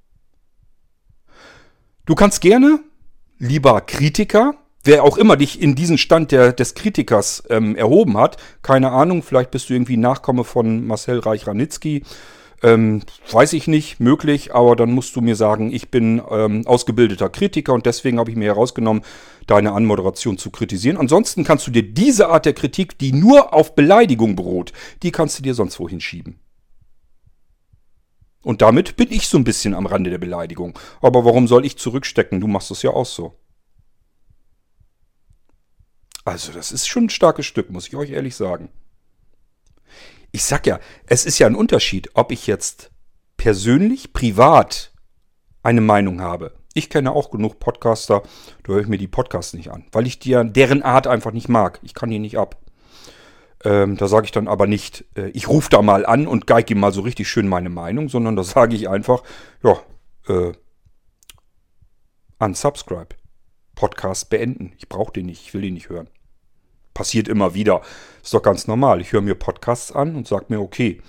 Du 2.07 2.14
kannst 2.14 2.41
gerne, 2.41 2.80
lieber 3.39 3.82
Kritiker, 3.82 4.55
wer 4.82 5.05
auch 5.05 5.18
immer 5.18 5.36
dich 5.36 5.61
in 5.61 5.74
diesen 5.74 5.99
Stand 5.99 6.32
der, 6.32 6.55
des 6.55 6.74
Kritikers 6.74 7.43
ähm, 7.51 7.76
erhoben 7.76 8.16
hat, 8.16 8.39
keine 8.62 8.91
Ahnung, 8.91 9.22
vielleicht 9.22 9.51
bist 9.51 9.68
du 9.68 9.74
irgendwie 9.74 9.99
Nachkomme 9.99 10.45
von 10.45 10.86
Marcel 10.86 11.18
Reich-Ranitzky, 11.18 12.05
ähm, 12.62 13.02
weiß 13.30 13.52
ich 13.52 13.68
nicht, 13.68 14.00
möglich, 14.00 14.54
aber 14.54 14.76
dann 14.76 14.90
musst 14.90 15.14
du 15.16 15.20
mir 15.20 15.36
sagen, 15.36 15.72
ich 15.72 15.90
bin 15.90 16.22
ähm, 16.30 16.66
ausgebildeter 16.66 17.28
Kritiker 17.28 17.72
und 17.72 17.86
deswegen 17.86 18.18
habe 18.18 18.30
ich 18.30 18.36
mir 18.36 18.46
herausgenommen, 18.46 19.02
deine 19.46 19.72
Anmoderation 19.72 20.38
zu 20.38 20.50
kritisieren. 20.50 20.96
Ansonsten 20.96 21.44
kannst 21.44 21.66
du 21.66 21.70
dir 21.70 21.82
diese 21.82 22.28
Art 22.28 22.46
der 22.46 22.54
Kritik, 22.54 22.98
die 22.98 23.12
nur 23.12 23.54
auf 23.54 23.74
Beleidigung 23.74 24.36
beruht, 24.36 24.72
die 25.02 25.12
kannst 25.12 25.38
du 25.38 25.42
dir 25.42 25.54
sonst 25.54 25.78
wohin 25.78 26.00
schieben. 26.00 26.40
Und 28.42 28.62
damit 28.62 28.96
bin 28.96 29.11
ich 29.11 29.28
so 29.28 29.36
ein 29.36 29.44
bisschen 29.44 29.74
am 29.74 29.86
Rande 29.86 30.11
der 30.11 30.18
Beleidigung. 30.18 30.78
Aber 31.00 31.24
warum 31.24 31.48
soll 31.48 31.66
ich 31.66 31.76
zurückstecken? 31.76 32.40
Du 32.40 32.46
machst 32.46 32.70
es 32.70 32.82
ja 32.82 32.90
auch 32.90 33.06
so. 33.06 33.34
Also, 36.24 36.52
das 36.52 36.72
ist 36.72 36.86
schon 36.86 37.04
ein 37.04 37.11
starkes 37.11 37.46
Stück, 37.46 37.70
muss 37.70 37.88
ich 37.88 37.96
euch 37.96 38.11
ehrlich 38.11 38.36
sagen 38.36 38.68
ich 40.39 40.45
sag 40.45 40.68
ja, 40.68 40.78
es 41.07 41.26
ist 41.26 41.41
ja 41.41 41.49
ein 41.49 41.57
Unterschied, 41.57 42.11
ob 42.14 42.30
ich 42.30 42.47
jetzt 42.47 42.93
persönlich, 43.36 44.12
privat 44.12 44.93
eine 45.64 45.80
Meinung 45.80 46.20
habe. 46.20 46.53
Ich 46.74 46.91
kenne 46.91 47.11
auch 47.11 47.32
genug 47.32 47.59
Podcaster, 47.59 48.22
da 48.62 48.72
höre 48.72 48.82
ich 48.82 48.86
mir 48.86 48.99
die 48.99 49.09
Podcasts 49.09 49.53
nicht 49.53 49.72
an, 49.72 49.84
weil 49.91 50.07
ich 50.07 50.20
die, 50.20 50.41
deren 50.45 50.84
Art 50.84 51.09
einfach 51.09 51.32
nicht 51.32 51.49
mag. 51.49 51.80
Ich 51.82 51.93
kann 51.93 52.11
die 52.11 52.20
nicht 52.20 52.39
ab. 52.39 52.57
Ähm, 53.64 53.97
da 53.97 54.07
sage 54.07 54.26
ich 54.26 54.30
dann 54.30 54.47
aber 54.47 54.68
nicht, 54.68 55.07
äh, 55.16 55.30
ich 55.30 55.49
rufe 55.49 55.70
da 55.70 55.82
mal 55.82 56.07
an 56.07 56.28
und 56.28 56.47
geige 56.47 56.74
ihm 56.74 56.78
mal 56.78 56.93
so 56.93 57.01
richtig 57.01 57.28
schön 57.28 57.49
meine 57.49 57.68
Meinung, 57.68 58.09
sondern 58.09 58.36
da 58.36 58.45
sage 58.45 58.76
ich 58.76 58.89
einfach, 58.89 59.24
ja, 59.64 59.80
äh, 60.28 60.53
unsubscribe. 62.39 63.16
Podcast 63.74 64.30
beenden. 64.30 64.72
Ich 64.78 64.89
brauche 64.89 65.12
den 65.12 65.26
nicht, 65.26 65.43
ich 65.43 65.53
will 65.53 65.62
den 65.62 65.74
nicht 65.74 65.89
hören 65.89 66.09
passiert 66.99 67.28
immer 67.28 67.55
wieder. 67.55 67.80
Ist 68.24 68.34
doch 68.34 68.42
ganz 68.42 68.66
normal. 68.66 69.01
Ich 69.01 69.12
höre 69.12 69.20
mir 69.20 69.36
Podcasts 69.36 69.92
an 69.92 70.16
und 70.16 70.26
sage 70.26 70.46
mir, 70.49 70.61
okay, 70.61 71.01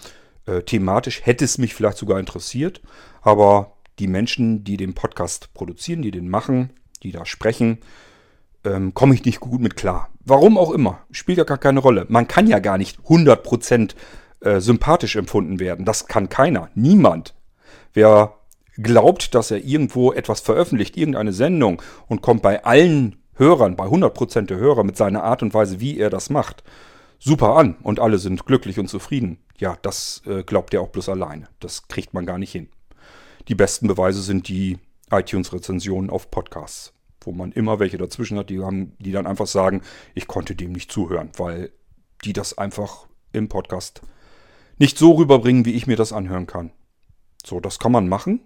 äh, 0.46 0.62
thematisch 0.62 1.26
hätte 1.26 1.44
es 1.44 1.58
mich 1.58 1.74
vielleicht 1.74 1.98
sogar 1.98 2.20
interessiert, 2.20 2.80
aber 3.24 3.74
die 3.98 4.08
Menschen, 4.08 4.64
die 4.64 4.78
den 4.78 4.94
Podcast 4.94 5.52
produzieren, 5.56 6.04
die 6.04 6.12
den 6.12 6.30
machen, 6.30 6.70
die 7.02 7.12
da 7.12 7.26
sprechen, 7.26 7.80
ähm, 8.64 8.94
komme 8.94 9.16
ich 9.16 9.26
nicht 9.26 9.40
gut 9.40 9.62
mit 9.62 9.76
klar. 9.76 10.10
Warum 10.24 10.60
auch 10.60 10.70
immer, 10.70 11.00
spielt 11.10 11.40
ja 11.40 11.44
gar 11.44 11.58
keine 11.58 11.80
Rolle. 11.80 12.06
Man 12.08 12.28
kann 12.28 12.46
ja 12.46 12.60
gar 12.60 12.78
nicht 12.78 13.00
100% 13.00 13.96
äh, 14.42 14.60
sympathisch 14.60 15.16
empfunden 15.16 15.60
werden. 15.60 15.86
Das 15.86 16.06
kann 16.06 16.30
keiner, 16.30 16.70
niemand. 16.76 17.34
Wer 17.94 18.36
glaubt, 18.78 19.34
dass 19.34 19.50
er 19.50 19.66
irgendwo 19.66 20.14
etwas 20.14 20.40
veröffentlicht, 20.42 20.98
irgendeine 20.98 21.34
Sendung 21.34 21.82
und 22.08 22.22
kommt 22.22 22.44
bei 22.44 22.64
allen 22.64 23.19
Hörern, 23.40 23.76
bei 23.76 23.86
100% 23.86 24.42
der 24.42 24.58
Hörer 24.58 24.84
mit 24.84 24.98
seiner 24.98 25.24
Art 25.24 25.42
und 25.42 25.54
Weise, 25.54 25.80
wie 25.80 25.98
er 25.98 26.10
das 26.10 26.30
macht, 26.30 26.64
super 27.20 27.56
an 27.56 27.76
und 27.82 28.00
alle 28.00 28.18
sind 28.18 28.46
glücklich 28.46 28.80
und 28.80 28.88
zufrieden. 28.88 29.40
Ja, 29.58 29.78
das 29.82 30.22
äh, 30.26 30.44
glaubt 30.44 30.74
er 30.74 30.82
auch 30.82 30.90
bloß 30.90 31.10
alleine. 31.10 31.48
Das 31.60 31.88
kriegt 31.88 32.14
man 32.14 32.26
gar 32.26 32.38
nicht 32.38 32.52
hin. 32.52 32.70
Die 33.48 33.56
besten 33.56 33.88
Beweise 33.88 34.22
sind 34.22 34.48
die 34.48 34.78
iTunes-Rezensionen 35.10 36.10
auf 36.10 36.30
Podcasts, 36.30 36.94
wo 37.22 37.32
man 37.32 37.52
immer 37.52 37.80
welche 37.80 37.98
dazwischen 37.98 38.38
hat, 38.38 38.50
die, 38.50 38.60
haben, 38.60 38.94
die 39.00 39.12
dann 39.12 39.26
einfach 39.26 39.48
sagen, 39.48 39.82
ich 40.14 40.28
konnte 40.28 40.56
dem 40.56 40.72
nicht 40.72 40.92
zuhören, 40.92 41.32
weil 41.38 41.72
die 42.24 42.34
das 42.34 42.58
einfach 42.58 43.08
im 43.32 43.48
Podcast 43.48 44.02
nicht 44.78 44.98
so 44.98 45.14
rüberbringen, 45.14 45.66
wie 45.66 45.74
ich 45.74 45.88
mir 45.88 45.98
das 45.98 46.14
anhören 46.14 46.48
kann. 46.48 46.72
So, 47.46 47.60
das 47.60 47.80
kann 47.80 47.92
man 47.92 48.08
machen. 48.08 48.42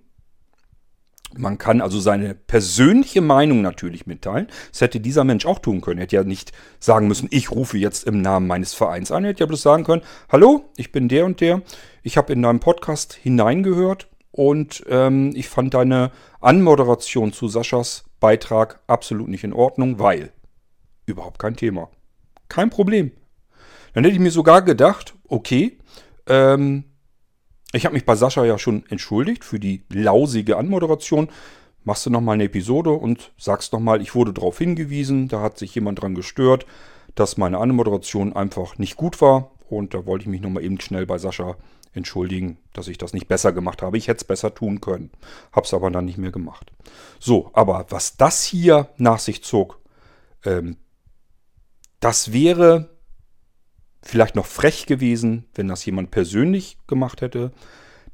Man 1.36 1.57
kann 1.57 1.81
also 1.81 1.99
seine 1.99 2.36
persönliche 2.36 3.21
Meinung 3.21 3.61
natürlich 3.61 4.05
mitteilen. 4.05 4.47
Das 4.71 4.81
hätte 4.81 4.99
dieser 4.99 5.23
Mensch 5.23 5.45
auch 5.45 5.59
tun 5.59 5.81
können. 5.81 5.99
Er 5.99 6.03
hätte 6.03 6.15
ja 6.17 6.23
nicht 6.23 6.51
sagen 6.79 7.07
müssen, 7.07 7.27
ich 7.31 7.51
rufe 7.51 7.77
jetzt 7.77 8.05
im 8.05 8.21
Namen 8.21 8.47
meines 8.47 8.73
Vereins 8.73 9.11
an. 9.11 9.23
Er 9.23 9.31
hätte 9.31 9.41
ja 9.41 9.47
bloß 9.47 9.61
sagen 9.61 9.84
können, 9.84 10.03
hallo, 10.29 10.69
ich 10.77 10.91
bin 10.91 11.09
der 11.09 11.25
und 11.25 11.41
der. 11.41 11.61
Ich 12.03 12.17
habe 12.17 12.34
in 12.34 12.41
deinem 12.41 12.59
Podcast 12.59 13.13
hineingehört 13.13 14.07
und 14.31 14.84
ähm, 14.89 15.31
ich 15.36 15.49
fand 15.49 15.73
deine 15.73 16.11
Anmoderation 16.41 17.34
zu 17.34 17.47
Saschas 17.47 18.05
Beitrag 18.19 18.79
absolut 18.88 19.27
nicht 19.27 19.43
in 19.43 19.53
Ordnung, 19.53 19.99
weil 19.99 20.31
überhaupt 21.05 21.39
kein 21.39 21.55
Thema. 21.55 21.89
Kein 22.47 22.69
Problem. 22.69 23.11
Dann 23.93 24.03
hätte 24.03 24.15
ich 24.15 24.21
mir 24.21 24.31
sogar 24.31 24.61
gedacht, 24.61 25.13
okay, 25.27 25.77
ähm, 26.27 26.86
ich 27.74 27.86
habe 27.86 27.93
mich 27.93 28.05
bei 28.05 28.15
Sascha 28.15 28.45
ja 28.45 28.57
schon 28.57 28.86
entschuldigt 28.89 29.43
für 29.43 29.59
die 29.59 29.84
lausige 29.89 30.57
Anmoderation. 30.57 31.30
Machst 31.84 32.05
du 32.05 32.09
nochmal 32.09 32.36
eine 32.36 32.45
Episode 32.45 32.91
und 32.91 33.34
sagst 33.38 33.74
nochmal, 33.74 34.01
ich 34.01 34.15
wurde 34.15 34.32
darauf 34.32 34.57
hingewiesen, 34.57 35.28
da 35.28 35.41
hat 35.41 35.57
sich 35.57 35.76
jemand 35.76 36.01
dran 36.01 36.15
gestört, 36.15 36.65
dass 37.15 37.38
meine 37.38 37.57
Anmoderation 37.57 38.34
einfach 38.34 38.78
nicht 38.78 38.95
gut 38.95 39.19
war. 39.21 39.51
Und 39.69 39.93
da 39.93 40.05
wollte 40.05 40.24
ich 40.24 40.30
mich 40.30 40.41
nochmal 40.41 40.63
eben 40.63 40.80
schnell 40.80 41.05
bei 41.05 41.17
Sascha 41.17 41.57
entschuldigen, 41.93 42.57
dass 42.74 42.88
ich 42.88 42.97
das 42.97 43.13
nicht 43.13 43.28
besser 43.28 43.51
gemacht 43.51 43.82
habe. 43.82 43.97
Ich 43.97 44.07
hätte 44.07 44.17
es 44.17 44.24
besser 44.24 44.53
tun 44.53 44.82
können, 44.82 45.11
habe 45.51 45.65
es 45.65 45.74
aber 45.74 45.91
dann 45.91 46.05
nicht 46.05 46.17
mehr 46.17 46.32
gemacht. 46.32 46.71
So, 47.19 47.49
aber 47.53 47.88
was 47.89 48.17
das 48.17 48.43
hier 48.43 48.89
nach 48.97 49.19
sich 49.19 49.43
zog, 49.43 49.80
ähm, 50.45 50.78
das 51.99 52.34
wäre 52.34 52.92
vielleicht 54.03 54.35
noch 54.35 54.45
frech 54.45 54.85
gewesen, 54.85 55.45
wenn 55.55 55.67
das 55.67 55.85
jemand 55.85 56.11
persönlich 56.11 56.77
gemacht 56.87 57.21
hätte. 57.21 57.51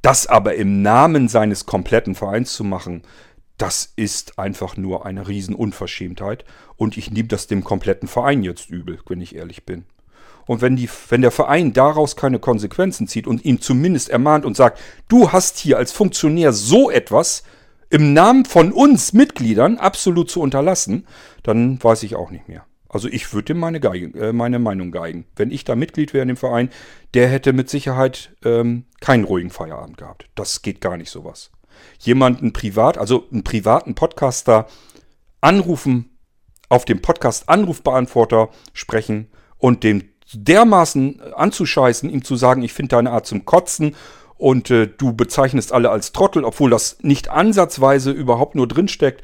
Das 0.01 0.27
aber 0.27 0.55
im 0.55 0.81
Namen 0.81 1.27
seines 1.27 1.65
kompletten 1.65 2.15
Vereins 2.15 2.53
zu 2.53 2.63
machen, 2.63 3.03
das 3.57 3.91
ist 3.97 4.39
einfach 4.39 4.77
nur 4.77 5.05
eine 5.05 5.27
Riesenunverschämtheit. 5.27 6.45
Und 6.77 6.95
ich 6.95 7.11
nehme 7.11 7.27
das 7.27 7.47
dem 7.47 7.63
kompletten 7.63 8.07
Verein 8.07 8.43
jetzt 8.43 8.69
übel, 8.69 8.99
wenn 9.07 9.19
ich 9.19 9.35
ehrlich 9.35 9.65
bin. 9.65 9.83
Und 10.45 10.61
wenn, 10.61 10.75
die, 10.75 10.89
wenn 11.09 11.21
der 11.21 11.31
Verein 11.31 11.73
daraus 11.73 12.15
keine 12.15 12.39
Konsequenzen 12.39 13.07
zieht 13.07 13.27
und 13.27 13.43
ihn 13.45 13.61
zumindest 13.61 14.09
ermahnt 14.09 14.45
und 14.45 14.55
sagt, 14.55 14.79
du 15.07 15.31
hast 15.31 15.59
hier 15.59 15.77
als 15.77 15.91
Funktionär 15.91 16.53
so 16.53 16.89
etwas 16.89 17.43
im 17.89 18.13
Namen 18.13 18.45
von 18.45 18.71
uns 18.71 19.13
Mitgliedern 19.13 19.77
absolut 19.77 20.29
zu 20.29 20.41
unterlassen, 20.41 21.05
dann 21.43 21.83
weiß 21.83 22.03
ich 22.03 22.15
auch 22.15 22.31
nicht 22.31 22.47
mehr. 22.47 22.65
Also 22.89 23.07
ich 23.07 23.33
würde 23.33 23.53
ihm 23.53 23.59
meine, 23.59 23.77
äh, 23.77 24.33
meine 24.33 24.59
Meinung 24.59 24.91
geigen. 24.91 25.25
Wenn 25.35 25.51
ich 25.51 25.63
da 25.63 25.75
Mitglied 25.75 26.13
wäre 26.13 26.23
in 26.23 26.29
dem 26.29 26.37
Verein, 26.37 26.69
der 27.13 27.29
hätte 27.29 27.53
mit 27.53 27.69
Sicherheit 27.69 28.35
ähm, 28.43 28.85
keinen 28.99 29.23
ruhigen 29.23 29.51
Feierabend 29.51 29.97
gehabt. 29.97 30.27
Das 30.35 30.63
geht 30.63 30.81
gar 30.81 30.97
nicht 30.97 31.11
sowas. 31.11 31.51
Jemanden 31.99 32.51
privat, 32.51 32.97
also 32.97 33.27
einen 33.31 33.43
privaten 33.43 33.95
Podcaster 33.95 34.67
anrufen, 35.39 36.17
auf 36.67 36.85
dem 36.85 37.01
Podcast 37.01 37.47
Anrufbeantworter 37.47 38.49
sprechen 38.73 39.27
und 39.57 39.83
dem 39.83 40.03
dermaßen 40.33 41.21
anzuscheißen, 41.33 42.09
ihm 42.09 42.23
zu 42.23 42.35
sagen, 42.35 42.61
ich 42.61 42.73
finde 42.73 42.95
deine 42.95 43.11
Art 43.11 43.25
zum 43.25 43.45
Kotzen 43.45 43.95
und 44.37 44.69
äh, 44.69 44.87
du 44.87 45.13
bezeichnest 45.13 45.73
alle 45.73 45.89
als 45.89 46.11
Trottel, 46.11 46.43
obwohl 46.43 46.69
das 46.69 46.97
nicht 47.01 47.29
ansatzweise 47.29 48.11
überhaupt 48.11 48.55
nur 48.55 48.67
drinsteckt, 48.67 49.23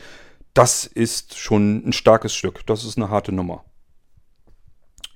das 0.56 0.86
ist 0.86 1.38
schon 1.38 1.88
ein 1.88 1.94
starkes 1.94 2.34
Stück. 2.34 2.66
Das 2.66 2.84
ist 2.84 2.98
eine 2.98 3.10
harte 3.10 3.32
Nummer. 3.32 3.64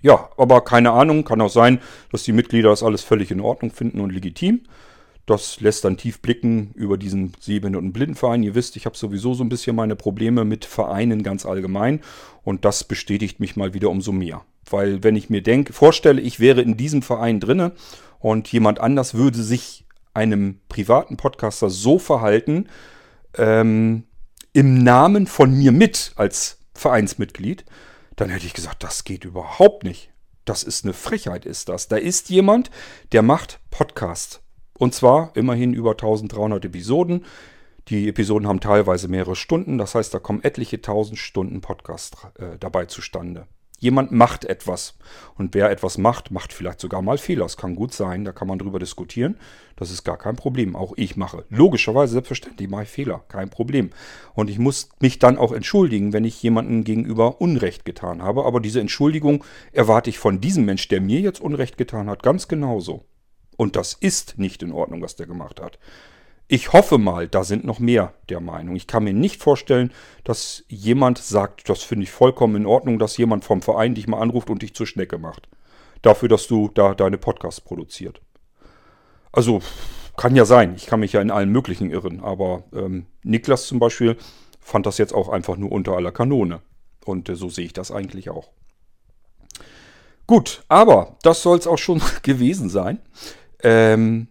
Ja, 0.02 0.30
aber 0.38 0.62
keine 0.62 0.92
Ahnung, 0.92 1.24
kann 1.24 1.42
auch 1.42 1.50
sein, 1.50 1.80
dass 2.12 2.24
die 2.24 2.34
Mitglieder 2.34 2.70
das 2.70 2.84
alles 2.84 3.04
völlig 3.04 3.32
in 3.32 3.42
Ordnung 3.42 3.72
finden 3.72 4.00
und 4.02 4.12
legitim. 4.12 4.62
Das 5.26 5.62
lässt 5.62 5.86
dann 5.86 5.98
tief 5.98 6.22
blicken 6.22 6.72
über 6.74 6.98
diesen 6.98 7.34
Sehbehinderten 7.40 7.94
Blindenverein. 7.94 8.44
Ihr 8.44 8.56
wisst, 8.56 8.76
ich 8.76 8.86
habe 8.86 8.98
sowieso 8.98 9.34
so 9.34 9.44
ein 9.44 9.50
bisschen 9.50 9.76
meine 9.76 9.96
Probleme 9.96 10.44
mit 10.44 10.66
Vereinen 10.66 11.24
ganz 11.24 11.46
allgemein 11.46 12.02
und 12.44 12.66
das 12.66 12.84
bestätigt 12.84 13.40
mich 13.40 13.56
mal 13.56 13.74
wieder 13.74 13.90
umso 13.90 14.12
mehr. 14.12 14.44
Weil 14.70 15.04
wenn 15.04 15.16
ich 15.16 15.30
mir 15.30 15.42
denke, 15.42 15.72
vorstelle, 15.72 16.20
ich 16.20 16.40
wäre 16.40 16.62
in 16.62 16.78
diesem 16.78 17.02
Verein 17.02 17.40
drinne 17.40 17.74
und 18.20 18.52
jemand 18.52 18.80
anders 18.80 19.14
würde 19.14 19.42
sich 19.42 19.86
einem 20.14 20.60
privaten 20.68 21.16
Podcaster 21.16 21.70
so 21.70 22.00
verhalten, 22.00 22.68
ähm, 23.38 24.06
im 24.54 24.84
Namen 24.84 25.28
von 25.28 25.58
mir 25.58 25.72
mit 25.72 26.14
als 26.16 26.58
Vereinsmitglied, 26.74 27.66
dann 28.16 28.30
hätte 28.30 28.46
ich 28.46 28.54
gesagt, 28.54 28.84
das 28.84 29.04
geht 29.04 29.26
überhaupt 29.26 29.84
nicht. 29.84 30.12
Das 30.46 30.64
ist 30.64 30.84
eine 30.84 30.94
Frechheit, 30.94 31.46
ist 31.46 31.70
das. 31.70 31.88
Da 31.88 31.98
ist 31.98 32.30
jemand, 32.30 32.72
der 33.12 33.22
macht 33.22 33.60
Podcast. 33.70 34.42
Und 34.78 34.96
zwar 34.96 35.32
immerhin 35.36 35.74
über 35.74 35.92
1300 35.92 36.66
Episoden. 36.66 37.26
Die 37.90 38.08
Episoden 38.08 38.48
haben 38.48 38.60
teilweise 38.60 39.08
mehrere 39.08 39.36
Stunden. 39.36 39.78
Das 39.78 39.96
heißt, 39.96 40.14
da 40.14 40.20
kommen 40.20 40.44
etliche 40.44 40.82
tausend 40.82 41.20
Stunden 41.20 41.62
Podcast 41.62 42.18
äh, 42.40 42.58
dabei 42.60 42.86
zustande. 42.86 43.48
Jemand 43.80 44.12
macht 44.12 44.46
etwas. 44.46 44.98
Und 45.36 45.56
wer 45.56 45.72
etwas 45.72 45.98
macht, 45.98 46.32
macht 46.32 46.54
vielleicht 46.54 46.80
sogar 46.80 47.02
mal 47.02 47.18
Fehler. 47.18 47.44
Das 47.44 47.58
kann 47.58 47.76
gut 47.76 47.94
sein, 47.94 48.26
da 48.26 48.32
kann 48.32 48.48
man 48.48 48.60
drüber 48.60 48.78
diskutieren. 48.78 49.38
Das 49.78 49.90
ist 49.90 50.04
gar 50.04 50.18
kein 50.18 50.36
Problem. 50.36 50.76
Auch 50.76 50.94
ich 50.98 51.16
mache. 51.16 51.46
Logischerweise, 51.50 52.14
selbstverständlich 52.14 52.70
mache 52.70 52.84
ich 52.84 52.90
Fehler. 52.90 53.24
Kein 53.30 53.50
Problem. 53.50 53.92
Und 54.34 54.50
ich 54.50 54.60
muss 54.60 54.90
mich 55.00 55.20
dann 55.20 55.38
auch 55.38 55.54
entschuldigen, 55.54 56.12
wenn 56.12 56.26
ich 56.26 56.44
jemandem 56.44 56.84
gegenüber 56.84 57.40
Unrecht 57.42 57.86
getan 57.86 58.22
habe. 58.22 58.46
Aber 58.46 58.60
diese 58.60 58.82
Entschuldigung 58.82 59.44
erwarte 59.72 60.10
ich 60.10 60.20
von 60.20 60.42
diesem 60.42 60.66
Mensch, 60.66 60.88
der 60.90 61.00
mir 61.02 61.22
jetzt 61.22 61.40
Unrecht 61.40 61.78
getan 61.78 62.10
hat, 62.10 62.22
ganz 62.22 62.48
genauso. 62.50 63.06
Und 63.56 63.76
das 63.76 63.94
ist 63.94 64.38
nicht 64.38 64.62
in 64.64 64.72
Ordnung, 64.72 65.02
was 65.02 65.16
der 65.16 65.28
gemacht 65.28 65.62
hat. 65.62 65.80
Ich 66.52 66.74
hoffe 66.74 66.98
mal, 66.98 67.28
da 67.28 67.44
sind 67.44 67.64
noch 67.64 67.78
mehr 67.78 68.16
der 68.28 68.40
Meinung. 68.40 68.76
Ich 68.76 68.88
kann 68.88 69.04
mir 69.04 69.14
nicht 69.14 69.40
vorstellen, 69.40 69.94
dass 70.24 70.64
jemand 70.68 71.20
sagt, 71.20 71.70
das 71.70 71.84
finde 71.84 72.06
ich 72.06 72.12
vollkommen 72.12 72.56
in 72.56 72.66
Ordnung, 72.66 72.98
dass 72.98 73.18
jemand 73.18 73.46
vom 73.46 73.62
Verein 73.62 73.94
dich 73.94 74.08
mal 74.08 74.20
anruft 74.20 74.50
und 74.50 74.64
dich 74.64 74.74
zur 74.74 74.88
Schnecke 74.88 75.20
macht. 75.20 75.48
Dafür, 76.02 76.28
dass 76.28 76.48
du 76.48 76.72
da 76.74 76.96
deine 76.96 77.20
Podcasts 77.20 77.62
produziert. 77.62 78.22
Also, 79.32 79.62
kann 80.18 80.36
ja 80.36 80.44
sein. 80.44 80.74
Ich 80.76 80.88
kann 80.88 81.02
mich 81.02 81.14
ja 81.14 81.22
in 81.22 81.30
allen 81.30 81.52
möglichen 81.52 81.92
irren. 81.92 82.20
Aber 82.20 82.64
ähm, 82.74 83.06
Niklas 83.22 83.68
zum 83.68 83.78
Beispiel 83.78 84.18
fand 84.60 84.88
das 84.88 84.98
jetzt 84.98 85.14
auch 85.14 85.30
einfach 85.30 85.56
nur 85.56 85.72
unter 85.72 85.92
aller 85.92 86.12
Kanone. 86.12 86.62
Und 87.06 87.30
äh, 87.30 87.36
so 87.36 87.50
sehe 87.50 87.66
ich 87.66 87.74
das 87.74 87.92
eigentlich 87.92 88.32
auch. 88.32 88.50
Gut, 90.26 90.64
aber 90.68 91.16
das 91.22 91.44
soll 91.44 91.60
es 91.60 91.68
auch 91.68 91.78
schon 91.78 92.02
gewesen 92.24 92.70
sein. 92.70 92.98
Ähm, 93.62 94.30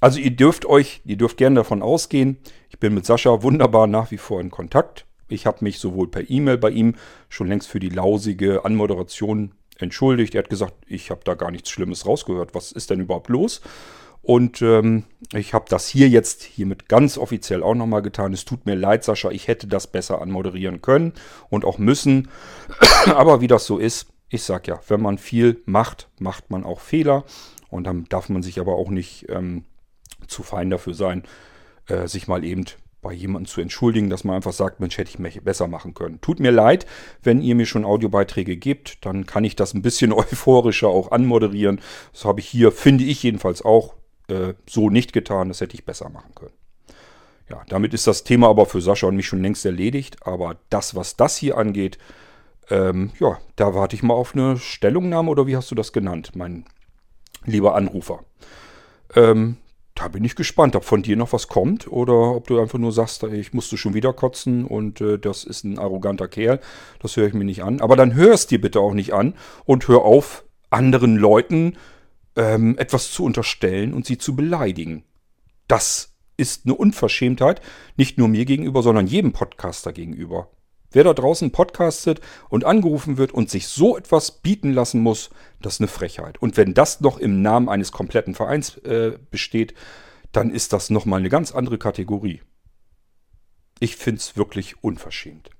also 0.00 0.18
ihr 0.18 0.30
dürft 0.30 0.66
euch, 0.66 1.02
ihr 1.04 1.16
dürft 1.16 1.36
gerne 1.36 1.56
davon 1.56 1.82
ausgehen, 1.82 2.38
ich 2.68 2.78
bin 2.78 2.94
mit 2.94 3.06
Sascha 3.06 3.42
wunderbar 3.42 3.86
nach 3.86 4.10
wie 4.10 4.18
vor 4.18 4.40
in 4.40 4.50
Kontakt. 4.50 5.06
Ich 5.28 5.46
habe 5.46 5.58
mich 5.60 5.78
sowohl 5.78 6.08
per 6.08 6.28
E-Mail 6.28 6.58
bei 6.58 6.70
ihm 6.70 6.94
schon 7.28 7.46
längst 7.46 7.68
für 7.68 7.78
die 7.78 7.88
lausige 7.88 8.64
Anmoderation 8.64 9.52
entschuldigt. 9.78 10.34
Er 10.34 10.42
hat 10.42 10.50
gesagt, 10.50 10.74
ich 10.86 11.10
habe 11.10 11.20
da 11.24 11.34
gar 11.34 11.50
nichts 11.50 11.70
Schlimmes 11.70 12.06
rausgehört. 12.06 12.54
Was 12.54 12.72
ist 12.72 12.90
denn 12.90 13.00
überhaupt 13.00 13.28
los? 13.28 13.60
Und 14.22 14.60
ähm, 14.60 15.04
ich 15.32 15.54
habe 15.54 15.64
das 15.68 15.88
hier 15.88 16.08
jetzt 16.08 16.42
hiermit 16.42 16.88
ganz 16.88 17.16
offiziell 17.16 17.62
auch 17.62 17.74
nochmal 17.74 18.02
getan. 18.02 18.32
Es 18.32 18.44
tut 18.44 18.66
mir 18.66 18.74
leid, 18.74 19.02
Sascha, 19.02 19.30
ich 19.30 19.48
hätte 19.48 19.66
das 19.66 19.86
besser 19.86 20.20
anmoderieren 20.20 20.82
können 20.82 21.14
und 21.48 21.64
auch 21.64 21.78
müssen. 21.78 22.28
Aber 23.06 23.40
wie 23.40 23.46
das 23.46 23.64
so 23.64 23.78
ist, 23.78 24.08
ich 24.28 24.42
sag 24.42 24.68
ja, 24.68 24.80
wenn 24.88 25.00
man 25.00 25.18
viel 25.18 25.62
macht, 25.64 26.08
macht 26.18 26.50
man 26.50 26.64
auch 26.64 26.80
Fehler. 26.80 27.24
Und 27.70 27.84
dann 27.84 28.04
darf 28.08 28.28
man 28.28 28.42
sich 28.42 28.58
aber 28.58 28.74
auch 28.74 28.90
nicht 28.90 29.26
ähm, 29.28 29.64
zu 30.26 30.42
fein 30.42 30.70
dafür 30.70 30.94
sein, 30.94 31.24
äh, 31.86 32.06
sich 32.06 32.28
mal 32.28 32.44
eben 32.44 32.64
bei 33.02 33.12
jemandem 33.12 33.46
zu 33.46 33.60
entschuldigen, 33.60 34.10
dass 34.10 34.24
man 34.24 34.36
einfach 34.36 34.52
sagt, 34.52 34.80
Mensch, 34.80 34.98
hätte 34.98 35.10
ich 35.10 35.18
mich 35.18 35.42
besser 35.42 35.66
machen 35.68 35.94
können. 35.94 36.20
Tut 36.20 36.38
mir 36.38 36.50
leid, 36.50 36.86
wenn 37.22 37.40
ihr 37.40 37.54
mir 37.54 37.66
schon 37.66 37.84
Audiobeiträge 37.84 38.56
gebt, 38.56 39.04
dann 39.06 39.26
kann 39.26 39.44
ich 39.44 39.56
das 39.56 39.74
ein 39.74 39.82
bisschen 39.82 40.12
euphorischer 40.12 40.88
auch 40.88 41.10
anmoderieren. 41.10 41.80
Das 42.12 42.24
habe 42.24 42.40
ich 42.40 42.46
hier, 42.46 42.72
finde 42.72 43.04
ich 43.04 43.22
jedenfalls 43.22 43.62
auch, 43.62 43.94
äh, 44.28 44.54
so 44.68 44.90
nicht 44.90 45.12
getan. 45.12 45.48
Das 45.48 45.60
hätte 45.60 45.74
ich 45.74 45.84
besser 45.84 46.10
machen 46.10 46.34
können. 46.34 46.52
Ja, 47.48 47.62
damit 47.68 47.94
ist 47.94 48.06
das 48.06 48.22
Thema 48.22 48.48
aber 48.48 48.66
für 48.66 48.80
Sascha 48.80 49.08
und 49.08 49.16
mich 49.16 49.26
schon 49.26 49.42
längst 49.42 49.64
erledigt. 49.64 50.26
Aber 50.26 50.56
das, 50.68 50.94
was 50.94 51.16
das 51.16 51.36
hier 51.36 51.56
angeht, 51.56 51.98
ähm, 52.68 53.10
ja, 53.18 53.38
da 53.56 53.74
warte 53.74 53.96
ich 53.96 54.02
mal 54.02 54.14
auf 54.14 54.34
eine 54.34 54.56
Stellungnahme 54.56 55.30
oder 55.30 55.46
wie 55.46 55.56
hast 55.56 55.70
du 55.70 55.74
das 55.74 55.92
genannt, 55.92 56.32
mein 56.36 56.64
lieber 57.44 57.74
Anrufer. 57.74 58.20
Ähm, 59.16 59.56
da 60.00 60.08
bin 60.08 60.24
ich 60.24 60.34
gespannt, 60.34 60.76
ob 60.76 60.84
von 60.84 61.02
dir 61.02 61.14
noch 61.14 61.34
was 61.34 61.46
kommt 61.46 61.86
oder 61.86 62.34
ob 62.34 62.46
du 62.46 62.58
einfach 62.58 62.78
nur 62.78 62.90
sagst, 62.90 63.22
ich 63.24 63.52
musste 63.52 63.76
schon 63.76 63.92
wieder 63.92 64.14
kotzen 64.14 64.64
und 64.64 65.02
äh, 65.02 65.18
das 65.18 65.44
ist 65.44 65.62
ein 65.64 65.78
arroganter 65.78 66.26
Kerl. 66.26 66.58
Das 67.00 67.18
höre 67.18 67.26
ich 67.26 67.34
mir 67.34 67.44
nicht 67.44 67.62
an. 67.62 67.82
Aber 67.82 67.96
dann 67.96 68.14
hör 68.14 68.32
es 68.32 68.46
dir 68.46 68.62
bitte 68.62 68.80
auch 68.80 68.94
nicht 68.94 69.12
an 69.12 69.34
und 69.66 69.88
hör 69.88 70.02
auf, 70.02 70.44
anderen 70.70 71.16
Leuten 71.16 71.76
ähm, 72.34 72.78
etwas 72.78 73.12
zu 73.12 73.24
unterstellen 73.24 73.92
und 73.92 74.06
sie 74.06 74.16
zu 74.16 74.34
beleidigen. 74.34 75.04
Das 75.68 76.14
ist 76.38 76.64
eine 76.64 76.76
Unverschämtheit, 76.76 77.60
nicht 77.98 78.16
nur 78.16 78.28
mir 78.28 78.46
gegenüber, 78.46 78.82
sondern 78.82 79.06
jedem 79.06 79.32
Podcaster 79.32 79.92
gegenüber. 79.92 80.48
Wer 80.92 81.04
da 81.04 81.14
draußen 81.14 81.52
podcastet 81.52 82.20
und 82.48 82.64
angerufen 82.64 83.16
wird 83.16 83.32
und 83.32 83.48
sich 83.48 83.68
so 83.68 83.96
etwas 83.96 84.42
bieten 84.42 84.72
lassen 84.72 85.00
muss, 85.00 85.30
das 85.62 85.74
ist 85.74 85.80
eine 85.80 85.88
Frechheit. 85.88 86.42
Und 86.42 86.56
wenn 86.56 86.74
das 86.74 87.00
noch 87.00 87.18
im 87.18 87.42
Namen 87.42 87.68
eines 87.68 87.92
kompletten 87.92 88.34
Vereins 88.34 88.76
äh, 88.78 89.16
besteht, 89.30 89.74
dann 90.32 90.50
ist 90.50 90.72
das 90.72 90.90
nochmal 90.90 91.20
eine 91.20 91.28
ganz 91.28 91.52
andere 91.52 91.78
Kategorie. 91.78 92.40
Ich 93.78 93.96
finde 93.96 94.18
es 94.18 94.36
wirklich 94.36 94.82
unverschämt. 94.82 95.50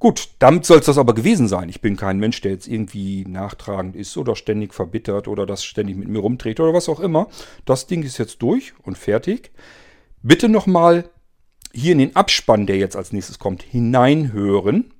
Gut, 0.00 0.30
damit 0.38 0.66
soll 0.66 0.80
es 0.80 0.86
das 0.86 0.98
aber 0.98 1.14
gewesen 1.14 1.48
sein. 1.48 1.68
Ich 1.68 1.80
bin 1.80 1.96
kein 1.96 2.18
Mensch, 2.18 2.40
der 2.40 2.52
jetzt 2.52 2.66
irgendwie 2.66 3.24
nachtragend 3.26 3.96
ist 3.96 4.16
oder 4.16 4.36
ständig 4.36 4.74
verbittert 4.74 5.28
oder 5.28 5.46
das 5.46 5.64
ständig 5.64 5.96
mit 5.96 6.08
mir 6.08 6.18
rumdreht 6.18 6.60
oder 6.60 6.74
was 6.74 6.88
auch 6.88 7.00
immer. 7.00 7.28
Das 7.64 7.86
Ding 7.86 8.02
ist 8.02 8.18
jetzt 8.18 8.42
durch 8.42 8.74
und 8.82 8.98
fertig. 8.98 9.52
Bitte 10.22 10.48
nochmal 10.48 11.08
hier 11.74 11.92
in 11.92 11.98
den 11.98 12.16
Abspann, 12.16 12.66
der 12.66 12.76
jetzt 12.76 12.96
als 12.96 13.12
nächstes 13.12 13.38
kommt, 13.38 13.62
hineinhören, 13.62 14.92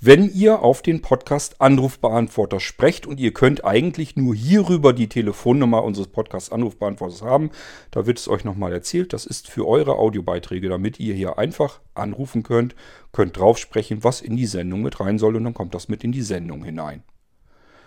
wenn 0.00 0.32
ihr 0.32 0.60
auf 0.62 0.80
den 0.80 1.02
Podcast 1.02 1.60
Anrufbeantworter 1.60 2.60
sprecht 2.60 3.06
und 3.06 3.18
ihr 3.18 3.32
könnt 3.34 3.64
eigentlich 3.64 4.14
nur 4.14 4.34
hierüber 4.34 4.92
die 4.92 5.08
Telefonnummer 5.08 5.82
unseres 5.82 6.06
Podcast 6.06 6.52
Anrufbeantworters 6.52 7.22
haben. 7.22 7.50
Da 7.90 8.06
wird 8.06 8.18
es 8.18 8.28
euch 8.28 8.44
nochmal 8.44 8.72
erzählt. 8.72 9.12
Das 9.12 9.26
ist 9.26 9.48
für 9.48 9.66
eure 9.66 9.96
Audiobeiträge, 9.96 10.68
damit 10.68 11.00
ihr 11.00 11.14
hier 11.14 11.36
einfach 11.36 11.80
anrufen 11.94 12.44
könnt, 12.44 12.76
könnt 13.10 13.36
drauf 13.36 13.58
sprechen, 13.58 14.04
was 14.04 14.20
in 14.20 14.36
die 14.36 14.46
Sendung 14.46 14.82
mit 14.82 15.00
rein 15.00 15.18
soll 15.18 15.34
und 15.34 15.44
dann 15.44 15.54
kommt 15.54 15.74
das 15.74 15.88
mit 15.88 16.04
in 16.04 16.12
die 16.12 16.22
Sendung 16.22 16.62
hinein. 16.62 17.02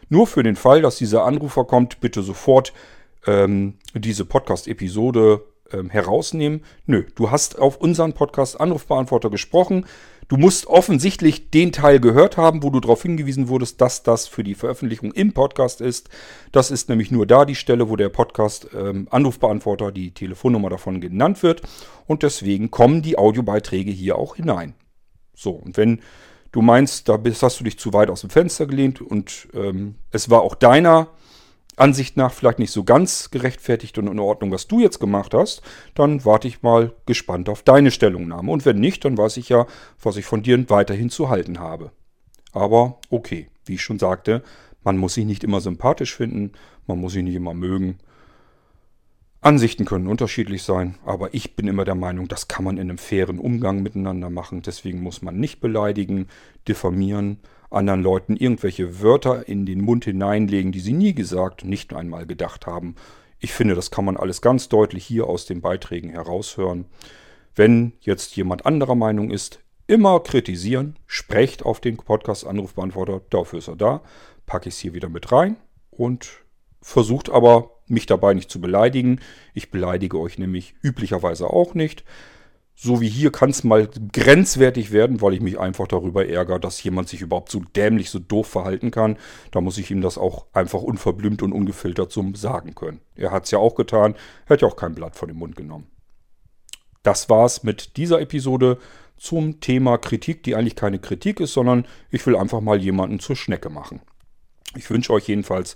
Nur 0.10 0.28
für 0.28 0.44
den 0.44 0.58
Fall, 0.58 0.82
dass 0.82 0.98
dieser 0.98 1.24
Anrufer 1.24 1.64
kommt, 1.64 2.02
bitte 2.02 2.22
sofort 2.22 2.74
ähm, 3.26 3.76
diese 3.94 4.26
Podcast-Episode 4.26 5.46
ähm, 5.74 5.90
herausnehmen. 5.90 6.64
Nö, 6.86 7.04
du 7.16 7.32
hast 7.32 7.60
auf 7.60 7.78
unseren 7.78 8.14
Podcast 8.14 8.60
Anrufbeantworter 8.60 9.30
gesprochen. 9.30 9.86
Du 10.28 10.38
musst 10.38 10.68
offensichtlich 10.68 11.52
den 11.52 11.74
Teil 11.74 12.00
gehört 12.00 12.38
haben, 12.38 12.64
wo 12.64 12.70
du 12.70 12.80
darauf 12.80 13.02
hingewiesen 13.02 13.50
wurdest, 13.50 13.82
dass 13.82 14.02
das 14.02 14.30
für 14.30 14.46
die 14.46 14.56
Veröffentlichung 14.56 15.12
im 15.12 15.34
Podcast 15.34 15.82
ist. 15.82 16.10
Das 16.54 16.72
ist 16.72 16.88
nämlich 16.88 17.12
nur 17.12 17.28
da 17.28 17.44
die 17.44 17.56
Stelle, 17.56 17.90
wo 17.90 17.98
der 17.98 18.08
Podcast 18.08 18.70
ähm, 18.74 19.08
Anrufbeantworter, 19.12 19.92
die 19.92 20.14
Telefonnummer 20.14 20.70
davon 20.70 21.02
genannt 21.02 21.44
wird. 21.44 21.64
Und 22.08 22.24
deswegen 22.24 22.72
kommen 22.72 23.02
die 23.02 23.18
Audiobeiträge 23.18 23.92
hier 23.92 24.16
auch 24.18 24.38
hinein. 24.38 24.74
So, 25.36 25.52
und 25.52 25.76
wenn 25.76 26.00
du 26.52 26.62
meinst, 26.62 27.10
da 27.10 27.18
bist, 27.18 27.44
hast 27.44 27.60
du 27.60 27.64
dich 27.64 27.78
zu 27.78 27.92
weit 27.94 28.10
aus 28.10 28.22
dem 28.22 28.30
Fenster 28.30 28.68
gelehnt 28.68 29.02
und 29.02 29.50
ähm, 29.54 29.96
es 30.12 30.30
war 30.30 30.44
auch 30.44 30.56
deiner 30.56 31.10
Ansicht 31.82 32.16
nach 32.16 32.32
vielleicht 32.32 32.60
nicht 32.60 32.72
so 32.72 32.84
ganz 32.84 33.32
gerechtfertigt 33.32 33.98
und 33.98 34.08
in 34.08 34.20
Ordnung, 34.20 34.52
was 34.52 34.68
du 34.68 34.80
jetzt 34.80 35.00
gemacht 35.00 35.34
hast, 35.34 35.64
dann 35.96 36.24
warte 36.24 36.48
ich 36.48 36.62
mal 36.62 36.94
gespannt 37.06 37.50
auf 37.50 37.64
deine 37.64 37.92
Stellungnahme. 37.92 38.52
Und 38.52 38.66
wenn 38.66 38.80
nicht, 38.80 39.04
dann 39.04 39.18
weiß 39.18 39.38
ich 39.38 39.50
ja, 39.50 39.66
was 40.02 40.16
ich 40.16 40.26
von 40.26 40.44
dir 40.44 40.70
weiterhin 40.70 41.10
zu 41.10 41.30
halten 41.30 41.60
habe. 41.60 41.92
Aber 42.54 43.00
okay, 43.10 43.50
wie 43.66 43.76
ich 43.76 43.82
schon 43.82 44.00
sagte, 44.00 44.44
man 44.84 44.98
muss 44.98 45.16
sich 45.16 45.26
nicht 45.26 45.44
immer 45.44 45.60
sympathisch 45.60 46.16
finden, 46.16 46.52
man 46.86 47.00
muss 47.00 47.14
sich 47.14 47.24
nicht 47.24 47.36
immer 47.36 47.54
mögen. 47.54 47.98
Ansichten 49.44 49.86
können 49.86 50.06
unterschiedlich 50.06 50.62
sein, 50.62 51.00
aber 51.04 51.34
ich 51.34 51.56
bin 51.56 51.68
immer 51.68 51.84
der 51.84 51.96
Meinung, 51.96 52.28
das 52.28 52.48
kann 52.48 52.64
man 52.64 52.78
in 52.78 52.90
einem 52.90 53.00
fairen 53.00 53.40
Umgang 53.40 53.82
miteinander 53.82 54.30
machen. 54.30 54.62
Deswegen 54.62 55.02
muss 55.02 55.24
man 55.24 55.40
nicht 55.40 55.60
beleidigen, 55.60 56.28
diffamieren, 56.68 57.40
anderen 57.72 58.04
Leuten 58.04 58.36
irgendwelche 58.36 59.02
Wörter 59.02 59.48
in 59.48 59.66
den 59.66 59.82
Mund 59.82 60.06
hineinlegen, 60.06 60.72
die 60.72 60.80
sie 60.80 60.94
nie 60.94 61.16
gesagt, 61.16 61.66
nicht 61.66 61.92
einmal 61.92 62.28
gedacht 62.28 62.68
haben. 62.68 62.96
Ich 63.40 63.52
finde, 63.52 63.74
das 63.74 63.90
kann 63.90 64.06
man 64.06 64.16
alles 64.16 64.44
ganz 64.44 64.70
deutlich 64.70 65.06
hier 65.06 65.26
aus 65.26 65.48
den 65.48 65.62
Beiträgen 65.62 66.12
heraushören. 66.12 66.86
Wenn 67.56 67.94
jetzt 68.02 68.36
jemand 68.36 68.68
anderer 68.68 68.94
Meinung 68.94 69.32
ist, 69.32 69.60
immer 69.88 70.20
kritisieren, 70.20 71.00
sprecht 71.08 71.66
auf 71.66 71.80
den 71.80 71.98
Podcast-Anrufbeantworter, 71.98 73.22
dafür 73.32 73.58
ist 73.58 73.70
er 73.70 73.76
da, 73.76 74.02
packe 74.46 74.70
ich 74.70 74.76
es 74.76 74.82
hier 74.82 74.94
wieder 74.94 75.10
mit 75.10 75.32
rein 75.32 75.56
und 75.90 76.44
versucht 76.82 77.30
aber, 77.30 77.72
mich 77.88 78.06
dabei 78.06 78.34
nicht 78.34 78.50
zu 78.50 78.62
beleidigen. 78.62 79.20
Ich 79.54 79.72
beleidige 79.72 80.20
euch 80.20 80.38
nämlich 80.38 80.76
üblicherweise 80.82 81.50
auch 81.50 81.74
nicht 81.74 82.04
so 82.84 83.00
wie 83.00 83.10
hier 83.10 83.32
kann 83.32 83.52
es 83.52 83.64
mal 83.64 83.88
grenzwertig 84.12 84.92
werden, 84.92 85.22
weil 85.22 85.36
ich 85.36 85.42
mich 85.42 85.60
einfach 85.60 85.88
darüber 85.88 86.28
ärgere, 86.28 86.60
dass 86.60 86.82
jemand 86.82 87.10
sich 87.10 87.22
überhaupt 87.22 87.52
so 87.52 87.62
dämlich, 87.76 88.10
so 88.10 88.18
doof 88.18 88.48
verhalten 88.48 88.90
kann. 88.90 89.18
Da 89.52 89.62
muss 89.62 89.78
ich 89.78 89.92
ihm 89.92 90.02
das 90.02 90.18
auch 90.18 90.48
einfach 90.52 90.82
unverblümt 90.82 91.44
und 91.44 91.54
ungefiltert 91.54 92.12
zum 92.12 92.34
sagen 92.34 92.74
können. 92.74 93.00
Er 93.16 93.30
hat 93.30 93.46
es 93.46 93.52
ja 93.52 93.60
auch 93.60 93.76
getan, 93.76 94.16
er 94.48 94.54
hat 94.54 94.62
ja 94.62 94.68
auch 94.68 94.76
kein 94.76 94.96
Blatt 94.96 95.16
von 95.16 95.28
dem 95.28 95.38
Mund 95.38 95.56
genommen. 95.56 95.92
Das 97.04 97.30
war's 97.30 97.62
mit 97.62 97.98
dieser 97.98 98.20
Episode 98.20 98.80
zum 99.16 99.60
Thema 99.60 100.00
Kritik, 100.00 100.42
die 100.42 100.56
eigentlich 100.56 100.76
keine 100.76 100.98
Kritik 100.98 101.40
ist, 101.40 101.54
sondern 101.54 101.86
ich 102.10 102.26
will 102.26 102.36
einfach 102.36 102.62
mal 102.62 102.82
jemanden 102.82 103.20
zur 103.20 103.36
Schnecke 103.36 103.70
machen. 103.70 104.02
Ich 104.76 104.90
wünsche 104.90 105.14
euch 105.14 105.28
jedenfalls 105.28 105.76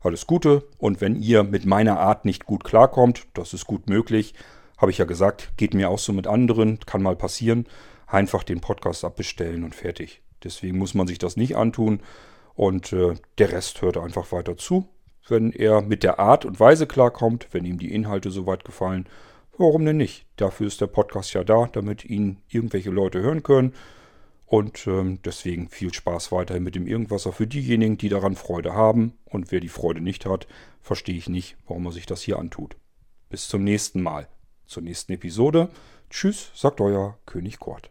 alles 0.00 0.26
Gute 0.26 0.64
und 0.78 1.00
wenn 1.00 1.16
ihr 1.16 1.42
mit 1.42 1.66
meiner 1.66 2.00
Art 2.00 2.24
nicht 2.24 2.46
gut 2.46 2.64
klarkommt, 2.64 3.26
das 3.34 3.52
ist 3.52 3.66
gut 3.66 3.88
möglich, 3.88 4.34
habe 4.78 4.90
ich 4.90 4.98
ja 4.98 5.04
gesagt, 5.04 5.52
geht 5.56 5.74
mir 5.74 5.90
auch 5.90 5.98
so 5.98 6.12
mit 6.12 6.26
anderen, 6.26 6.80
kann 6.80 7.02
mal 7.02 7.16
passieren. 7.16 7.66
Einfach 8.06 8.42
den 8.42 8.60
Podcast 8.60 9.04
abbestellen 9.04 9.62
und 9.62 9.74
fertig. 9.74 10.22
Deswegen 10.42 10.78
muss 10.78 10.94
man 10.94 11.06
sich 11.06 11.18
das 11.18 11.36
nicht 11.36 11.56
antun 11.56 12.00
und 12.54 12.92
äh, 12.92 13.14
der 13.38 13.52
Rest 13.52 13.82
hört 13.82 13.98
einfach 13.98 14.32
weiter 14.32 14.56
zu. 14.56 14.88
Wenn 15.28 15.52
er 15.52 15.82
mit 15.82 16.02
der 16.02 16.18
Art 16.18 16.44
und 16.44 16.58
Weise 16.58 16.86
klarkommt, 16.86 17.48
wenn 17.52 17.64
ihm 17.64 17.78
die 17.78 17.92
Inhalte 17.92 18.30
soweit 18.30 18.64
gefallen, 18.64 19.06
warum 19.58 19.84
denn 19.84 19.98
nicht? 19.98 20.26
Dafür 20.36 20.66
ist 20.66 20.80
der 20.80 20.86
Podcast 20.86 21.34
ja 21.34 21.44
da, 21.44 21.68
damit 21.70 22.04
ihn 22.06 22.38
irgendwelche 22.48 22.90
Leute 22.90 23.20
hören 23.20 23.42
können. 23.42 23.74
Und 24.50 24.88
ähm, 24.88 25.20
deswegen 25.24 25.68
viel 25.68 25.94
Spaß 25.94 26.32
weiterhin 26.32 26.64
mit 26.64 26.74
dem 26.74 26.88
Irgendwasser 26.88 27.32
für 27.32 27.46
diejenigen, 27.46 27.98
die 27.98 28.08
daran 28.08 28.34
Freude 28.34 28.74
haben. 28.74 29.16
Und 29.24 29.52
wer 29.52 29.60
die 29.60 29.68
Freude 29.68 30.00
nicht 30.00 30.26
hat, 30.26 30.48
verstehe 30.80 31.16
ich 31.16 31.28
nicht, 31.28 31.56
warum 31.68 31.86
er 31.86 31.92
sich 31.92 32.04
das 32.04 32.20
hier 32.20 32.36
antut. 32.36 32.76
Bis 33.28 33.46
zum 33.46 33.62
nächsten 33.62 34.02
Mal. 34.02 34.26
zur 34.66 34.82
nächsten 34.82 35.12
Episode. 35.12 35.68
Tschüss, 36.10 36.50
sagt 36.54 36.80
euer 36.80 37.16
König 37.26 37.60
Kort. 37.60 37.90